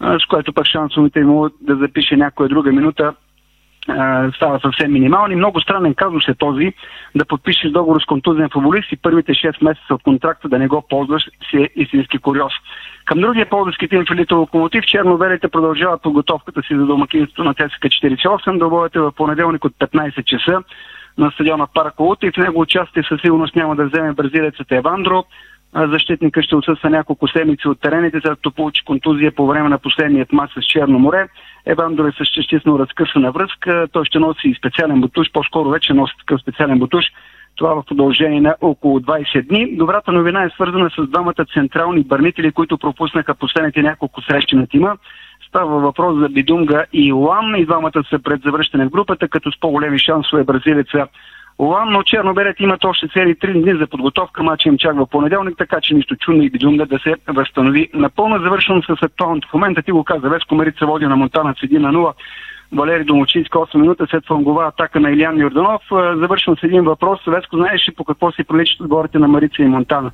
с 0.00 0.26
което 0.28 0.52
пък 0.52 0.66
шансовете 0.66 1.20
му 1.20 1.48
да 1.60 1.76
запише 1.76 2.16
някоя 2.16 2.48
друга 2.48 2.72
минута 2.72 3.14
става 4.36 4.60
съвсем 4.60 4.92
минимални. 4.92 5.36
Много 5.36 5.60
странен 5.60 5.94
казус 5.94 6.28
е 6.28 6.34
този 6.34 6.72
да 7.14 7.24
подпишеш 7.24 7.70
договор 7.70 8.00
с 8.00 8.04
контузен 8.04 8.48
футболист 8.52 8.92
и 8.92 8.96
първите 8.96 9.32
6 9.32 9.64
месеца 9.64 9.94
от 9.94 10.02
контракта 10.02 10.48
да 10.48 10.58
не 10.58 10.68
го 10.68 10.82
ползваш 10.88 11.22
си 11.50 11.56
е 11.56 11.68
истински 11.76 12.18
куриоз. 12.18 12.52
Към 13.04 13.20
другия 13.20 13.48
ползващи 13.48 13.88
тим 13.88 14.04
Филито 14.06 14.36
Локомотив, 14.36 14.84
черновелите 14.84 15.48
продължават 15.48 16.02
подготовката 16.02 16.62
си 16.62 16.76
за 16.76 16.86
домакинството 16.86 17.44
на 17.44 17.54
ТСК 17.54 17.82
48. 17.82 18.58
Добовете 18.58 19.00
в 19.00 19.12
понеделник 19.12 19.64
от 19.64 19.72
15 19.72 20.24
часа 20.24 20.62
на 21.18 21.30
стадиона 21.30 21.66
Парк 21.74 21.94
и 22.22 22.30
в 22.30 22.36
него 22.36 22.60
участие 22.60 23.02
със 23.08 23.20
сигурност 23.20 23.56
няма 23.56 23.76
да 23.76 23.86
вземе 23.86 24.12
бразилецът 24.12 24.72
Евандро. 24.72 25.24
Защитника 25.74 26.42
ще 26.42 26.56
отсъства 26.56 26.90
няколко 26.90 27.28
седмици 27.28 27.68
от 27.68 27.80
терените, 27.80 28.20
след 28.20 28.32
като 28.32 28.50
получи 28.50 28.84
контузия 28.84 29.32
по 29.34 29.46
време 29.46 29.68
на 29.68 29.78
последният 29.78 30.32
мач 30.32 30.50
с 30.52 30.66
Черно 30.66 30.98
море. 30.98 31.28
Евандро 31.68 32.06
е 32.06 32.12
с 32.12 32.26
частично 32.26 32.78
разкъсана 32.78 33.32
връзка. 33.32 33.86
Той 33.92 34.04
ще 34.04 34.18
носи 34.18 34.54
специален 34.58 35.00
бутуш, 35.00 35.32
по-скоро 35.32 35.68
вече 35.68 35.94
носи 35.94 36.14
такъв 36.18 36.40
специален 36.40 36.78
бутуш. 36.78 37.04
Това 37.56 37.74
в 37.74 37.84
продължение 37.84 38.40
на 38.40 38.56
около 38.60 39.00
20 39.00 39.48
дни. 39.48 39.76
Добрата 39.76 40.12
новина 40.12 40.44
е 40.44 40.50
свързана 40.50 40.90
с 40.90 41.06
двамата 41.06 41.44
централни 41.54 42.04
бърнители, 42.04 42.52
които 42.52 42.78
пропуснаха 42.78 43.34
последните 43.34 43.82
няколко 43.82 44.22
срещи 44.22 44.56
на 44.56 44.66
тима. 44.66 44.96
Става 45.48 45.80
въпрос 45.80 46.18
за 46.18 46.28
Бидунга 46.28 46.84
и 46.92 47.12
Лам. 47.12 47.56
И 47.56 47.66
двамата 47.66 48.04
са 48.10 48.18
пред 48.18 48.42
завръщане 48.42 48.86
в 48.86 48.90
групата, 48.90 49.28
като 49.28 49.52
с 49.52 49.60
по-големи 49.60 49.98
шансове 49.98 50.44
бразилеца 50.44 51.06
Олан, 51.60 51.88
но 51.90 52.02
черно-белите 52.02 52.62
имат 52.62 52.84
още 52.84 53.08
цели 53.08 53.34
3 53.34 53.62
дни 53.62 53.78
за 53.78 53.86
подготовка. 53.86 54.42
Мача 54.42 54.68
им 54.68 54.78
чак 54.78 54.96
в 54.96 55.06
понеделник, 55.06 55.58
така 55.58 55.80
че 55.80 55.94
нищо 55.94 56.16
чудно 56.16 56.42
и 56.42 56.50
Бидунга 56.50 56.84
да 56.84 56.98
се 56.98 57.14
възстанови. 57.28 57.88
Напълно 57.94 58.42
завършено 58.42 58.82
с 58.82 59.02
актуалното. 59.02 59.48
В 59.48 59.54
момента 59.54 59.82
ти 59.82 59.92
го 59.92 60.04
каза, 60.04 60.28
Веско 60.28 60.54
Марица 60.54 60.86
води 60.86 61.06
на 61.06 61.16
Монтана 61.16 61.54
с 61.54 61.60
1 61.60 61.78
на 61.78 61.92
0. 61.92 62.12
Валери 62.72 63.04
Домочинска 63.04 63.58
8 63.58 63.76
минута 63.76 64.06
след 64.10 64.26
флангова 64.26 64.66
атака 64.66 65.00
на 65.00 65.10
Илян 65.10 65.38
Йорданов. 65.38 65.82
Завършвам 65.90 66.56
с 66.56 66.62
един 66.62 66.84
въпрос. 66.84 67.20
Веско, 67.26 67.56
знаеш 67.56 67.88
ли 67.88 67.94
по 67.94 68.04
какво 68.04 68.32
си 68.32 68.44
приличат 68.44 68.80
отборите 68.80 69.18
на 69.18 69.28
Марица 69.28 69.62
и 69.62 69.66
Монтана? 69.66 70.10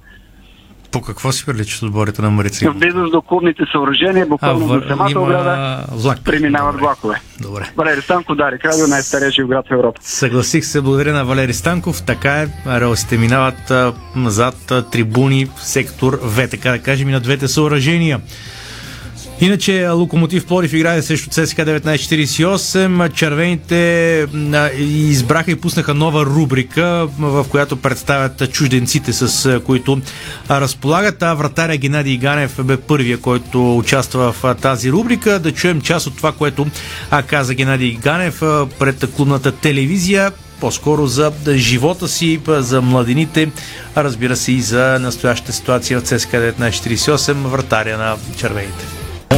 По 0.95 1.01
какво 1.01 1.33
си 1.33 1.47
приличат 1.47 1.83
отборите 1.83 2.23
на 2.23 2.31
Марица? 2.31 2.71
В 2.71 2.75
близост 2.75 3.13
до 3.13 3.23
клубните 3.23 3.63
съоръжения, 3.73 4.27
буквално 4.27 4.67
в... 4.67 4.81
до 4.81 4.89
самата 4.89 5.11
има... 5.11 5.21
ограда, 5.21 5.85
влак. 5.93 6.25
преминават 6.25 6.75
Добре. 6.75 6.83
влакове. 6.83 7.21
Добре. 7.41 7.71
Валери 7.77 8.03
Станков, 8.03 8.37
Дарик 8.37 8.65
Радио, 8.65 8.87
най-стария 8.87 9.31
жив 9.31 9.47
град 9.47 9.67
в 9.69 9.73
Европа. 9.73 10.01
Съгласих 10.03 10.65
се, 10.65 10.81
благодаря 10.81 11.13
на 11.13 11.25
Валери 11.25 11.53
Станков. 11.53 12.03
Така 12.03 12.43
е, 12.43 12.49
релсите 12.67 13.19
минават 13.19 13.73
назад 14.17 14.73
трибуни, 14.93 15.49
сектор 15.57 16.19
В, 16.23 16.49
така 16.49 16.71
да 16.71 16.79
кажем, 16.79 17.09
и 17.09 17.13
на 17.13 17.21
двете 17.21 17.49
съоръжения. 17.49 18.21
Иначе 19.41 19.89
Локомотив 19.89 20.47
Плодив 20.47 20.73
играе 20.73 21.03
срещу 21.03 21.31
ЦСКА 21.31 21.65
1948. 21.65 23.13
Червените 23.13 24.27
избраха 24.79 25.51
и 25.51 25.57
пуснаха 25.57 25.95
нова 25.95 26.27
рубрика, 26.27 27.09
в 27.19 27.47
която 27.49 27.77
представят 27.77 28.53
чужденците, 28.53 29.13
с 29.13 29.61
които 29.61 30.01
разполагат. 30.51 31.23
А 31.23 31.35
вратаря 31.35 31.77
Геннадий 31.77 32.17
Ганев 32.17 32.65
бе 32.65 32.77
първия, 32.77 33.19
който 33.19 33.79
участва 33.79 34.33
в 34.33 34.55
тази 34.55 34.93
рубрика. 34.93 35.39
Да 35.39 35.53
чуем 35.53 35.81
част 35.81 36.07
от 36.07 36.17
това, 36.17 36.33
което 36.33 36.67
каза 37.27 37.55
Геннадий 37.55 37.99
Ганев 38.03 38.41
пред 38.79 39.11
клубната 39.17 39.53
телевизия 39.53 40.33
по-скоро 40.61 41.07
за 41.07 41.33
живота 41.55 42.09
си, 42.09 42.41
за 42.49 42.83
младените, 42.83 43.51
разбира 43.97 44.37
се 44.37 44.53
и 44.53 44.61
за 44.61 44.99
настоящата 45.01 45.53
ситуация 45.53 46.01
в 46.01 46.03
ЦСКА 46.03 46.37
1948, 46.37 47.33
вратаря 47.33 47.99
на 47.99 48.17
червените. 48.37 48.94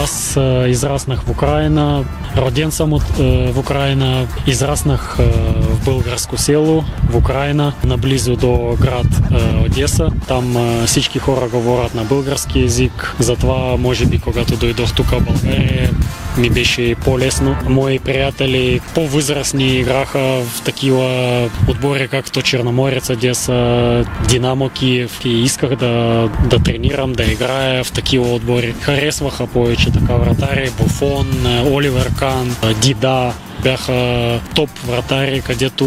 Los 0.06 0.25
Аз 0.36 0.42
а, 0.42 0.68
израснах 0.68 1.20
в 1.22 1.30
Украина, 1.30 2.04
роден 2.36 2.70
от, 2.80 3.02
а, 3.20 3.52
в 3.52 3.58
Украина, 3.58 4.26
израснах 4.46 5.18
а, 5.18 5.22
в 5.62 5.84
българско 5.84 6.36
село 6.36 6.84
в 7.10 7.16
Украина, 7.16 7.72
наблизо 7.84 8.36
до 8.36 8.76
град 8.80 9.06
а, 9.32 9.64
Одеса. 9.64 10.10
Там 10.28 10.56
всички 10.86 11.18
хора 11.18 11.48
говорят 11.48 11.94
на 11.94 12.04
български 12.04 12.60
язик, 12.60 13.14
затова 13.18 13.76
може 13.76 14.06
би 14.06 14.18
когато 14.18 14.56
дойдох 14.56 14.94
тук 14.94 15.06
в 15.06 15.20
България 15.20 15.90
ми 16.38 16.50
беше 16.50 16.94
по-лесно. 17.04 17.56
Мои 17.68 17.98
приятели 17.98 18.80
по-възрастни 18.94 19.76
играха 19.78 20.18
в 20.18 20.62
такива 20.64 21.50
отбори, 21.68 22.08
както 22.08 22.42
Черноморец, 22.42 23.10
Одеса, 23.10 24.04
Динамо 24.28 24.68
Киев 24.68 25.24
и 25.24 25.42
исках 25.42 25.76
да, 25.76 26.28
да 26.50 26.58
тренирам, 26.58 27.12
да 27.12 27.24
играя 27.24 27.84
в 27.84 27.92
такива 27.92 28.34
отбори. 28.34 28.74
Харесваха 28.80 29.46
повече 29.46 29.90
така 29.90 30.14
вратари, 30.26 30.70
Буфон, 30.78 31.26
Оливер 31.72 32.10
Кан, 32.18 32.56
Дида, 32.82 33.32
бяха 33.62 34.40
топ 34.54 34.70
вратари, 34.78 35.40
където 35.40 35.86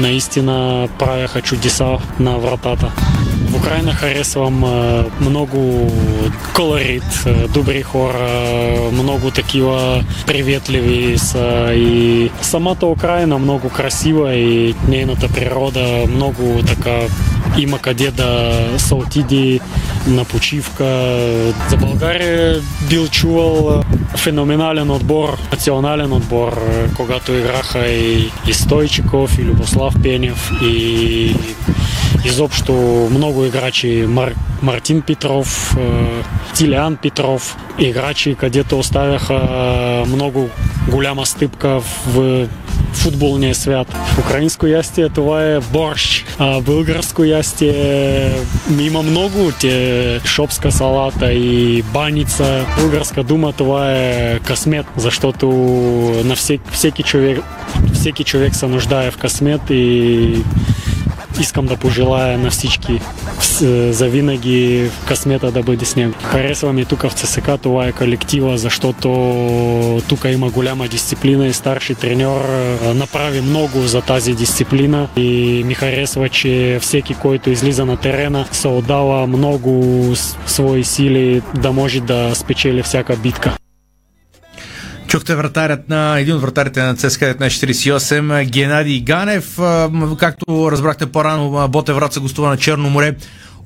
наистина 0.00 0.88
правяха 0.98 1.42
чудеса 1.42 1.98
на 2.20 2.38
вратата. 2.38 2.92
В 3.50 3.56
Украина 3.56 3.92
харесвам 3.92 4.64
много 5.20 5.90
колорит, 6.54 7.24
добри 7.54 7.82
хора, 7.82 8.28
много 8.92 9.30
такива 9.30 10.04
приветливи 10.26 11.18
са 11.18 11.72
и 11.74 12.30
самата 12.42 12.86
Украина 12.86 13.38
много 13.38 13.68
красива 13.68 14.34
и 14.34 14.74
нейната 14.88 15.28
природа 15.28 16.04
много 16.08 16.62
така 16.66 16.98
има 17.58 17.78
къде 17.78 18.10
да 18.10 18.60
се 18.78 18.94
отиде 18.94 19.60
на 20.06 20.24
почивка. 20.24 20.84
За 21.70 21.76
България 21.76 22.60
бил 22.88 23.08
чувал 23.08 23.82
феноменален 24.16 24.90
отбор, 24.90 25.38
национален 25.52 26.12
отбор, 26.12 26.60
когато 26.96 27.32
играха 27.32 27.86
и, 27.86 28.30
и 28.48 28.52
Стойчиков, 28.52 29.38
и 29.38 29.44
Любослав 29.44 29.94
Пенев, 30.02 30.50
и 30.62 31.34
изобщо 32.24 32.72
много 33.10 33.44
играчи. 33.44 34.04
Мар, 34.08 34.34
Мартин 34.62 35.02
Петров, 35.02 35.76
Тилиан 36.54 36.96
Петров, 36.96 37.56
играчи, 37.78 38.34
където 38.34 38.78
оставяха 38.78 39.40
много 40.06 40.48
голяма 40.88 41.26
стъпка 41.26 41.80
в 41.80 42.46
футболния 42.92 43.54
свят. 43.54 43.96
Украинско 44.18 44.66
ястие 44.66 45.08
това 45.08 45.44
е 45.44 45.60
борщ, 45.60 46.36
а 46.38 46.60
българско 46.60 47.24
ястие 47.24 48.32
има 48.80 49.02
много. 49.02 49.52
Те 49.60 50.20
шопска 50.24 50.72
салата 50.72 51.32
и 51.32 51.82
баница. 51.82 52.66
Българска 52.78 53.22
дума 53.22 53.52
това 53.52 53.92
е 53.92 54.38
късмет, 54.38 54.86
защото 54.96 55.46
на 56.24 56.36
всеки, 56.36 56.70
всеки 56.72 57.02
човек 57.02 57.40
всеки 57.94 58.24
човек 58.24 58.54
се 58.54 58.66
нуждае 58.66 59.10
в 59.10 59.16
късмет 59.16 59.60
и 59.70 60.44
искам 61.40 61.66
да 61.66 61.76
пожелая 61.76 62.38
на 62.38 62.50
всички 62.50 63.00
завинаги 63.90 64.90
късмета 65.06 65.52
да 65.52 65.62
бъде 65.62 65.84
с 65.84 65.96
него. 65.96 66.14
Харесва 66.22 66.72
ми 66.72 66.84
тук 66.84 67.02
в 67.02 67.12
ЦСК, 67.14 67.50
това 67.62 67.86
е 67.86 67.92
колектива, 67.92 68.58
защото 68.58 69.08
тук 70.08 70.24
има 70.24 70.50
голяма 70.50 70.88
дисциплина 70.88 71.46
и 71.46 71.52
старши 71.52 71.94
треньор 71.94 72.40
направи 72.94 73.40
много 73.40 73.80
за 73.80 74.00
тази 74.00 74.34
дисциплина 74.34 75.08
и 75.16 75.62
ми 75.66 75.74
харесва, 75.74 76.28
че 76.28 76.78
всеки, 76.80 77.14
който 77.14 77.50
излиза 77.50 77.84
на 77.84 77.96
терена, 77.96 78.46
се 78.52 78.68
отдава 78.68 79.26
много 79.26 80.12
свои 80.46 80.84
сили 80.84 81.42
да 81.54 81.72
може 81.72 82.00
да 82.00 82.34
спечели 82.34 82.82
всяка 82.82 83.16
битка. 83.16 83.56
Чухте 85.08 85.34
вратарят 85.34 85.88
на 85.88 86.18
един 86.18 86.34
от 86.34 86.42
вратарите 86.42 86.82
на 86.82 86.96
ЦСКА 86.96 87.34
1948, 87.34 88.44
Геннадий 88.44 89.00
Ганев. 89.00 89.58
Както 90.18 90.70
разбрахте 90.70 91.06
по-рано, 91.06 91.68
Ботев 91.68 91.96
Враца 91.96 92.20
гостува 92.20 92.48
на 92.48 92.56
Черно 92.56 92.90
море 92.90 93.16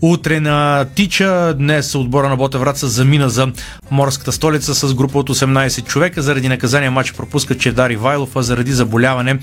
Утре 0.05 0.41
на 0.41 0.87
Тича, 0.95 1.55
днес 1.59 1.95
отбора 1.95 2.29
на 2.29 2.37
Бота 2.37 2.59
Враца 2.59 2.89
замина 2.89 3.31
за 3.31 3.53
морската 3.91 4.33
столица 4.33 4.75
с 4.75 4.95
група 4.95 5.19
от 5.19 5.31
18 5.31 5.85
човека. 5.85 6.23
Заради 6.23 6.49
наказание 6.49 6.91
матч 6.91 7.13
пропуска 7.13 7.59
Чедари 7.59 7.97
Вайлов, 7.97 8.37
а 8.37 8.43
заради 8.43 8.73
заболяване 8.73 9.39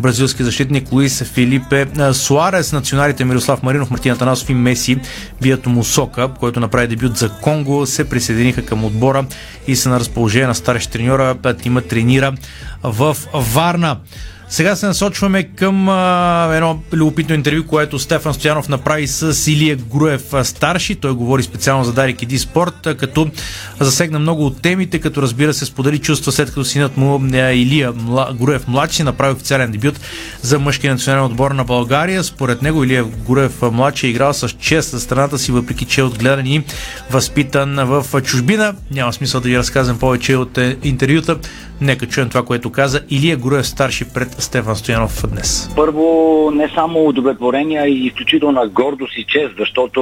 бразилски 0.00 0.44
защитник 0.44 0.92
Луис 0.92 1.22
Филипе 1.22 1.86
Суарес, 2.12 2.72
националите 2.72 3.24
Мирослав 3.24 3.62
Маринов, 3.62 3.90
Мартина 3.90 4.16
Танасов 4.16 4.50
и 4.50 4.54
Меси 4.54 4.98
Биято 5.42 5.70
Мусока, 5.70 6.28
който 6.40 6.60
направи 6.60 6.86
дебют 6.86 7.16
за 7.16 7.28
Конго, 7.30 7.86
се 7.86 8.08
присъединиха 8.08 8.66
към 8.66 8.84
отбора 8.84 9.26
и 9.66 9.76
са 9.76 9.88
на 9.88 10.00
разположение 10.00 10.46
на 10.46 10.54
старещ 10.54 10.90
треньора. 10.90 11.36
Тима 11.62 11.80
тренира 11.80 12.34
в 12.82 13.16
Варна. 13.34 13.96
Сега 14.54 14.76
се 14.76 14.86
насочваме 14.86 15.42
към 15.42 15.88
а, 15.88 16.50
едно 16.54 16.82
любопитно 16.92 17.34
интервю, 17.34 17.64
което 17.66 17.98
Стефан 17.98 18.34
Стоянов 18.34 18.68
направи 18.68 19.06
с 19.06 19.50
Илия 19.50 19.76
Груев 19.76 20.22
старши. 20.42 20.94
Той 20.94 21.12
говори 21.12 21.42
специално 21.42 21.84
за 21.84 21.92
Дарик 21.92 22.22
Иди 22.22 22.38
Спорт, 22.38 22.88
като 22.96 23.30
засегна 23.80 24.18
много 24.18 24.46
от 24.46 24.62
темите, 24.62 24.98
като 24.98 25.22
разбира 25.22 25.54
се 25.54 25.64
сподели 25.64 25.98
чувства 25.98 26.32
след 26.32 26.48
като 26.48 26.64
синът 26.64 26.96
му 26.96 27.20
Илия 27.52 27.92
Груев 28.32 28.68
младши 28.68 29.02
направи 29.02 29.32
официален 29.32 29.72
дебют 29.72 30.00
за 30.42 30.58
мъжки 30.58 30.88
национален 30.88 31.24
отбор 31.24 31.50
на 31.50 31.64
България. 31.64 32.24
Според 32.24 32.62
него 32.62 32.84
Илия 32.84 33.04
Груев 33.04 33.62
младши 33.62 34.06
е 34.06 34.10
играл 34.10 34.32
с 34.32 34.48
чест 34.48 34.90
за 34.90 35.00
страната 35.00 35.38
си, 35.38 35.52
въпреки 35.52 35.84
че 35.84 36.00
е 36.00 36.04
отгледан 36.04 36.46
и 36.46 36.64
възпитан 37.10 37.74
в 37.74 38.22
чужбина. 38.22 38.74
Няма 38.90 39.12
смисъл 39.12 39.40
да 39.40 39.48
ви 39.48 39.58
разказвам 39.58 39.98
повече 39.98 40.36
от 40.36 40.58
е, 40.58 40.76
интервюта. 40.84 41.38
Нека 41.84 42.06
чуем 42.06 42.28
това, 42.28 42.44
което 42.44 42.72
каза 42.72 43.00
Илия 43.10 43.36
Груев 43.36 43.66
старши 43.66 44.04
пред 44.14 44.42
Стефан 44.42 44.76
Стоянов 44.76 45.22
днес. 45.30 45.70
Първо, 45.76 46.50
не 46.54 46.68
само 46.74 47.08
удовлетворение, 47.08 47.78
а 47.78 47.86
и 47.86 48.06
изключителна 48.06 48.68
гордост 48.68 49.18
и 49.18 49.24
чест, 49.24 49.54
защото 49.58 50.00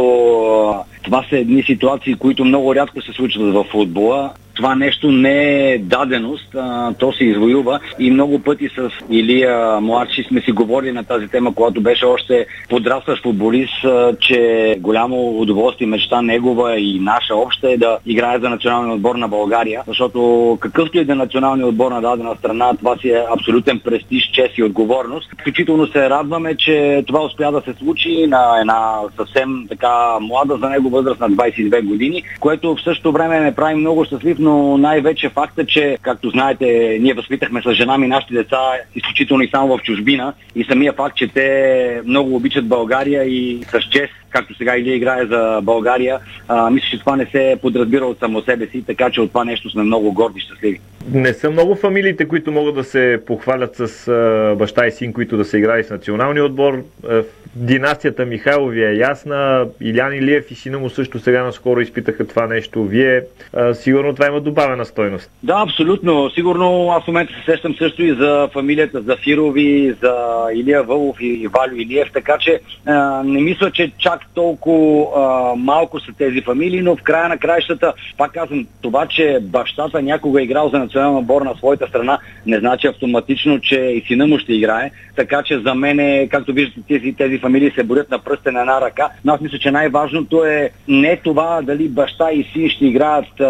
това 1.03 1.25
са 1.31 1.37
едни 1.37 1.63
ситуации, 1.63 2.15
които 2.15 2.45
много 2.45 2.75
рядко 2.75 3.03
се 3.03 3.13
случват 3.13 3.55
в 3.55 3.65
футбола 3.73 4.31
това 4.55 4.75
нещо 4.75 5.11
не 5.11 5.71
е 5.73 5.79
даденост, 5.79 6.55
а, 6.55 6.93
то 6.95 7.13
се 7.13 7.25
извоюва 7.25 7.81
и 7.99 8.11
много 8.11 8.39
пъти 8.39 8.69
с 8.69 8.91
Илия 9.11 9.81
Младши 9.81 10.23
сме 10.23 10.41
си 10.41 10.53
говорили 10.53 10.93
на 10.93 11.05
тази 11.05 11.29
тема, 11.29 11.55
когато 11.55 11.81
беше 11.81 12.07
още 12.07 12.47
подрастващ 12.69 13.23
футболист, 13.23 13.85
а, 13.85 14.17
че 14.21 14.77
голямо 14.81 15.41
удоволствие, 15.41 15.87
мечта 15.87 16.23
негова 16.23 16.79
и 16.79 17.01
наша 17.01 17.37
обща 17.37 17.73
е 17.73 17.77
да 17.77 17.99
играе 18.07 18.39
за 18.39 18.51
националния 18.51 18.95
отбор 18.95 19.15
на 19.17 19.29
България, 19.29 19.83
защото 19.87 20.59
какъвто 20.61 20.99
и 20.99 21.05
да 21.05 21.13
е 21.13 21.17
националния 21.17 21.67
отбор 21.67 21.93
на 21.93 22.01
дадена 22.01 22.37
страна, 22.39 22.75
това 22.79 22.97
си 22.97 23.09
е 23.09 23.25
абсолютен 23.37 23.81
престиж, 23.81 24.31
чест 24.33 24.59
и 24.59 24.63
отговорност. 24.63 25.31
Включително 25.41 25.87
се 25.87 26.11
радваме, 26.11 26.57
че 26.57 27.05
това 27.07 27.25
успя 27.25 27.53
да 27.53 27.61
се 27.61 27.79
случи 27.79 28.27
на 28.27 28.61
една 28.61 29.01
съвсем 29.17 29.67
така 29.69 30.21
млада 30.21 30.57
за 30.57 30.69
него 30.69 30.91
възраст 30.91 31.21
на 31.21 31.31
22 31.31 31.85
години, 31.85 32.23
което 32.41 32.75
в 32.75 32.83
същото 32.83 33.13
време 33.13 33.41
ме 33.41 33.55
прави 33.55 33.75
много 33.75 34.05
щастлив, 34.05 34.39
но 34.43 34.79
най-вече 34.79 35.29
факта, 35.29 35.67
че, 35.67 35.99
както 36.03 36.31
знаете, 36.31 36.99
ние 37.01 37.15
възпитахме 37.15 37.63
с 37.63 37.75
жена 37.75 37.99
ми 37.99 38.09
нашите 38.09 38.35
деца 38.35 38.59
изключително 38.95 39.43
и 39.43 39.51
само 39.55 39.77
в 39.77 39.83
чужбина. 39.83 40.35
И 40.55 40.65
самия 40.65 40.93
факт, 40.93 41.17
че 41.17 41.29
те 41.29 42.01
много 42.07 42.37
обичат 42.37 42.69
България 42.69 43.25
и 43.25 43.65
с 43.73 43.81
чест 43.91 44.13
както 44.33 44.55
сега 44.55 44.77
Илия 44.77 44.97
играе 44.97 45.27
за 45.27 45.61
България, 45.63 46.19
а, 46.49 46.71
мисля, 46.71 46.89
че 46.91 47.01
това 47.01 47.17
не 47.17 47.27
се 47.27 47.57
подразбира 47.63 48.05
от 48.05 48.19
само 48.19 48.43
себе 48.43 48.67
си, 48.67 48.83
така 48.87 49.11
че 49.11 49.21
от 49.21 49.29
това 49.29 49.45
нещо 49.45 49.71
сме 49.71 49.83
много 49.83 50.13
горди 50.13 50.39
и 50.39 50.43
щастливи. 50.43 50.81
Не 51.13 51.33
са 51.33 51.51
много 51.51 51.75
фамилиите, 51.75 52.29
които 52.29 52.53
могат 52.53 52.75
да 52.75 52.85
се 52.85 53.21
похвалят 53.27 53.77
с 53.77 54.09
а, 54.09 54.55
баща 54.59 54.87
и 54.87 54.91
син, 54.93 55.13
които 55.13 55.37
да 55.37 55.45
са 55.45 55.59
играли 55.59 55.85
с 55.85 55.91
националния 55.91 56.45
отбор. 56.45 56.83
А, 57.09 57.23
династията 57.57 58.27
Михайлови 58.27 58.85
е 58.85 58.93
ясна. 58.93 59.67
Илян 59.81 60.15
Илиев 60.15 60.51
и 60.51 60.55
сина 60.55 60.79
му 60.79 60.91
също 60.91 61.19
сега 61.19 61.45
наскоро 61.45 61.81
изпитаха 61.81 62.27
това 62.27 62.47
нещо. 62.47 62.85
Вие 62.85 63.23
а, 63.53 63.75
сигурно 63.75 64.15
това 64.15 64.27
има 64.27 64.41
добавена 64.41 64.85
стойност. 64.85 65.31
Да, 65.43 65.63
абсолютно. 65.67 66.31
Сигурно 66.31 66.91
аз 66.91 67.05
в 67.05 67.07
момента 67.07 67.33
се 67.33 67.53
сещам 67.53 67.75
също 67.75 68.03
и 68.03 68.15
за 68.15 68.49
фамилията 68.53 69.03
за 69.03 69.17
Фирови, 69.17 69.95
за 70.03 70.15
Илия 70.55 70.83
Вълов 70.83 71.17
и 71.21 71.49
Валю 71.49 71.77
Илиев, 71.77 72.09
така 72.13 72.37
че 72.41 72.61
а, 72.87 73.23
не 73.25 73.41
мисля, 73.41 73.71
че 73.71 73.93
чак 73.99 74.21
толкова 74.35 75.07
а, 75.17 75.55
малко 75.57 76.01
са 76.01 76.13
тези 76.19 76.41
фамилии, 76.41 76.81
но 76.83 76.97
в 76.97 77.03
края 77.03 77.29
на 77.29 77.39
краищата, 77.39 77.93
пак 78.19 78.33
казвам, 78.33 78.67
това, 78.81 79.07
че 79.07 79.39
бащата 79.43 80.03
някога 80.03 80.41
е 80.41 80.45
играл 80.45 80.69
за 80.69 80.79
национална 80.79 81.19
отбор 81.19 81.43
на 81.43 81.55
своята 81.55 81.89
страна, 81.89 82.19
не 82.47 82.59
значи 82.59 82.87
автоматично, 82.87 83.61
че 83.61 83.81
и 83.81 84.05
сина 84.07 84.27
му 84.27 84.39
ще 84.39 84.55
играе. 84.55 84.91
Така 85.17 85.43
че 85.43 85.59
за 85.59 85.75
мен, 85.75 86.01
е, 86.01 86.29
както 86.29 86.53
виждате, 86.53 86.81
тези, 86.89 87.13
тези 87.13 87.39
фамилии 87.39 87.71
се 87.71 87.85
борят 87.85 88.11
на 88.11 88.19
пръстен 88.19 88.55
на 88.55 88.61
една 88.61 88.81
ръка. 88.81 89.09
Но 89.25 89.33
аз 89.33 89.41
мисля, 89.41 89.59
че 89.59 89.71
най-важното 89.71 90.45
е 90.45 90.71
не 90.89 91.17
това 91.17 91.61
дали 91.63 91.89
баща 91.89 92.33
и 92.33 92.45
син 92.53 92.71
ще 92.71 92.87
играят 92.87 93.41
а, 93.41 93.45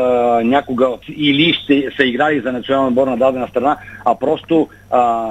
някога 0.45 0.89
или 1.17 1.53
ще 1.53 1.89
са 1.97 2.05
играли 2.05 2.41
за 2.41 2.53
национална 2.53 2.89
отбор 2.89 3.07
на 3.07 3.17
дадена 3.17 3.49
страна, 3.49 3.77
а 4.05 4.15
просто 4.15 4.69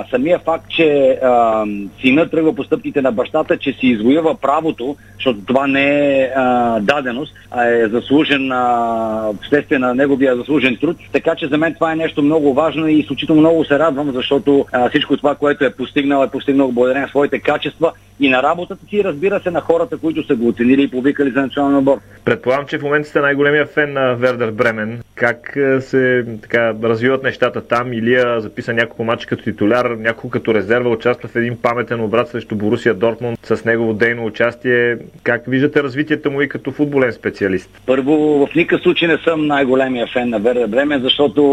самия 0.10 0.40
факт, 0.40 0.66
че 0.70 1.20
а, 1.24 1.66
сина 2.02 2.30
тръгва 2.30 2.56
по 2.56 2.64
стъпките 2.64 3.02
на 3.02 3.12
бащата, 3.12 3.58
че 3.58 3.72
си 3.72 3.88
извоюва 3.88 4.36
правото, 4.36 4.96
защото 5.16 5.40
това 5.48 5.68
не 5.68 6.20
е 6.22 6.32
а, 6.36 6.80
даденост, 6.80 7.34
а 7.52 7.68
е 7.68 7.88
заслужен 7.88 8.52
а, 8.52 9.34
вследствие 9.44 9.80
на 9.80 9.96
неговия 9.96 10.36
заслужен 10.36 10.78
труд. 10.82 10.98
Така 11.12 11.36
че 11.36 11.48
за 11.48 11.58
мен 11.58 11.74
това 11.74 11.92
е 11.92 11.96
нещо 11.96 12.22
много 12.22 12.54
важно 12.54 12.88
и 12.88 12.94
изключително 12.94 13.42
много 13.42 13.66
се 13.66 13.80
радвам, 13.80 14.12
защото 14.12 14.66
а, 14.72 14.90
всичко 14.90 15.18
това, 15.18 15.36
което 15.36 15.66
е 15.66 15.74
постигнал, 15.74 16.24
е 16.24 16.32
постигнал 16.32 16.72
благодарение 16.72 17.02
на 17.02 17.10
своите 17.10 17.40
качества 17.40 17.92
и 18.20 18.30
на 18.30 18.44
работата 18.44 18.86
си, 18.90 19.04
разбира 19.04 19.40
се, 19.40 19.52
на 19.52 19.62
хората, 19.62 19.98
които 19.98 20.28
са 20.28 20.36
го 20.36 20.48
оценили 20.48 20.84
и 20.84 20.88
повикали 20.88 21.32
за 21.32 21.42
национален 21.42 21.78
отбор. 21.78 21.98
Предполагам, 22.26 22.66
че 22.68 22.78
в 22.78 22.84
момента 22.84 23.10
сте 23.10 23.20
най-големия 23.20 23.66
фен 23.66 23.94
на 23.94 24.16
Вердер 24.16 24.52
Бремен. 24.52 25.02
Как 25.16 25.58
се 25.80 26.26
така, 26.42 26.74
развиват 26.84 27.24
нещата 27.24 27.62
там? 27.62 27.94
Илия 27.94 28.42
записа 28.42 28.74
няколко 28.74 29.04
мача 29.04 29.28
като 29.28 29.44
титуляр, 29.44 29.86
няколко 29.86 30.30
като 30.30 30.54
резерва, 30.54 30.90
участва 30.90 31.30
в 31.30 31.36
един 31.36 31.58
паметен 31.62 32.02
обрат 32.02 32.28
срещу 32.28 32.56
Борусия 32.56 32.94
Дортмунд 32.94 33.40
с 33.44 33.66
негово 33.66 33.94
дейно 33.94 34.26
участие. 34.26 34.98
Как 35.24 35.42
виждате 35.48 35.84
развитието 35.84 36.32
му 36.32 36.42
и 36.42 36.50
като 36.50 36.72
футболен 36.72 37.12
специалист? 37.14 37.82
Първо, 37.86 38.46
в 38.48 38.56
никакъв 38.56 38.82
случай 38.82 39.08
не 39.08 39.18
съм 39.18 39.48
най-големия 39.48 40.08
фен 40.08 40.30
на 40.30 40.40
Вердер 40.40 40.68
Бремен, 40.68 41.02
защото 41.02 41.44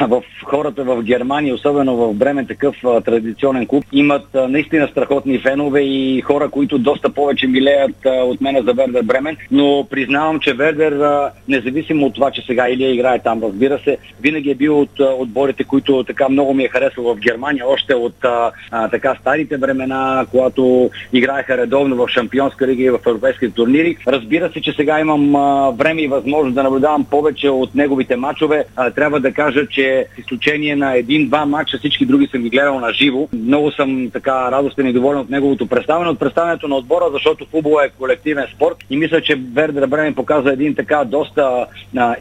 в 0.00 0.22
хората 0.44 0.84
в 0.84 1.02
Германия, 1.02 1.54
особено 1.54 1.96
в 1.96 2.14
Бремен, 2.14 2.46
такъв 2.46 2.76
традиционен 3.04 3.66
клуб, 3.66 3.84
имат 3.92 4.26
наистина 4.34 4.88
страхотни 4.88 5.38
фенове 5.38 5.80
и 5.80 6.20
хора, 6.20 6.48
които 6.48 6.78
доста 6.78 7.10
повече 7.10 7.46
милеят 7.46 7.96
от 8.04 8.40
мене 8.40 8.62
за 8.62 8.72
Вердер 8.72 9.02
Бремен, 9.02 9.36
но 9.50 9.86
признавам, 9.90 10.40
че 10.40 10.54
Вердер, 10.54 11.00
независимо 11.48 12.06
от 12.06 12.14
това, 12.14 12.30
че 12.30 12.42
сега 12.46 12.68
Илия 12.68 12.91
играе 12.92 13.18
там, 13.18 13.42
разбира 13.42 13.78
се, 13.84 13.98
винаги 14.20 14.50
е 14.50 14.54
бил 14.54 14.80
от 14.80 15.00
отборите, 15.00 15.64
които 15.64 16.04
така 16.04 16.28
много 16.28 16.54
ми 16.54 16.64
е 16.64 16.68
харесал 16.68 17.04
в 17.04 17.16
Германия, 17.16 17.68
още 17.68 17.94
от 17.94 18.24
а, 18.24 18.52
така 18.88 19.16
старите 19.20 19.56
времена, 19.56 20.26
когато 20.30 20.90
играеха 21.12 21.56
редовно 21.56 21.96
в 21.96 22.08
Шампионска 22.08 22.66
лига 22.66 22.82
и 22.82 22.90
в 22.90 22.98
европейски 23.06 23.50
турнири. 23.50 23.96
Разбира 24.06 24.52
се, 24.52 24.60
че 24.60 24.72
сега 24.72 25.00
имам 25.00 25.36
а, 25.36 25.70
време 25.70 26.02
и 26.02 26.08
възможност 26.08 26.54
да 26.54 26.62
наблюдавам 26.62 27.04
повече 27.04 27.48
от 27.48 27.74
неговите 27.74 28.16
матчове. 28.16 28.64
А, 28.76 28.90
трябва 28.90 29.20
да 29.20 29.32
кажа, 29.32 29.66
че 29.66 30.06
с 30.14 30.18
изключение 30.18 30.76
на 30.76 30.94
един-два 30.96 31.46
матча 31.46 31.78
всички 31.78 32.06
други 32.06 32.26
съм 32.26 32.42
ги 32.42 32.50
гледал 32.50 32.80
на 32.80 32.92
живо. 32.92 33.28
Много 33.32 33.70
съм 33.70 34.10
така 34.12 34.50
радостен 34.50 34.86
и 34.86 34.92
доволен 34.92 35.20
от 35.20 35.30
неговото 35.30 35.66
представяне, 35.66 36.10
от 36.10 36.18
представянето 36.18 36.68
на 36.68 36.76
отбора, 36.76 37.04
защото 37.12 37.46
футбол 37.50 37.78
е 37.84 37.88
колективен 37.98 38.46
спорт 38.54 38.76
и 38.90 38.96
мисля, 38.96 39.20
че 39.20 39.40
Вердер 39.52 39.86
Бремен 39.86 40.14
показа 40.14 40.52
един 40.52 40.74
така 40.74 41.04
доста 41.04 41.66
а, 41.96 42.16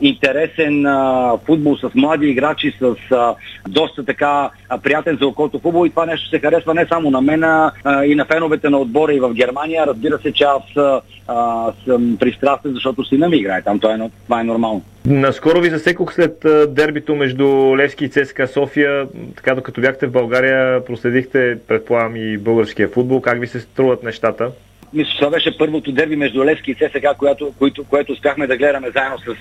интересен 0.52 0.86
а, 0.86 1.38
футбол 1.46 1.78
с 1.78 1.90
млади 1.96 2.28
играчи, 2.28 2.74
с 2.80 2.96
а, 3.12 3.36
доста 3.70 4.06
така 4.06 4.50
а, 4.70 4.78
приятен 4.78 5.18
за 5.22 5.28
окото 5.28 5.60
футбол 5.60 5.86
и 5.86 5.90
това 5.90 6.06
нещо 6.06 6.30
се 6.30 6.40
харесва 6.40 6.74
не 6.74 6.86
само 6.86 7.12
на 7.12 7.22
мен, 7.22 7.44
а, 7.44 7.72
и 8.06 8.16
на 8.16 8.26
феновете 8.26 8.70
на 8.70 8.78
отбора 8.78 9.14
и 9.14 9.20
в 9.20 9.34
Германия. 9.34 9.88
Разбира 9.88 10.20
се, 10.20 10.32
че 10.34 10.44
аз 10.44 11.02
а, 11.28 11.72
съм 11.86 12.18
пристрастен, 12.20 12.74
защото 12.74 13.06
сина 13.06 13.30
ми 13.30 13.38
играе 13.38 13.62
там. 13.62 13.80
Това 13.80 13.94
е, 13.94 14.10
това 14.26 14.42
е 14.42 14.44
нормално. 14.44 14.82
Наскоро 15.06 15.62
ви 15.62 15.70
засекох 15.70 16.14
след 16.14 16.46
дербито 16.68 17.16
между 17.16 17.78
Левски 17.78 18.06
и 18.06 18.10
ЦСКА 18.10 18.48
София. 18.48 19.08
Така 19.36 19.56
докато 19.56 19.82
бяхте 19.82 20.08
в 20.08 20.12
България, 20.12 20.86
проследихте, 20.86 21.58
предполагам, 21.68 22.16
и 22.16 22.38
българския 22.38 22.90
футбол. 22.90 23.22
Как 23.22 23.40
ви 23.40 23.48
се 23.48 23.60
струват 23.60 24.04
нещата? 24.04 24.52
Мисля, 24.94 25.12
това 25.20 25.30
беше 25.30 25.58
първото 25.58 25.92
дерби 25.92 26.16
между 26.16 26.46
Левски 26.46 26.72
и 26.72 26.76
ЦСКА, 26.76 27.14
което, 27.18 27.54
което, 27.60 27.84
което 27.84 28.12
успяхме 28.12 28.48
да 28.48 28.58
гледаме 28.58 28.92
заедно 28.96 29.18
с, 29.20 29.36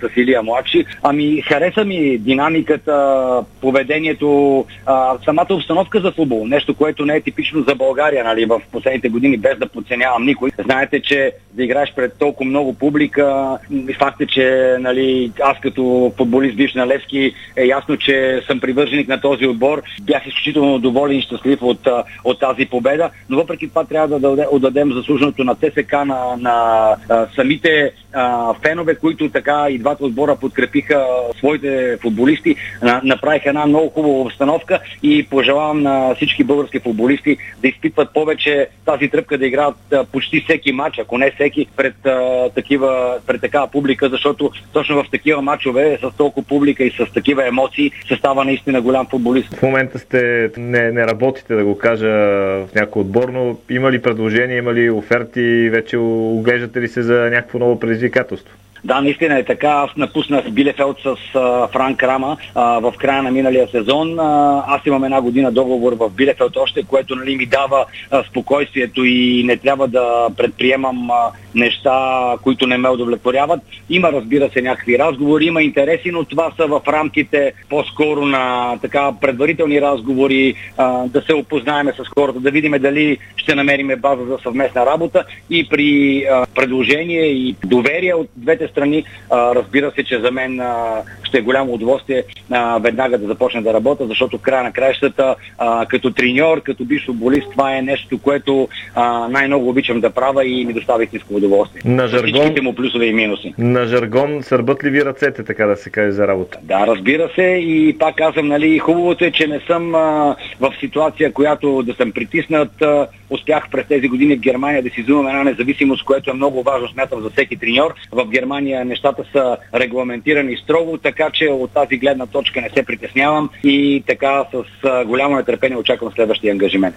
с 0.00 0.16
Илия 0.16 0.42
Младши. 0.42 0.84
Ами, 1.02 1.42
хареса 1.42 1.84
ми 1.84 2.18
динамиката, 2.18 3.44
поведението, 3.60 4.64
а, 4.86 5.18
самата 5.24 5.46
обстановка 5.50 6.00
за 6.00 6.12
футбол. 6.12 6.46
Нещо, 6.46 6.74
което 6.74 7.06
не 7.06 7.16
е 7.16 7.20
типично 7.20 7.64
за 7.68 7.74
България, 7.74 8.24
нали, 8.24 8.44
в 8.44 8.60
последните 8.72 9.08
години, 9.08 9.36
без 9.36 9.58
да 9.58 9.68
подценявам 9.68 10.26
никой. 10.26 10.50
Знаете, 10.64 11.02
че 11.02 11.32
да 11.52 11.64
играеш 11.64 11.92
пред 11.96 12.18
толкова 12.18 12.50
много 12.50 12.74
публика, 12.74 13.58
факт 13.98 14.20
е, 14.20 14.26
че 14.26 14.76
нали, 14.80 15.32
аз 15.42 15.60
като 15.60 16.12
футболист 16.16 16.56
бивш 16.56 16.74
на 16.74 16.86
Левски 16.86 17.34
е 17.56 17.64
ясно, 17.64 17.96
че 17.96 18.42
съм 18.46 18.60
привърженик 18.60 19.08
на 19.08 19.20
този 19.20 19.46
отбор. 19.46 19.82
Бях 20.02 20.26
изключително 20.26 20.78
доволен 20.78 21.18
и 21.18 21.22
щастлив 21.22 21.62
от, 21.62 21.88
от 22.24 22.40
тази 22.40 22.66
победа, 22.66 23.10
но 23.28 23.36
въпреки 23.36 23.68
това 23.68 23.84
трябва 23.84 24.20
да 24.20 24.46
отдадем 24.50 24.91
заслуженото 24.92 25.44
на 25.44 25.54
ТСК, 25.54 25.92
на, 25.92 26.36
на 26.38 26.88
а, 27.08 27.26
самите 27.34 27.92
а, 28.12 28.54
фенове, 28.54 28.94
които 28.94 29.28
така 29.28 29.66
и 29.70 29.78
двата 29.78 30.04
отбора 30.04 30.36
подкрепиха 30.36 31.06
своите 31.38 31.98
футболисти, 32.02 32.56
а, 32.82 33.00
направиха 33.04 33.48
една 33.48 33.66
много 33.66 33.88
хубава 33.88 34.20
обстановка 34.20 34.78
и 35.02 35.26
пожелавам 35.30 35.82
на 35.82 36.14
всички 36.14 36.44
български 36.44 36.78
футболисти 36.78 37.36
да 37.62 37.68
изпитват 37.68 38.12
повече 38.14 38.68
тази 38.84 39.08
тръпка 39.08 39.38
да 39.38 39.46
играят 39.46 39.76
почти 40.12 40.40
всеки 40.40 40.72
матч, 40.72 40.98
ако 40.98 41.18
не 41.18 41.30
всеки, 41.30 41.66
пред, 41.76 42.06
а, 42.06 42.48
такива, 42.54 43.18
пред 43.26 43.40
такава 43.40 43.66
публика, 43.70 44.08
защото 44.08 44.50
точно 44.72 45.02
в 45.02 45.10
такива 45.10 45.42
матчове 45.42 45.98
с 46.02 46.16
толкова 46.16 46.46
публика 46.46 46.84
и 46.84 46.90
с 46.90 47.12
такива 47.14 47.46
емоции 47.46 47.90
се 48.08 48.16
става 48.16 48.44
наистина 48.44 48.80
голям 48.80 49.06
футболист. 49.06 49.54
В 49.54 49.62
момента 49.62 49.98
сте 49.98 50.50
не, 50.56 50.92
не 50.92 51.06
работите, 51.06 51.54
да 51.54 51.64
го 51.64 51.78
кажа 51.78 52.08
в 52.08 52.68
някой 52.74 53.00
отбор, 53.00 53.28
но 53.28 53.56
има 53.70 53.92
ли 53.92 54.02
предложения, 54.02 54.58
има 54.58 54.74
ли 54.74 54.81
оферти, 54.90 55.68
вече 55.70 55.96
оглеждате 55.98 56.80
ли 56.80 56.88
се 56.88 57.02
за 57.02 57.14
някакво 57.14 57.58
ново 57.58 57.80
предизвикателство? 57.80 58.56
Да, 58.84 59.00
наистина 59.00 59.38
е 59.38 59.44
така. 59.44 59.68
Аз 59.68 59.96
напуснах 59.96 60.50
Билефелд 60.50 60.96
с 61.02 61.16
а, 61.34 61.68
Франк 61.68 62.02
Рама 62.02 62.36
а, 62.54 62.78
в 62.78 62.94
края 62.98 63.22
на 63.22 63.30
миналия 63.30 63.68
сезон. 63.68 64.20
А, 64.20 64.64
аз 64.66 64.86
имам 64.86 65.04
една 65.04 65.20
година 65.20 65.52
договор 65.52 65.92
в 65.92 66.10
Билефелд 66.10 66.56
още, 66.56 66.82
което 66.82 67.16
нали, 67.16 67.36
ми 67.36 67.46
дава 67.46 67.84
а, 68.10 68.24
спокойствието 68.24 69.04
и 69.04 69.44
не 69.44 69.56
трябва 69.56 69.88
да 69.88 70.28
предприемам 70.36 71.10
а, 71.10 71.30
неща, 71.54 72.36
които 72.42 72.66
не 72.66 72.78
ме 72.78 72.88
удовлетворяват. 72.88 73.60
Има, 73.90 74.12
разбира 74.12 74.50
се, 74.50 74.62
някакви 74.62 74.98
разговори, 74.98 75.44
има 75.44 75.62
интереси, 75.62 76.10
но 76.10 76.24
това 76.24 76.52
са 76.56 76.66
в 76.66 76.80
рамките 76.88 77.52
по-скоро 77.70 78.26
на 78.26 78.76
така 78.82 79.12
предварителни 79.20 79.80
разговори, 79.80 80.54
а, 80.76 81.06
да 81.06 81.22
се 81.22 81.34
опознаеме 81.34 81.92
с 81.92 82.08
хората, 82.08 82.40
да 82.40 82.50
видим 82.50 82.72
дали 82.80 83.18
ще 83.36 83.54
намериме 83.54 83.96
база 83.96 84.24
за 84.24 84.38
съвместна 84.42 84.86
работа 84.86 85.24
и 85.50 85.68
при 85.68 86.24
а, 86.24 86.46
предложение 86.54 87.26
и 87.26 87.56
доверие 87.64 88.14
от 88.14 88.28
двете 88.36 88.71
страни, 88.72 89.04
а, 89.30 89.54
разбира 89.54 89.90
се, 89.90 90.04
че 90.04 90.20
за 90.20 90.30
мен 90.30 90.60
а, 90.60 91.02
ще 91.22 91.38
е 91.38 91.40
голямо 91.40 91.72
удоволствие 91.72 92.24
а, 92.50 92.78
веднага 92.78 93.18
да 93.18 93.26
започне 93.26 93.62
да 93.62 93.72
работя, 93.72 94.06
защото 94.06 94.38
в 94.38 94.40
края 94.40 94.62
на 94.62 94.72
краищата, 94.72 95.34
а, 95.58 95.86
като 95.86 96.10
треньор, 96.10 96.62
като 96.62 96.84
биш 96.84 97.06
футболист, 97.06 97.46
това 97.52 97.76
е 97.76 97.82
нещо, 97.82 98.18
което 98.18 98.68
а, 98.94 99.28
най-много 99.28 99.68
обичам 99.68 100.00
да 100.00 100.10
правя 100.10 100.44
и 100.44 100.64
ми 100.64 100.72
доставя 100.72 101.04
истинско 101.04 101.34
удоволствие. 101.34 101.82
На 101.84 102.08
жаргон, 102.08 102.32
всичките 102.32 102.60
му 102.60 102.74
плюсове 102.74 103.06
и 103.06 103.12
минуси. 103.12 103.54
На 103.58 103.86
жаргон 103.86 104.42
сърбат 104.42 104.84
ли 104.84 104.90
ви 104.90 105.04
ръцете, 105.04 105.44
така 105.44 105.66
да 105.66 105.76
се 105.76 105.90
каже, 105.90 106.10
за 106.10 106.28
работа? 106.28 106.58
Да, 106.62 106.86
разбира 106.86 107.30
се 107.34 107.42
и 107.42 107.96
пак 107.98 108.16
казвам, 108.16 108.48
нали, 108.48 108.78
хубавото 108.78 109.24
е, 109.24 109.30
че 109.30 109.46
не 109.46 109.60
съм 109.66 109.94
а, 109.94 110.36
в 110.60 110.74
ситуация, 110.80 111.32
която 111.32 111.82
да 111.82 111.94
съм 111.94 112.12
притиснат. 112.12 112.82
А, 112.82 113.06
успях 113.30 113.70
през 113.70 113.86
тези 113.86 114.08
години 114.08 114.36
в 114.36 114.40
Германия 114.40 114.82
да 114.82 114.90
си 114.90 115.02
взимам 115.02 115.26
една 115.26 115.44
независимост, 115.44 116.04
което 116.04 116.30
е 116.30 116.34
много 116.34 116.62
важно, 116.62 116.88
смятам, 116.88 117.22
за 117.22 117.30
всеки 117.30 117.56
треньор. 117.56 117.94
В 118.12 118.26
Германия 118.26 118.61
нещата 118.64 119.24
са 119.32 119.56
регламентирани 119.74 120.56
строго, 120.56 120.98
така 120.98 121.30
че 121.30 121.48
от 121.48 121.70
тази 121.70 121.96
гледна 121.96 122.26
точка 122.26 122.60
не 122.60 122.70
се 122.70 122.82
притеснявам 122.82 123.50
и 123.64 124.04
така 124.06 124.44
с 124.52 125.04
голямо 125.04 125.36
нетърпение 125.36 125.78
очаквам 125.78 126.12
следващия 126.12 126.52
ангажимент. 126.52 126.94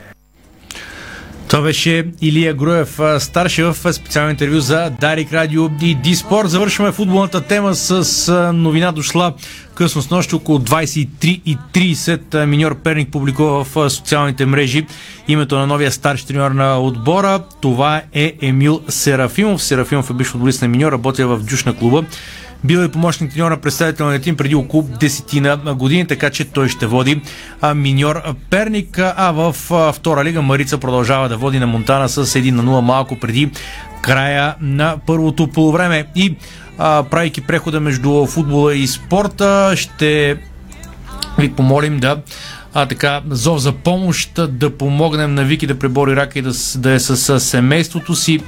Това 1.47 1.61
беше 1.63 2.05
Илия 2.21 2.53
Груев, 2.53 2.99
старши 3.19 3.63
в 3.63 3.93
специално 3.93 4.29
интервю 4.29 4.59
за 4.59 4.91
Дарик 5.01 5.33
Радио 5.33 5.69
и 5.81 5.95
Диспорт. 5.95 6.49
Завършваме 6.49 6.91
футболната 6.91 7.41
тема 7.41 7.75
с 7.75 8.51
новина 8.53 8.91
дошла 8.91 9.33
късно 9.75 10.01
с 10.01 10.09
нощ 10.09 10.33
около 10.33 10.59
23.30 10.59 12.45
Миньор 12.45 12.75
Перник 12.75 13.11
публикува 13.11 13.63
в 13.63 13.89
социалните 13.89 14.45
мрежи 14.45 14.85
името 15.27 15.55
на 15.55 15.67
новия 15.67 15.91
старши 15.91 16.27
треньор 16.27 16.51
на 16.51 16.79
отбора. 16.81 17.39
Това 17.61 18.01
е 18.13 18.33
Емил 18.41 18.81
Серафимов. 18.89 19.63
Серафимов 19.63 20.09
е 20.09 20.13
бивш 20.13 20.29
футболист 20.29 20.61
на 20.61 20.67
Миньор, 20.67 20.91
работя 20.91 21.27
в 21.27 21.39
Дюшна 21.43 21.75
клуба. 21.75 22.03
Бил 22.63 22.79
е 22.79 22.91
помощник 22.91 23.33
треньор 23.33 23.51
на 23.51 23.57
представителния 23.57 24.21
тим 24.21 24.37
преди 24.37 24.55
около 24.55 24.83
10 24.83 25.63
на 25.63 25.75
години, 25.75 26.07
така 26.07 26.29
че 26.29 26.45
той 26.45 26.69
ще 26.69 26.85
води 26.85 27.21
миньор 27.75 28.21
Перник, 28.49 28.99
а 28.99 29.31
в 29.31 29.55
втора 29.93 30.23
лига 30.23 30.41
Марица 30.41 30.77
продължава 30.77 31.29
да 31.29 31.37
води 31.37 31.59
на 31.59 31.67
Монтана 31.67 32.09
с 32.09 32.25
1 32.25 32.51
на 32.51 32.63
0 32.63 32.81
малко 32.81 33.19
преди 33.19 33.51
края 34.01 34.55
на 34.61 34.95
първото 35.07 35.47
полувреме. 35.47 36.05
И 36.15 36.35
а, 36.77 37.03
правейки 37.03 37.41
прехода 37.41 37.79
между 37.79 38.25
футбола 38.25 38.75
и 38.75 38.87
спорта, 38.87 39.73
ще 39.75 40.37
ви 41.39 41.51
помолим 41.51 41.99
да 41.99 42.21
а, 42.73 42.85
така, 42.85 43.21
зов 43.29 43.59
за 43.59 43.71
помощ, 43.71 44.39
да 44.49 44.77
помогнем 44.77 45.33
на 45.33 45.43
Вики 45.43 45.67
да 45.67 45.79
пребори 45.79 46.15
рака 46.15 46.39
и 46.39 46.41
да, 46.41 46.51
да 46.75 46.91
е 46.91 46.99
с 46.99 47.39
семейството 47.39 48.15
си. 48.15 48.39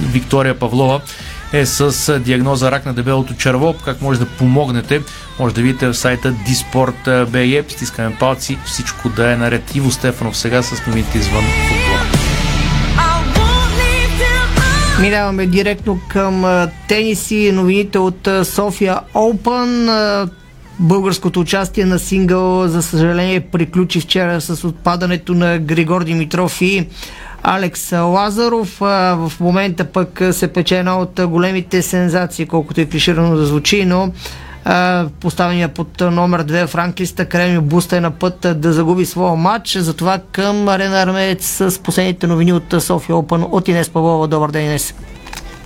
Виктория 0.00 0.58
Павлова 0.58 1.00
е 1.52 1.66
с 1.66 2.18
диагноза 2.18 2.70
рак 2.70 2.86
на 2.86 2.94
дебелото 2.94 3.34
черво. 3.34 3.74
Как 3.84 4.02
може 4.02 4.18
да 4.18 4.26
помогнете? 4.26 5.02
Може 5.38 5.54
да 5.54 5.62
видите 5.62 5.86
в 5.86 5.94
сайта 5.94 6.32
Disport.bg. 6.32 7.72
Стискаме 7.72 8.16
палци, 8.20 8.58
всичко 8.64 9.08
да 9.08 9.32
е 9.32 9.36
наред. 9.36 9.74
Иво 9.74 9.90
Стефанов 9.90 10.36
сега 10.36 10.62
с 10.62 10.86
новините 10.86 11.18
извън. 11.18 11.44
Минаваме 15.00 15.46
директно 15.46 16.00
към 16.08 16.66
тениси. 16.88 17.52
Новините 17.52 17.98
от 17.98 18.28
София 18.44 19.00
Open. 19.14 20.28
Българското 20.78 21.40
участие 21.40 21.84
на 21.84 21.98
сингъл, 21.98 22.68
за 22.68 22.82
съжаление, 22.82 23.40
приключи 23.40 24.00
вчера 24.00 24.40
с 24.40 24.64
отпадането 24.64 25.34
на 25.34 25.58
Григор 25.58 26.04
Димитров 26.04 26.62
и 26.62 26.86
Алекс 27.42 27.92
Лазаров. 27.92 28.76
В 28.80 29.32
момента 29.40 29.84
пък 29.84 30.22
се 30.32 30.48
пече 30.48 30.78
една 30.78 30.98
от 30.98 31.20
големите 31.26 31.82
сензации, 31.82 32.46
колкото 32.46 32.80
е 32.80 32.86
клиширано 32.86 33.36
да 33.36 33.46
звучи, 33.46 33.84
но 33.84 34.12
поставения 35.20 35.68
под 35.68 36.00
номер 36.00 36.44
2 36.44 36.66
в 36.66 36.74
ранглиста 36.74 37.24
Креми 37.24 37.60
Буста 37.60 37.96
е 37.96 38.00
на 38.00 38.10
път 38.10 38.46
да 38.54 38.72
загуби 38.72 39.06
своя 39.06 39.36
матч. 39.36 39.76
Затова 39.76 40.20
към 40.32 40.68
Арена 40.68 41.02
Армеец 41.02 41.44
с 41.44 41.82
последните 41.82 42.26
новини 42.26 42.52
от 42.52 42.74
София 42.78 43.16
Опен 43.16 43.44
от 43.50 43.68
Инес 43.68 43.88
Павлова. 43.88 44.28
Добър 44.28 44.50
ден, 44.50 44.64
Инес. 44.64 44.94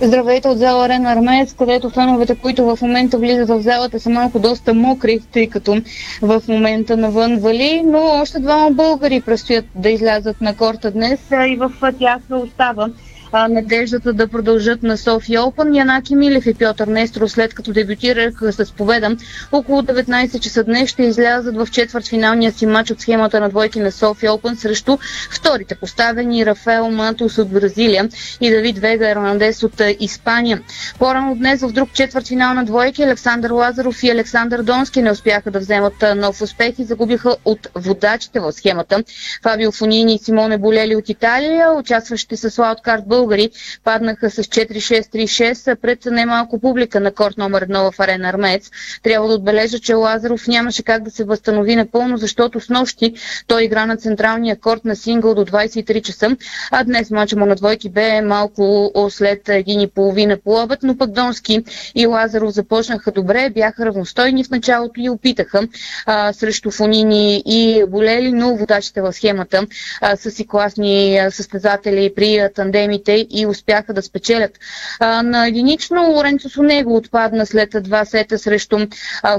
Здравейте 0.01 0.47
от 0.47 0.57
зала 0.57 0.85
Арена 0.85 1.11
Армеец, 1.11 1.53
където 1.53 1.89
феновете, 1.89 2.35
които 2.35 2.65
в 2.65 2.81
момента 2.81 3.17
влизат 3.17 3.49
в 3.49 3.61
залата 3.61 3.99
са 3.99 4.09
малко 4.09 4.39
доста 4.39 4.73
мокри, 4.73 5.19
тъй 5.33 5.49
като 5.49 5.81
в 6.21 6.43
момента 6.47 6.97
навън 6.97 7.37
вали, 7.39 7.83
но 7.85 7.99
още 7.99 8.39
двама 8.39 8.71
българи 8.71 9.21
предстоят 9.21 9.65
да 9.75 9.89
излязат 9.89 10.41
на 10.41 10.55
корта 10.55 10.91
днес. 10.91 11.19
И 11.31 11.55
в 11.55 11.71
тях 11.99 12.21
остава 12.31 12.89
а, 13.31 13.47
надеждата 13.47 14.13
да 14.13 14.27
продължат 14.27 14.83
на 14.83 14.97
София 14.97 15.41
Open. 15.41 15.77
Янаки 15.77 16.15
Милев 16.15 16.45
и 16.45 16.53
Пьотър 16.53 16.87
Нестро, 16.87 17.29
след 17.29 17.53
като 17.53 17.71
дебютираха 17.71 18.53
с 18.53 18.71
победа, 18.71 19.17
около 19.51 19.81
19 19.81 20.39
часа 20.39 20.63
днес 20.63 20.89
ще 20.89 21.03
излязат 21.03 21.55
в 21.55 21.67
четвъртфиналния 21.71 22.51
си 22.51 22.65
матч 22.65 22.91
от 22.91 23.01
схемата 23.01 23.39
на 23.39 23.49
двойки 23.49 23.79
на 23.79 23.91
София 23.91 24.31
Open 24.31 24.55
срещу 24.55 24.97
вторите 25.31 25.75
поставени 25.75 26.45
Рафаел 26.45 26.91
Матус 26.91 27.37
от 27.37 27.49
Бразилия 27.49 28.09
и 28.41 28.49
Давид 28.49 28.77
Вега 28.77 29.09
Ернандес 29.09 29.63
от 29.63 29.81
Испания. 29.99 30.61
По-рано 30.99 31.35
днес 31.35 31.61
в 31.61 31.71
друг 31.71 31.93
четвъртфинал 31.93 32.53
на 32.53 32.65
двойки 32.65 33.03
Александър 33.03 33.51
Лазаров 33.51 34.03
и 34.03 34.09
Александър 34.09 34.63
Донски 34.63 35.01
не 35.01 35.11
успяха 35.11 35.51
да 35.51 35.59
вземат 35.59 35.93
нов 36.15 36.41
успех 36.41 36.79
и 36.79 36.83
загубиха 36.83 37.35
от 37.45 37.67
водачите 37.75 38.39
в 38.39 38.51
схемата. 38.51 39.03
Фабио 39.43 39.71
Фонини 39.71 40.15
и 40.15 40.19
Симоне 40.19 40.57
Болели 40.57 40.95
от 40.95 41.09
Италия, 41.09 41.73
участващи 41.73 42.37
с 42.37 42.49
Wildcard 42.49 43.05
българи 43.17 43.49
паднаха 43.83 44.29
с 44.31 44.43
4-6-3-6 44.43 45.75
пред 45.75 46.05
немалко 46.05 46.59
публика 46.59 46.99
на 46.99 47.11
корт 47.11 47.37
номер 47.37 47.67
1 47.67 47.91
в 47.91 47.99
арена 47.99 48.29
Армеец. 48.29 48.71
Трябва 49.03 49.27
да 49.27 49.33
отбележа, 49.33 49.79
че 49.79 49.93
Лазаров 49.93 50.47
нямаше 50.47 50.83
как 50.83 51.03
да 51.03 51.11
се 51.11 51.23
възстанови 51.23 51.75
напълно, 51.75 52.17
защото 52.17 52.59
с 52.59 52.69
нощи 52.69 53.13
той 53.47 53.63
игра 53.63 53.85
на 53.85 53.97
централния 53.97 54.59
корт 54.59 54.85
на 54.85 54.95
сингъл 54.95 55.35
до 55.35 55.45
23 55.45 56.01
часа, 56.01 56.37
а 56.71 56.83
днес 56.83 57.11
мача 57.11 57.35
му 57.37 57.45
на 57.45 57.55
двойки 57.55 57.89
бе 57.89 58.21
малко 58.21 58.91
след 59.09 59.49
един 59.49 59.81
и 59.81 59.87
половина 59.87 60.37
по 60.37 60.63
обед, 60.63 60.79
но 60.83 60.97
пък 60.97 61.11
Донски 61.11 61.63
и 61.95 62.05
Лазаров 62.05 62.51
започнаха 62.51 63.11
добре, 63.11 63.49
бяха 63.49 63.85
равностойни 63.85 64.43
в 64.43 64.49
началото 64.49 64.99
и 64.99 65.09
опитаха 65.09 65.67
а, 66.05 66.33
срещу 66.33 66.71
Фонини 66.71 67.43
и 67.45 67.85
Болели, 67.87 68.31
но 68.31 68.55
водачите 68.55 69.01
в 69.01 69.13
схемата 69.13 69.67
а, 70.01 70.15
са 70.15 70.31
си 70.31 70.47
класни 70.47 71.19
състезатели 71.29 72.13
при 72.15 72.49
тандемите 72.55 73.06
българите 73.07 73.27
и 73.29 73.45
успяха 73.45 73.93
да 73.93 74.01
спечелят. 74.01 74.51
А, 74.99 75.23
на 75.23 75.47
единично 75.47 76.11
Лоренцо 76.11 76.49
Сонего 76.49 76.95
отпадна 76.95 77.45
след 77.45 77.69
два 77.81 78.05
сета 78.05 78.39
срещу 78.39 78.77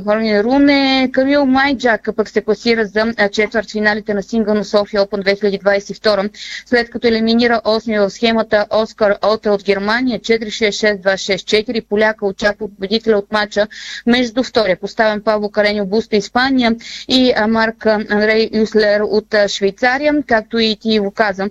Хорни 0.05 0.43
Руне. 0.43 1.11
Камил 1.13 1.47
Майджак 1.47 2.09
пък 2.17 2.29
се 2.29 2.41
класира 2.41 2.87
за 2.87 3.15
четвърт 3.33 3.71
финалите 3.71 4.15
на 4.15 4.23
сингъл 4.23 4.55
на 4.55 4.65
София 4.65 5.03
Open 5.03 5.37
2022, 5.63 6.31
след 6.67 6.91
като 6.91 7.07
елиминира 7.09 7.61
8 7.65 7.99
в 8.01 8.11
схемата 8.11 8.67
Оскар 8.71 9.17
Оте 9.23 9.51
от 9.51 9.65
Германия 9.65 10.21
4-6-6-2-6-4. 10.21 11.85
Поляка 11.89 12.27
очаква 12.27 12.69
победителя 12.69 13.19
от 13.19 13.33
матча 13.33 13.67
между 14.07 14.43
втория 14.43 14.77
поставен 14.81 15.23
Павло 15.23 15.51
Кареньо 15.51 15.87
Буста 15.87 16.17
Испания 16.17 16.77
и 17.09 17.35
Марк 17.49 17.87
Андрей 17.87 18.51
Юслер 18.53 19.01
от 19.01 19.35
Швейцария, 19.49 20.15
както 20.27 20.59
и 20.59 20.77
ти 20.81 20.99
го 20.99 21.11
каза. 21.11 21.49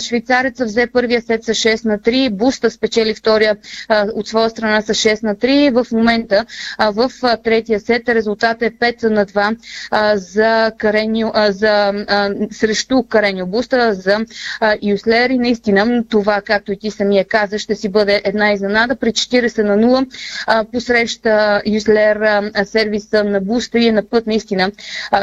Швейцареца 0.00 0.64
взе 0.64 0.86
първия 0.86 1.22
сет 1.22 1.45
с 1.46 1.54
6 1.54 1.84
на 1.84 1.98
3, 1.98 2.30
Буста 2.30 2.70
спечели 2.70 3.14
втория 3.14 3.56
от 3.90 4.28
своя 4.28 4.50
страна 4.50 4.82
с 4.82 4.94
6 4.94 5.22
на 5.22 5.34
3. 5.34 5.84
В 5.84 5.92
момента 5.92 6.46
в 6.78 7.10
третия 7.44 7.80
сет 7.80 8.08
резултат 8.08 8.62
е 8.62 8.70
5 8.70 9.08
на 9.08 9.26
2 9.26 9.56
за 10.14 10.72
Кареньо, 10.78 11.32
за, 11.48 11.92
срещу 12.50 13.02
Кареньо 13.02 13.46
Буста, 13.46 13.94
за 13.94 14.18
Юслер 14.82 15.30
и 15.30 15.38
наистина 15.38 16.04
това, 16.08 16.40
както 16.40 16.72
и 16.72 16.78
ти 16.78 16.90
самия 16.90 17.24
каза, 17.24 17.58
ще 17.58 17.74
си 17.74 17.88
бъде 17.88 18.22
една 18.24 18.52
изненада. 18.52 18.96
При 18.96 19.12
40 19.12 19.62
на 19.62 19.76
0 19.76 20.70
посреща 20.72 21.62
Юслер 21.66 22.20
сервиса 22.64 23.24
на 23.24 23.40
Буста 23.40 23.78
и 23.78 23.86
е 23.86 23.92
на 23.92 24.02
път 24.08 24.26
наистина 24.26 24.72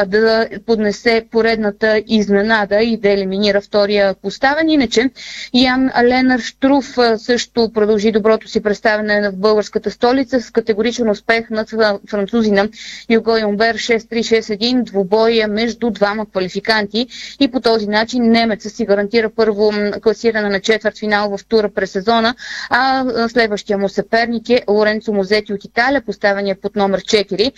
да 0.07 0.47
поднесе 0.65 1.25
поредната 1.31 2.03
изненада 2.07 2.79
и 2.81 2.97
да 2.97 3.09
елиминира 3.11 3.61
втория 3.61 4.15
поставен. 4.21 4.69
Иначе 4.69 5.09
Ян 5.53 5.89
Ленар 6.13 6.39
Штруф 6.39 6.97
също 7.17 7.71
продължи 7.73 8.11
доброто 8.11 8.47
си 8.47 8.63
представяне 8.63 9.29
в 9.29 9.37
българската 9.37 9.91
столица 9.91 10.41
с 10.41 10.51
категоричен 10.51 11.09
успех 11.09 11.49
над 11.49 11.69
французина 12.09 12.69
Юго 13.09 13.37
Йомбер 13.37 13.77
6-3-6-1 13.77 14.83
двубоя 14.83 15.47
между 15.47 15.89
двама 15.89 16.25
квалификанти 16.25 17.07
и 17.39 17.47
по 17.47 17.61
този 17.61 17.87
начин 17.87 18.23
немеца 18.23 18.69
си 18.69 18.85
гарантира 18.85 19.29
първо 19.35 19.71
класиране 20.01 20.49
на 20.49 20.59
четвърт 20.59 20.97
финал 20.99 21.37
в 21.37 21.45
тура 21.45 21.69
през 21.69 21.91
сезона, 21.91 22.35
а 22.69 23.05
следващия 23.29 23.77
му 23.77 23.89
съперник 23.89 24.49
е 24.49 24.63
Лоренцо 24.69 25.13
Мозети 25.13 25.53
от 25.53 25.65
Италия, 25.65 26.01
поставения 26.01 26.55
под 26.61 26.75
номер 26.75 26.99
4 26.99 27.51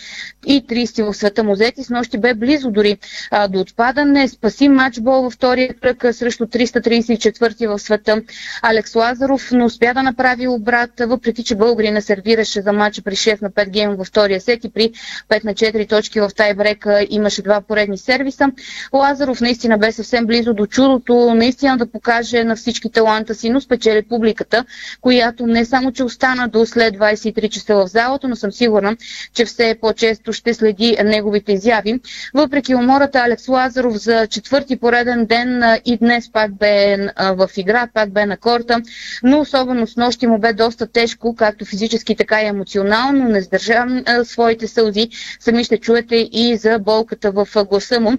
и 0.46 0.66
30 0.66 1.02
в 1.02 1.14
света 1.14 1.44
Мозети. 1.44 1.84
С 1.84 1.90
нощи 1.90 2.18
бе 2.18 2.34
близо 2.34 2.70
дори 2.70 2.98
до 3.48 3.60
отпадане. 3.60 4.28
Спаси 4.28 4.68
матчбол 4.68 5.22
във 5.22 5.32
втория 5.32 5.74
кръг 5.74 6.04
срещу 6.12 6.44
334 6.44 7.66
в 7.66 7.78
света 7.78 8.22
Алекс 8.62 8.94
Лазаров, 8.94 9.48
но 9.52 9.64
успя 9.64 9.94
да 9.94 10.02
направи 10.02 10.48
обрат, 10.48 10.90
въпреки 11.00 11.44
че 11.44 11.54
българина 11.54 12.00
сервираше 12.00 12.60
за 12.62 12.72
матча 12.72 13.02
при 13.02 13.16
6 13.16 13.42
на 13.42 13.50
5 13.50 13.70
гейм 13.70 13.96
във 13.96 14.06
втория 14.06 14.40
сет 14.40 14.64
и 14.64 14.70
при 14.70 14.92
5 15.30 15.44
на 15.44 15.54
4 15.54 15.88
точки 15.88 16.20
в 16.20 16.30
тайбрека 16.36 17.06
имаше 17.10 17.42
два 17.42 17.60
поредни 17.60 17.98
сервиса. 17.98 18.50
Лазаров 18.92 19.40
наистина 19.40 19.78
бе 19.78 19.92
съвсем 19.92 20.26
близо 20.26 20.54
до 20.54 20.66
чудото, 20.66 21.34
наистина 21.34 21.76
да 21.76 21.86
покаже 21.86 22.44
на 22.44 22.56
всички 22.56 22.90
таланта 22.90 23.34
си, 23.34 23.50
но 23.50 23.60
спечели 23.60 24.02
публиката, 24.02 24.64
която 25.00 25.46
не 25.46 25.64
само, 25.64 25.92
че 25.92 26.04
остана 26.04 26.48
до 26.48 26.66
след 26.66 26.94
23 26.94 27.48
часа 27.48 27.74
в 27.74 27.86
залата, 27.86 28.28
но 28.28 28.36
съм 28.36 28.52
сигурна, 28.52 28.96
че 29.34 29.44
все 29.44 29.76
по-често 29.80 30.32
ще 30.32 30.54
следи 30.54 30.96
неговите 31.04 31.52
изяви. 31.52 32.00
Въпреки 32.34 32.74
умората, 32.74 33.18
Алекс 33.18 33.48
Лазаров 33.48 33.96
за 33.96 34.26
четвърти 34.26 34.76
пореден 34.76 35.26
ден 35.26 35.62
и 35.84 35.96
днес 35.96 36.32
пак 36.32 36.54
бе 36.54 36.96
в 37.18 37.50
игра, 37.56 37.88
пак 37.94 38.10
бе 38.10 38.26
на 38.26 38.35
корта, 38.36 38.80
но 39.22 39.40
особено 39.40 39.86
с 39.86 39.96
нощи 39.96 40.26
му 40.26 40.38
бе 40.38 40.52
доста 40.52 40.86
тежко, 40.86 41.34
както 41.34 41.64
физически, 41.64 42.16
така 42.16 42.42
и 42.42 42.46
емоционално. 42.46 43.28
Не 43.28 43.42
сдържа 43.42 43.84
своите 44.24 44.68
сълзи. 44.68 45.08
Сами 45.40 45.64
ще 45.64 45.78
чуете 45.78 46.16
и 46.32 46.56
за 46.56 46.78
болката 46.78 47.30
в 47.30 47.48
гласа 47.64 48.00
му. 48.00 48.12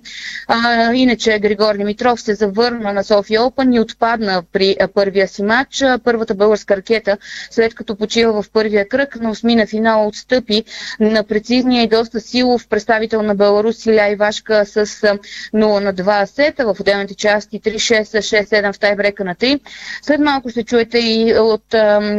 А, 0.47 0.93
иначе 0.93 1.39
Григор 1.39 1.77
Димитров 1.77 2.21
се 2.21 2.35
завърна 2.35 2.93
на 2.93 3.03
София 3.03 3.43
Опен 3.43 3.73
и 3.73 3.79
отпадна 3.79 4.43
при 4.53 4.75
първия 4.93 5.27
си 5.27 5.43
матч. 5.43 5.83
Първата 6.03 6.35
българска 6.35 6.77
ракета, 6.77 7.17
след 7.51 7.75
като 7.75 7.95
почива 7.95 8.41
в 8.41 8.49
първия 8.51 8.87
кръг, 8.89 9.15
на 9.21 9.29
осмина 9.29 9.67
финал 9.67 10.07
отстъпи 10.07 10.63
на 10.99 11.23
прецизния 11.23 11.83
и 11.83 11.87
доста 11.87 12.19
силов 12.19 12.67
представител 12.67 13.21
на 13.21 13.35
Беларус 13.35 13.85
Иля 13.85 14.09
Ивашка 14.11 14.65
с 14.65 14.85
0 14.85 15.19
на 15.53 15.93
2 15.93 16.25
сета 16.25 16.65
в 16.65 16.79
отделните 16.79 17.15
части 17.15 17.61
3-6, 17.61 18.01
6-7 18.03 18.73
в 18.73 18.79
тайбрека 18.79 19.23
на 19.23 19.35
3. 19.35 19.59
След 20.07 20.21
малко 20.21 20.49
ще 20.49 20.63
чуете 20.63 20.97
и 20.99 21.33
от 21.33 21.63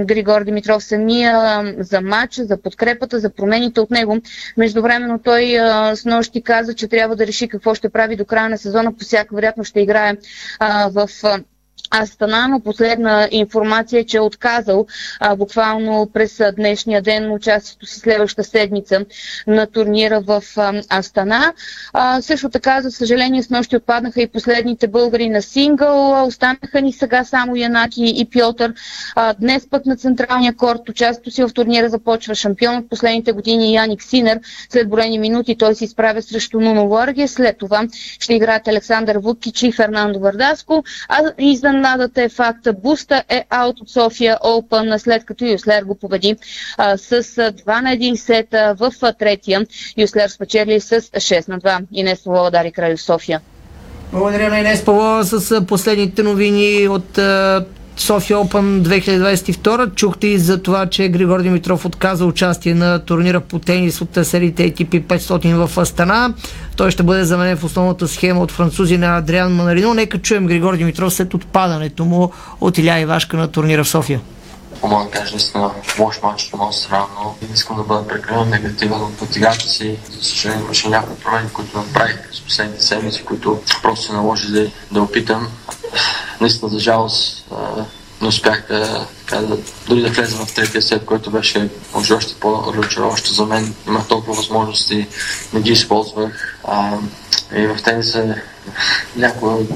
Григор 0.05 0.45
Димитров 0.45 0.84
самия 0.84 1.62
за 1.78 2.01
матча, 2.01 2.45
за 2.45 2.62
подкрепата, 2.62 3.20
за 3.20 3.30
промените 3.30 3.80
от 3.80 3.91
него. 3.91 4.16
Междувременно 4.57 5.18
той 5.18 5.45
с 5.95 6.05
нощи 6.05 6.43
каза, 6.43 6.74
че 6.74 6.89
трябва 6.89 7.16
да 7.16 7.26
реши 7.26 7.49
какво 7.49 7.74
ще 7.74 7.89
прави 7.89 8.16
до 8.16 8.24
края 8.24 8.49
на 8.49 8.59
сезона. 8.59 8.93
По 8.93 9.05
всяка 9.05 9.34
вероятно 9.34 9.64
ще 9.64 9.80
играе 9.80 10.16
в 10.91 11.09
Астана, 11.91 12.49
но 12.49 12.61
последна 12.61 13.28
информация 13.30 14.01
е, 14.01 14.05
че 14.05 14.16
е 14.16 14.20
отказал 14.20 14.86
а, 15.20 15.36
буквално 15.36 16.11
през 16.12 16.41
днешния 16.57 17.03
ден 17.03 17.32
участието 17.32 17.86
си 17.86 18.01
следващата 18.01 18.49
седмица 18.49 19.05
на 19.47 19.66
турнира 19.66 20.20
в 20.20 20.43
а, 20.57 20.82
Астана. 20.99 21.53
А, 21.93 22.22
също 22.22 22.49
така, 22.49 22.80
за 22.80 22.91
съжаление, 22.91 23.43
с 23.43 23.51
нощи 23.51 23.76
отпаднаха 23.76 24.22
и 24.22 24.28
последните 24.28 24.89
българи 24.89 25.28
на 25.28 25.43
сингъл. 25.43 26.26
Останаха 26.26 26.80
ни 26.80 26.93
сега 26.93 27.24
само 27.24 27.57
Янаки 27.57 28.05
и 28.16 28.24
Пьотър. 28.30 28.74
А, 29.14 29.34
днес 29.34 29.68
пък 29.70 29.86
на 29.86 29.97
централния 29.97 30.57
корт 30.57 30.89
участието 30.89 31.30
си 31.30 31.43
в 31.43 31.51
турнира 31.55 31.89
започва 31.89 32.34
шампион 32.34 32.76
от 32.76 32.91
последните 32.91 33.32
години 33.32 33.74
Яник 33.74 34.03
Синер. 34.03 34.41
След 34.70 34.89
броени 34.91 35.18
минути 35.18 35.57
той 35.59 35.74
се 35.74 35.84
изправя 35.84 36.22
срещу 36.22 36.61
Нуно 36.61 36.84
Ларге. 36.84 37.28
След 37.28 37.59
това 37.59 37.86
ще 38.20 38.34
играят 38.34 38.68
Александър 38.68 39.18
Вукич 39.18 39.62
и 39.62 39.72
Фернандо 39.72 40.18
Вардаско. 40.20 40.84
А 41.09 41.22
извън 41.39 41.78
Изненадата 41.79 42.22
е 42.22 42.29
факта. 42.29 42.72
Буста 42.72 43.24
е 43.29 43.45
аут 43.51 43.81
от 43.81 43.91
София 43.91 44.39
Open, 44.45 44.99
след 44.99 45.24
като 45.24 45.45
Юслер 45.45 45.83
го 45.83 45.95
победи 45.95 46.37
а, 46.76 46.97
с 46.97 47.22
2 47.22 47.81
на 47.81 47.91
1 47.91 48.14
сета 48.14 48.74
в 48.79 48.93
третия. 49.18 49.66
Юслер 49.97 50.29
спечели 50.29 50.81
с 50.81 51.01
6 51.01 51.49
на 51.49 51.59
2. 51.59 51.87
Инес 51.93 52.24
Павлова 52.24 52.51
Дари 52.51 52.72
Край 52.72 52.97
София. 52.97 53.41
Благодаря 54.12 54.49
на 54.49 54.59
Инес 54.59 54.85
Павлова 54.85 55.24
с 55.24 55.66
последните 55.66 56.22
новини 56.22 56.89
от 56.89 57.18
София 57.99 58.37
Open 58.37 58.83
2022. 58.83 59.95
Чухте 59.95 60.27
и 60.27 60.39
за 60.39 60.63
това, 60.63 60.87
че 60.87 61.09
Григор 61.09 61.43
Димитров 61.43 61.85
отказа 61.85 62.25
участие 62.25 62.75
на 62.75 62.99
турнира 62.99 63.41
по 63.41 63.59
тенис 63.59 64.01
от 64.01 64.19
сериите 64.27 64.75
ATP 64.75 65.03
500 65.03 65.67
в 65.67 65.79
Астана. 65.79 66.35
Той 66.77 66.91
ще 66.91 67.03
бъде 67.03 67.25
заменен 67.25 67.57
в 67.57 67.65
основната 67.65 68.09
схема 68.09 68.41
от 68.41 68.53
французи 68.53 68.99
на 68.99 69.17
Адриан 69.17 69.55
Манарино. 69.55 69.95
Нека 69.95 70.19
чуем 70.19 70.47
Григор 70.47 70.77
Димитров 70.77 71.15
след 71.15 71.35
отпадането 71.35 72.05
му 72.05 72.33
от 72.61 72.79
Иля 72.79 73.01
Ивашка 73.01 73.37
на 73.37 73.49
турнира 73.49 73.85
в 73.85 73.89
София. 73.89 74.21
Мога 74.83 75.05
да 75.05 75.11
кажа 75.11 75.31
наистина 75.31 75.70
лош 75.99 76.22
матч 76.22 76.51
от 76.53 76.61
моя 76.61 76.72
страна, 76.72 77.07
но 77.14 77.35
не 77.43 77.55
искам 77.55 77.76
да 77.76 77.83
бъда 77.83 78.09
прекалено 78.09 78.45
негативен 78.45 79.03
от 79.03 79.37
играта 79.37 79.68
си. 79.68 79.99
За 80.11 80.24
съжаление 80.24 80.64
имаше 80.64 80.89
някои 80.89 81.16
промени, 81.16 81.49
които 81.53 81.79
направих 81.79 82.18
с 82.33 82.41
последните 82.41 82.85
седмици, 82.85 83.24
които 83.24 83.61
просто 83.83 84.07
се 84.07 84.12
наложи 84.12 84.53
да, 84.53 84.70
да 84.93 85.03
опитам. 85.03 85.49
Наистина, 86.41 86.70
за 86.70 86.79
жалост, 86.79 87.45
не 88.20 88.29
успях 88.29 88.64
да, 88.68 89.07
да, 89.31 89.59
дори 89.89 90.03
да 90.03 90.09
влеза 90.09 90.37
в 90.37 90.55
третия 90.55 90.83
сет, 90.83 91.05
който 91.05 91.31
беше 91.31 91.68
може 91.95 92.14
още 92.14 92.35
по-разочароващо 92.35 93.35
за 93.35 93.47
мен. 93.47 93.74
Имах 93.87 94.07
толкова 94.07 94.35
възможности, 94.35 95.07
не 95.53 95.61
ги 95.61 95.72
използвах. 95.72 96.59
А, 96.64 96.99
и 97.57 97.66
в 97.66 97.83
тениса 97.85 98.35
някои 99.16 99.66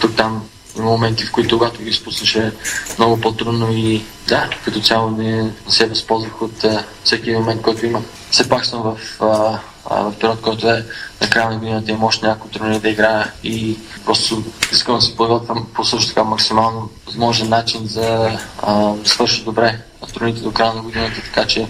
тук 0.00 0.16
там 0.16 0.48
моменти, 0.78 1.24
в 1.24 1.32
които 1.32 1.58
когато 1.58 1.82
ги 1.82 1.90
изпуснаше 1.90 2.52
много 2.98 3.20
по-трудно 3.20 3.72
и 3.72 4.04
да, 4.28 4.50
като 4.64 4.80
цяло 4.80 5.10
не, 5.10 5.42
не 5.42 5.52
се 5.68 5.86
възползвах 5.86 6.42
от 6.42 6.64
а, 6.64 6.84
всеки 7.04 7.32
момент, 7.32 7.62
който 7.62 7.86
имах. 7.86 8.02
Все 8.30 8.48
пак 8.48 8.66
съм 8.66 8.82
в, 8.82 8.98
а, 9.20 9.58
а, 9.90 10.02
в 10.02 10.14
период, 10.20 10.40
който 10.40 10.68
е 10.68 10.86
на 11.20 11.30
края 11.30 11.50
на 11.50 11.56
годината 11.56 11.90
има 11.90 12.06
още 12.06 12.26
някои 12.26 12.50
турнири 12.50 12.80
да 12.80 12.88
играя 12.88 13.32
и 13.44 13.78
просто 14.04 14.44
искам 14.72 14.94
да 14.94 15.00
се 15.00 15.16
подготвям 15.16 15.66
по 15.74 15.84
също 15.84 16.08
така 16.08 16.24
максимално 16.24 16.90
възможен 17.06 17.48
начин 17.48 17.86
за 17.86 18.00
да 18.00 19.04
свърша 19.04 19.44
добре 19.44 19.80
в 20.06 20.12
турнирите 20.12 20.42
до 20.42 20.52
края 20.52 20.74
на 20.74 20.82
годината, 20.82 21.22
така 21.22 21.46
че 21.46 21.66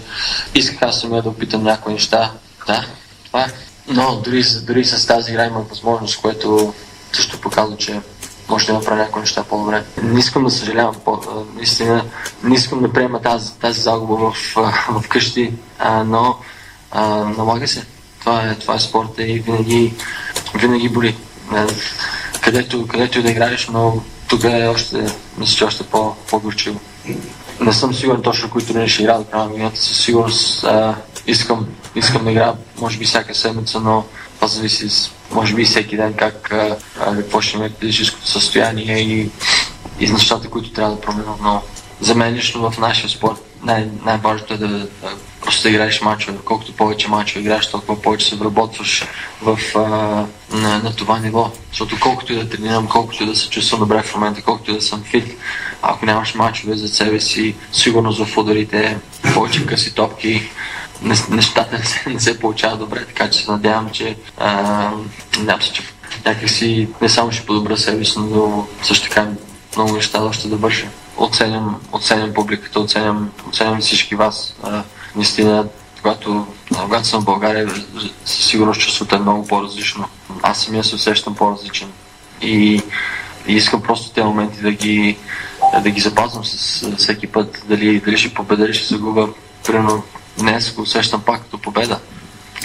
исках 0.55 0.81
аз 0.81 0.99
самия 0.99 1.21
да 1.21 1.29
опитам 1.29 1.63
някои 1.63 1.93
неща. 1.93 2.31
Да, 2.67 2.85
това 3.25 3.41
е. 3.41 3.47
Но 3.87 4.15
дори, 4.15 4.43
дори 4.63 4.85
с 4.85 5.07
тази 5.07 5.31
игра 5.31 5.45
имам 5.45 5.63
възможност, 5.69 6.21
което 6.21 6.73
също 7.13 7.41
показва, 7.41 7.77
че 7.77 8.01
може 8.51 8.67
да 8.67 8.73
направя 8.73 9.01
някои 9.01 9.21
неща 9.21 9.43
по-добре. 9.43 9.83
Не 10.03 10.19
искам 10.19 10.43
да 10.43 10.51
съжалявам, 10.51 10.95
по, 11.05 11.19
наистина 11.55 12.05
не 12.43 12.55
искам 12.55 12.81
да 12.81 12.93
приема 12.93 13.21
тази, 13.21 13.53
тази 13.53 13.81
загуба 13.81 14.15
в, 14.15 14.55
в 14.89 15.07
къщи, 15.09 15.53
а, 15.79 16.03
но 16.03 16.37
а, 16.91 17.05
налага 17.15 17.67
се. 17.67 17.85
Това 18.19 18.41
е, 18.41 18.55
това 18.55 18.75
е 18.75 18.79
спорта 18.79 19.23
и 19.23 19.39
винаги, 19.39 19.93
винаги 20.55 20.89
боли. 20.89 21.17
Където, 22.41 22.87
където 22.87 23.19
и 23.19 23.23
да 23.23 23.31
играеш, 23.31 23.67
но 23.67 24.01
тук 24.29 24.43
е 24.43 24.67
още, 24.67 25.05
мисля, 25.37 25.57
че 25.57 25.65
още 25.65 25.83
по, 25.83 26.15
по-горчиво. 26.29 26.79
Не 27.61 27.73
съм 27.73 27.93
сигурен 27.93 28.21
точно 28.21 28.49
кои 28.49 28.65
турнири 28.65 28.89
ще 28.89 29.01
играя 29.01 29.19
до. 29.19 29.71
Със 29.73 30.03
сигурност 30.03 30.63
а, 30.63 30.95
искам, 31.27 31.67
искам 31.95 32.23
да 32.23 32.31
играя, 32.31 32.53
може 32.81 32.97
би 32.97 33.05
всяка 33.05 33.35
седмица, 33.35 33.79
но 33.79 34.05
това 34.41 34.49
зависи, 34.49 35.11
може 35.31 35.53
би 35.53 35.65
всеки 35.65 35.97
ден 35.97 36.13
как, 36.13 36.53
какво 37.15 37.41
ще 37.41 37.57
има 37.57 37.69
физическото 37.79 38.27
състояние 38.27 38.99
и, 38.99 39.29
и 39.99 40.09
нещата, 40.09 40.49
които 40.49 40.71
трябва 40.71 40.95
да 40.95 41.01
променя. 41.01 41.31
Но 41.41 41.61
за 41.99 42.15
мен 42.15 42.33
лично 42.33 42.71
в 42.71 42.77
нашия 42.77 43.09
спорт 43.09 43.39
най- 43.63 43.89
най-важното 44.05 44.53
е 44.53 44.57
да, 44.57 44.67
да 44.67 44.87
просто 45.41 45.63
да 45.63 45.69
играеш 45.69 46.01
мачове. 46.01 46.37
Колкото 46.45 46.73
повече 46.73 47.07
мачове 47.07 47.39
играеш, 47.39 47.71
толкова 47.71 48.01
повече 48.01 48.29
се 48.29 48.35
вработваш 48.35 49.05
в, 49.41 49.59
а, 49.75 49.79
на, 50.57 50.79
на 50.83 50.95
това 50.95 51.19
ниво. 51.19 51.51
Защото 51.69 51.99
колкото 51.99 52.33
и 52.33 52.35
да 52.35 52.49
тренирам, 52.49 52.87
колкото 52.87 53.23
и 53.23 53.25
да 53.25 53.35
се 53.35 53.49
чувствам 53.49 53.79
добре 53.79 54.03
в 54.03 54.15
момента, 54.15 54.41
колкото 54.41 54.71
и 54.71 54.73
да 54.73 54.81
съм 54.81 55.03
фит, 55.03 55.37
ако 55.81 56.05
нямаш 56.05 56.35
мачове 56.35 56.75
за 56.75 56.87
себе 56.87 57.19
си, 57.19 57.55
сигурност 57.71 58.25
в 58.25 58.37
ударите, 58.37 58.97
повече 59.33 59.65
къси 59.65 59.95
топки, 59.95 60.49
не- 61.01 61.35
нещата 61.35 61.77
не 61.77 61.85
се, 61.85 62.09
не 62.09 62.19
се 62.19 62.39
получават 62.39 62.79
добре, 62.79 63.05
така 63.05 63.29
че 63.29 63.43
се 63.43 63.51
надявам, 63.51 63.89
че 63.89 64.17
надявам 65.39 65.61
се, 65.61 65.71
че 65.73 65.83
някакси 66.25 66.89
не 67.01 67.09
само 67.09 67.31
ще 67.31 67.45
подобра 67.45 67.77
себе 67.77 68.05
си, 68.05 68.19
но 68.19 68.67
също 68.83 69.09
така 69.09 69.27
много 69.75 69.93
неща 69.93 70.23
още 70.23 70.47
да 70.47 70.55
върша. 70.55 70.87
Оценям, 71.17 71.81
оценям 71.91 72.33
публиката, 72.33 72.79
оценям, 72.79 73.31
оценям 73.49 73.79
всички 73.79 74.15
вас. 74.15 74.55
А, 74.63 74.83
наистина, 75.15 75.65
когато, 76.01 76.47
когато 76.73 77.07
съм 77.07 77.21
в 77.21 77.25
България, 77.25 77.69
със 78.25 78.45
сигурност 78.45 78.81
чувството 78.81 79.15
е 79.15 79.19
много 79.19 79.47
по-различно. 79.47 80.07
Аз 80.41 80.63
самия 80.63 80.83
се 80.83 80.95
усещам 80.95 81.35
по-различен. 81.35 81.87
И, 82.41 82.81
и 83.47 83.53
искам 83.53 83.81
просто 83.81 84.11
тези 84.11 84.25
моменти 84.25 84.61
да 84.61 84.71
ги, 84.71 85.17
да 85.83 85.89
ги 85.89 86.01
запазвам 86.01 86.45
с 86.45 86.85
всеки 86.97 87.27
път. 87.27 87.63
Дали, 87.67 87.99
дали 87.99 88.17
ще 88.17 88.33
победа, 88.33 88.61
дали 88.61 88.73
ще 88.73 88.87
загубя. 88.87 89.29
Примерно 89.65 90.03
днес 90.37 90.73
го 90.73 90.81
усещам 90.81 91.21
пак 91.21 91.41
като 91.41 91.57
победа. 91.57 91.99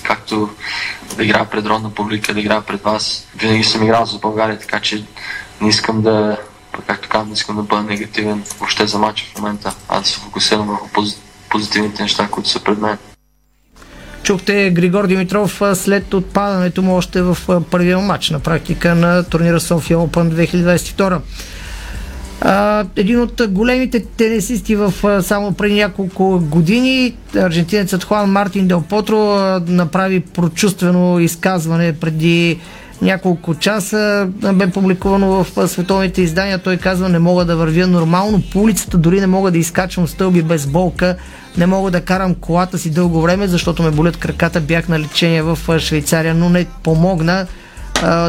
Както 0.02 0.50
да 1.16 1.24
играя 1.24 1.50
пред 1.50 1.66
родна 1.66 1.90
публика, 1.94 2.34
да 2.34 2.40
играя 2.40 2.60
пред 2.60 2.82
вас. 2.82 3.26
Винаги 3.36 3.64
съм 3.64 3.82
играл 3.82 4.06
за 4.06 4.18
България, 4.18 4.58
така 4.58 4.80
че 4.80 5.04
не 5.60 5.68
искам 5.68 6.02
да, 6.02 6.36
както 6.86 7.08
казвам, 7.08 7.28
не 7.28 7.34
искам 7.34 7.56
да 7.56 7.62
бъда 7.62 7.82
негативен 7.82 8.44
въобще 8.58 8.86
за 8.86 8.98
матча 8.98 9.24
в 9.34 9.38
момента, 9.38 9.74
а 9.88 10.00
да 10.00 10.06
се 10.06 10.18
фокусирам 10.18 10.66
върху 10.68 10.88
пози- 10.88 11.18
позитивните 11.50 12.02
неща, 12.02 12.28
които 12.30 12.48
са 12.48 12.64
пред 12.64 12.78
мен. 12.78 12.98
Чухте 14.22 14.70
Григор 14.70 15.06
Димитров 15.06 15.62
след 15.74 16.14
отпадането 16.14 16.82
му 16.82 16.96
още 16.96 17.22
в 17.22 17.38
първия 17.70 17.98
матч 17.98 18.30
на 18.30 18.40
практика 18.40 18.94
на 18.94 19.24
турнира 19.24 19.60
София 19.60 19.98
Open 19.98 20.48
2022. 20.48 21.20
Един 22.96 23.20
от 23.20 23.42
големите 23.48 24.04
тенисисти 24.04 24.76
в 24.76 24.92
само 25.22 25.52
преди 25.52 25.74
няколко 25.74 26.38
години, 26.40 27.16
аржентинецът 27.36 28.04
Хуан 28.04 28.30
Мартин 28.30 28.68
Дел 28.68 28.82
Потро 28.88 29.38
направи 29.68 30.20
прочувствено 30.20 31.18
изказване 31.18 31.92
преди 31.92 32.58
няколко 33.02 33.54
часа. 33.54 34.28
Бе 34.54 34.70
публикувано 34.70 35.44
в 35.44 35.68
световните 35.68 36.22
издания. 36.22 36.58
Той 36.58 36.76
казва, 36.76 37.08
не 37.08 37.18
мога 37.18 37.44
да 37.44 37.56
вървя 37.56 37.86
нормално 37.86 38.42
по 38.52 38.60
улицата, 38.60 38.98
дори 38.98 39.20
не 39.20 39.26
мога 39.26 39.50
да 39.50 39.58
изкачвам 39.58 40.08
стълби 40.08 40.42
без 40.42 40.66
болка, 40.66 41.16
не 41.58 41.66
мога 41.66 41.90
да 41.90 42.00
карам 42.00 42.34
колата 42.34 42.78
си 42.78 42.90
дълго 42.90 43.20
време, 43.20 43.46
защото 43.46 43.82
ме 43.82 43.90
болят 43.90 44.16
краката. 44.16 44.60
Бях 44.60 44.88
на 44.88 45.00
лечение 45.00 45.42
в 45.42 45.58
Швейцария, 45.78 46.34
но 46.34 46.48
не 46.48 46.66
помогна. 46.82 47.46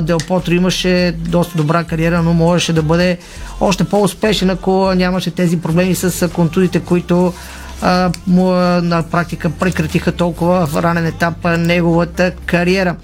Дел 0.02 0.18
Потро 0.28 0.54
имаше 0.54 1.16
доста 1.18 1.58
добра 1.58 1.84
кариера, 1.84 2.24
но 2.24 2.34
можеше 2.34 2.74
да 2.74 2.82
бъде 2.82 3.18
още 3.60 3.84
по-успешен, 3.84 4.50
ако 4.50 4.94
нямаше 4.96 5.32
тези 5.32 5.60
проблеми 5.62 5.96
с 5.96 6.30
контузите, 6.30 6.80
които 6.80 7.34
а, 7.82 8.12
му 8.28 8.52
на 8.82 9.04
практика 9.12 9.50
прекратиха 9.50 10.12
толкова 10.12 10.68
в 10.68 10.84
ранен 10.84 11.06
етап 11.06 11.34
неговата 11.58 12.32
кариера. 12.46 12.96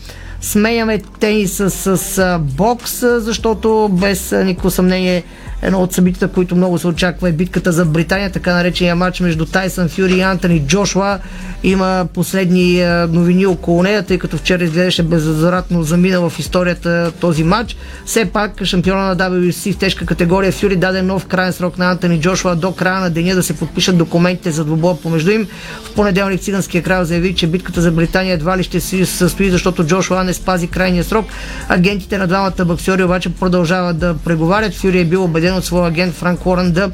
Сменяме 0.41 1.01
тениса 1.19 1.69
с, 1.69 1.97
с 1.97 2.39
бокс, 2.39 2.99
защото 2.99 3.89
без 3.91 4.31
никакво 4.31 4.71
съмнение 4.71 5.23
едно 5.61 5.81
от 5.81 5.93
събитията, 5.93 6.33
които 6.33 6.55
много 6.55 6.77
се 6.77 6.87
очаква 6.87 7.29
е 7.29 7.31
битката 7.31 7.71
за 7.71 7.85
Британия, 7.85 8.31
така 8.31 8.53
наречения 8.53 8.95
матч 8.95 9.19
между 9.19 9.45
Тайсън 9.45 9.89
Фюри 9.89 10.13
и 10.13 10.21
Антони 10.21 10.59
Джошуа. 10.67 11.19
Има 11.63 12.07
последни 12.13 12.81
а, 12.81 13.07
новини 13.11 13.45
около 13.45 13.83
нея, 13.83 14.03
тъй 14.03 14.17
като 14.17 14.37
вчера 14.37 14.63
изглеждаше 14.63 15.03
безвъзвратно 15.03 15.83
замина 15.83 16.29
в 16.29 16.39
историята 16.39 17.11
този 17.19 17.43
матч. 17.43 17.77
Все 18.05 18.25
пак 18.25 18.63
шампиона 18.63 19.03
на 19.03 19.17
WC 19.17 19.73
в 19.73 19.77
тежка 19.77 20.05
категория 20.05 20.51
Фюри 20.51 20.75
даде 20.75 21.01
нов 21.01 21.25
крайен 21.25 21.53
срок 21.53 21.77
на 21.77 21.91
Антони 21.91 22.21
Джошуа 22.21 22.55
до 22.55 22.71
края 22.71 22.99
на 22.99 23.09
деня 23.09 23.35
да 23.35 23.43
се 23.43 23.53
подпишат 23.53 23.97
документите 23.97 24.51
за 24.51 24.65
двубоя 24.65 24.95
помежду 24.95 25.31
им. 25.31 25.47
В 25.83 25.93
понеделник 25.95 26.41
циганския 26.41 26.83
крал 26.83 27.05
заяви, 27.05 27.35
че 27.35 27.47
битката 27.47 27.81
за 27.81 27.91
Британия 27.91 28.33
едва 28.33 28.57
ли 28.57 28.63
ще 28.63 28.79
се 28.79 29.05
състои, 29.05 29.49
защото 29.49 29.83
Джошуа 29.83 30.23
не 30.23 30.33
спази 30.33 30.67
крайния 30.67 31.03
срок. 31.03 31.25
Агентите 31.69 32.17
на 32.17 32.27
двамата 32.27 32.65
боксери 32.65 33.03
обаче 33.03 33.29
продължават 33.29 33.97
да 33.97 34.15
преговарят. 34.25 34.73
Фюри 34.73 34.99
е 34.99 35.05
бил 35.05 35.23
убеден 35.23 35.52
от 35.57 35.65
своя 35.65 35.87
агент 35.87 36.15
Франк 36.15 36.45
Уорън 36.45 36.71
да 36.71 36.91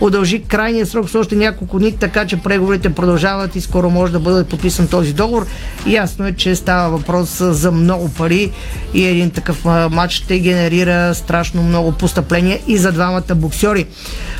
удължи 0.00 0.42
крайния 0.42 0.86
срок 0.86 1.10
с 1.10 1.14
още 1.14 1.36
няколко 1.36 1.78
дни, 1.78 1.96
така 1.96 2.26
че 2.26 2.36
преговорите 2.36 2.94
продължават 2.94 3.56
и 3.56 3.60
скоро 3.60 3.90
може 3.90 4.12
да 4.12 4.20
бъде 4.20 4.44
подписан 4.44 4.88
този 4.88 5.12
договор. 5.12 5.46
Ясно 5.86 6.26
е, 6.26 6.32
че 6.32 6.56
става 6.56 6.90
въпрос 6.90 7.38
за 7.40 7.72
много 7.72 8.08
пари 8.08 8.52
и 8.94 9.06
един 9.06 9.30
такъв 9.30 9.64
матч 9.90 10.12
ще 10.12 10.38
генерира 10.38 11.14
страшно 11.14 11.62
много 11.62 11.92
постъпления 11.92 12.58
и 12.66 12.76
за 12.76 12.92
двамата 12.92 13.34
боксери. 13.34 13.86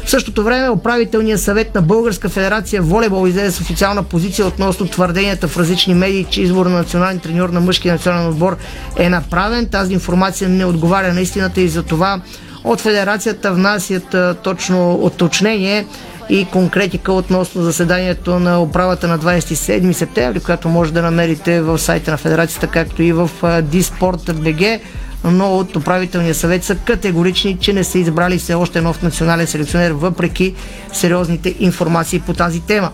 В 0.04 0.10
същото 0.10 0.44
време 0.44 0.70
управителният 0.70 1.40
съвет 1.40 1.74
на 1.74 1.82
Българска 1.82 2.28
федерация 2.28 2.82
волейбол 2.82 3.28
излезе 3.28 3.50
с 3.50 3.60
официална 3.60 4.02
позиция 4.02 4.46
относно 4.46 4.86
твърденията 4.86 5.48
в 5.48 5.56
различни 5.56 5.94
медии, 5.94 6.26
че 6.30 6.42
избор 6.42 6.66
на 6.66 6.76
национален 6.76 7.18
треньор 7.18 7.48
на 7.48 7.60
мъжкия 7.60 7.94
национален 7.94 8.28
отбор 8.28 8.56
е 8.96 9.08
направен. 9.08 9.66
Тази 9.66 9.92
информация 9.92 10.48
не 10.48 10.64
отговаря 10.64 11.14
на 11.14 11.20
истината 11.20 11.60
и 11.60 11.68
за 11.68 11.82
това 11.82 12.20
от 12.64 12.80
федерацията 12.80 13.52
внасят 13.52 14.16
точно 14.42 14.94
уточнение 14.94 15.86
и 16.30 16.44
конкретика 16.44 17.12
относно 17.12 17.62
заседанието 17.62 18.38
на 18.38 18.62
управата 18.62 19.08
на 19.08 19.18
27 19.18 19.92
септември, 19.92 20.40
която 20.40 20.68
може 20.68 20.92
да 20.92 21.02
намерите 21.02 21.60
в 21.60 21.78
сайта 21.78 22.10
на 22.10 22.16
федерацията, 22.16 22.66
както 22.66 23.02
и 23.02 23.12
в 23.12 23.30
Disport.bg 23.42 24.80
но 25.24 25.56
от 25.56 25.76
управителния 25.76 26.34
съвет 26.34 26.64
са 26.64 26.74
категорични, 26.76 27.58
че 27.60 27.72
не 27.72 27.84
са 27.84 27.98
избрали 27.98 28.38
все 28.38 28.54
още 28.54 28.80
нов 28.80 29.02
национален 29.02 29.46
селекционер, 29.46 29.90
въпреки 29.90 30.54
сериозните 30.92 31.54
информации 31.58 32.20
по 32.20 32.34
тази 32.34 32.60
тема. 32.60 32.90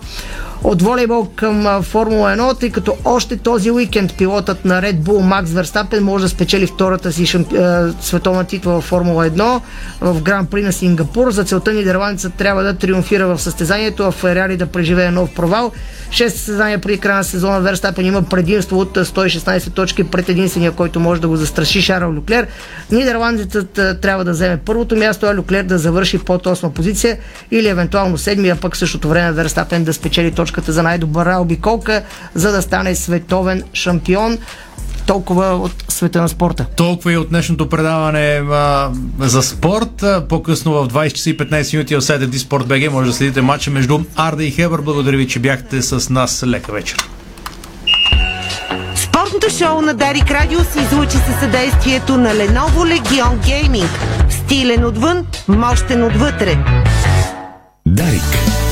От 0.64 0.82
волейбол 0.82 1.28
към 1.36 1.82
Формула 1.82 2.36
1, 2.36 2.61
тъй 2.61 2.70
като 2.70 2.96
още 3.04 3.36
този 3.36 3.70
уикенд 3.70 4.14
пилотът 4.18 4.64
на 4.64 4.82
Red 4.82 4.96
Bull 4.96 5.20
Макс 5.20 5.50
Верстапен 5.50 6.04
може 6.04 6.24
да 6.24 6.28
спечели 6.28 6.66
втората 6.66 7.12
си 7.12 7.26
шампи... 7.26 7.56
а, 7.56 7.94
световна 8.00 8.44
титла 8.44 8.80
в 8.80 8.84
Формула 8.84 9.30
1 9.30 9.61
в 10.00 10.22
Гран 10.22 10.46
При 10.46 10.62
на 10.62 10.72
Сингапур. 10.72 11.30
За 11.30 11.44
целта 11.44 11.72
нидерландецът 11.72 12.34
трябва 12.34 12.62
да 12.62 12.74
триумфира 12.74 13.26
в 13.26 13.38
състезанието, 13.38 14.02
а 14.02 14.11
Ферари 14.11 14.56
да 14.56 14.66
преживее 14.66 15.11
нов 15.11 15.34
провал. 15.34 15.72
Шест 16.11 16.36
състезания 16.36 16.78
преди 16.78 16.98
края 16.98 17.16
на 17.16 17.24
сезона 17.24 17.61
Верстапен 17.61 18.06
има 18.06 18.22
предимство 18.22 18.80
от 18.80 18.96
а, 18.96 19.04
116 19.04 19.72
точки 19.72 20.04
пред 20.04 20.28
единствения, 20.28 20.72
който 20.72 21.00
може 21.00 21.20
да 21.20 21.28
го 21.28 21.36
застраши 21.36 21.82
Шарл 21.82 22.12
Люклер. 22.12 22.46
Нидерландецът 22.90 23.72
трябва 24.02 24.24
да 24.24 24.30
вземе 24.30 24.56
първото 24.56 24.96
място, 24.96 25.26
а 25.26 25.34
Люклер 25.34 25.62
да 25.62 25.78
завърши 25.78 26.18
под 26.18 26.46
8 26.46 26.70
позиция 26.70 27.18
или 27.50 27.68
евентуално 27.68 28.18
седмия, 28.18 28.56
пък 28.56 28.76
същото 28.76 29.09
време 29.09 29.32
Верстапен 29.32 29.84
да 29.84 29.92
спечели 29.92 30.32
точката 30.49 30.72
за 30.72 30.82
най-добра 30.82 31.38
обиколка, 31.38 32.03
за 32.34 32.53
да 32.53 32.62
стане 32.62 32.94
световен 32.94 33.62
шампион. 33.72 34.38
Толкова 35.07 35.46
от 35.46 35.84
света 35.88 36.22
на 36.22 36.28
спорта. 36.28 36.66
Толкова 36.76 37.12
и 37.12 37.16
от 37.16 37.28
днешното 37.28 37.68
предаване 37.68 38.42
а, 38.51 38.90
за 39.18 39.42
спорт. 39.42 40.03
А, 40.03 40.28
По-късно 40.28 40.72
в 40.72 40.88
20 40.88 41.12
часа 41.12 41.30
и 41.30 41.36
15 41.36 41.74
минути 41.74 41.96
в 41.96 42.03
сайта 42.03 42.26
Диспорт 42.26 42.66
БГ 42.66 42.92
може 42.92 43.11
да 43.11 43.16
следите 43.16 43.40
матча 43.40 43.70
между 43.70 44.01
Арда 44.16 44.44
и 44.44 44.51
Хебър. 44.51 44.80
Благодаря 44.80 45.16
ви, 45.16 45.28
че 45.28 45.38
бяхте 45.38 45.82
с 45.82 46.11
нас. 46.11 46.44
Лека 46.46 46.72
вечер. 46.72 46.96
Спортното 48.96 49.51
шоу 49.59 49.80
на 49.80 49.94
Дарик 49.94 50.30
Радио 50.30 50.61
се 50.61 50.80
излучи 50.80 51.16
със 51.16 51.40
съдействието 51.40 52.16
на 52.16 52.30
Lenovo 52.30 53.01
Legion 53.01 53.38
Gaming. 53.38 53.88
Стилен 54.30 54.84
отвън, 54.84 55.26
мощен 55.49 56.05
отвътре. 56.05 56.59
Дарик. 57.86 58.67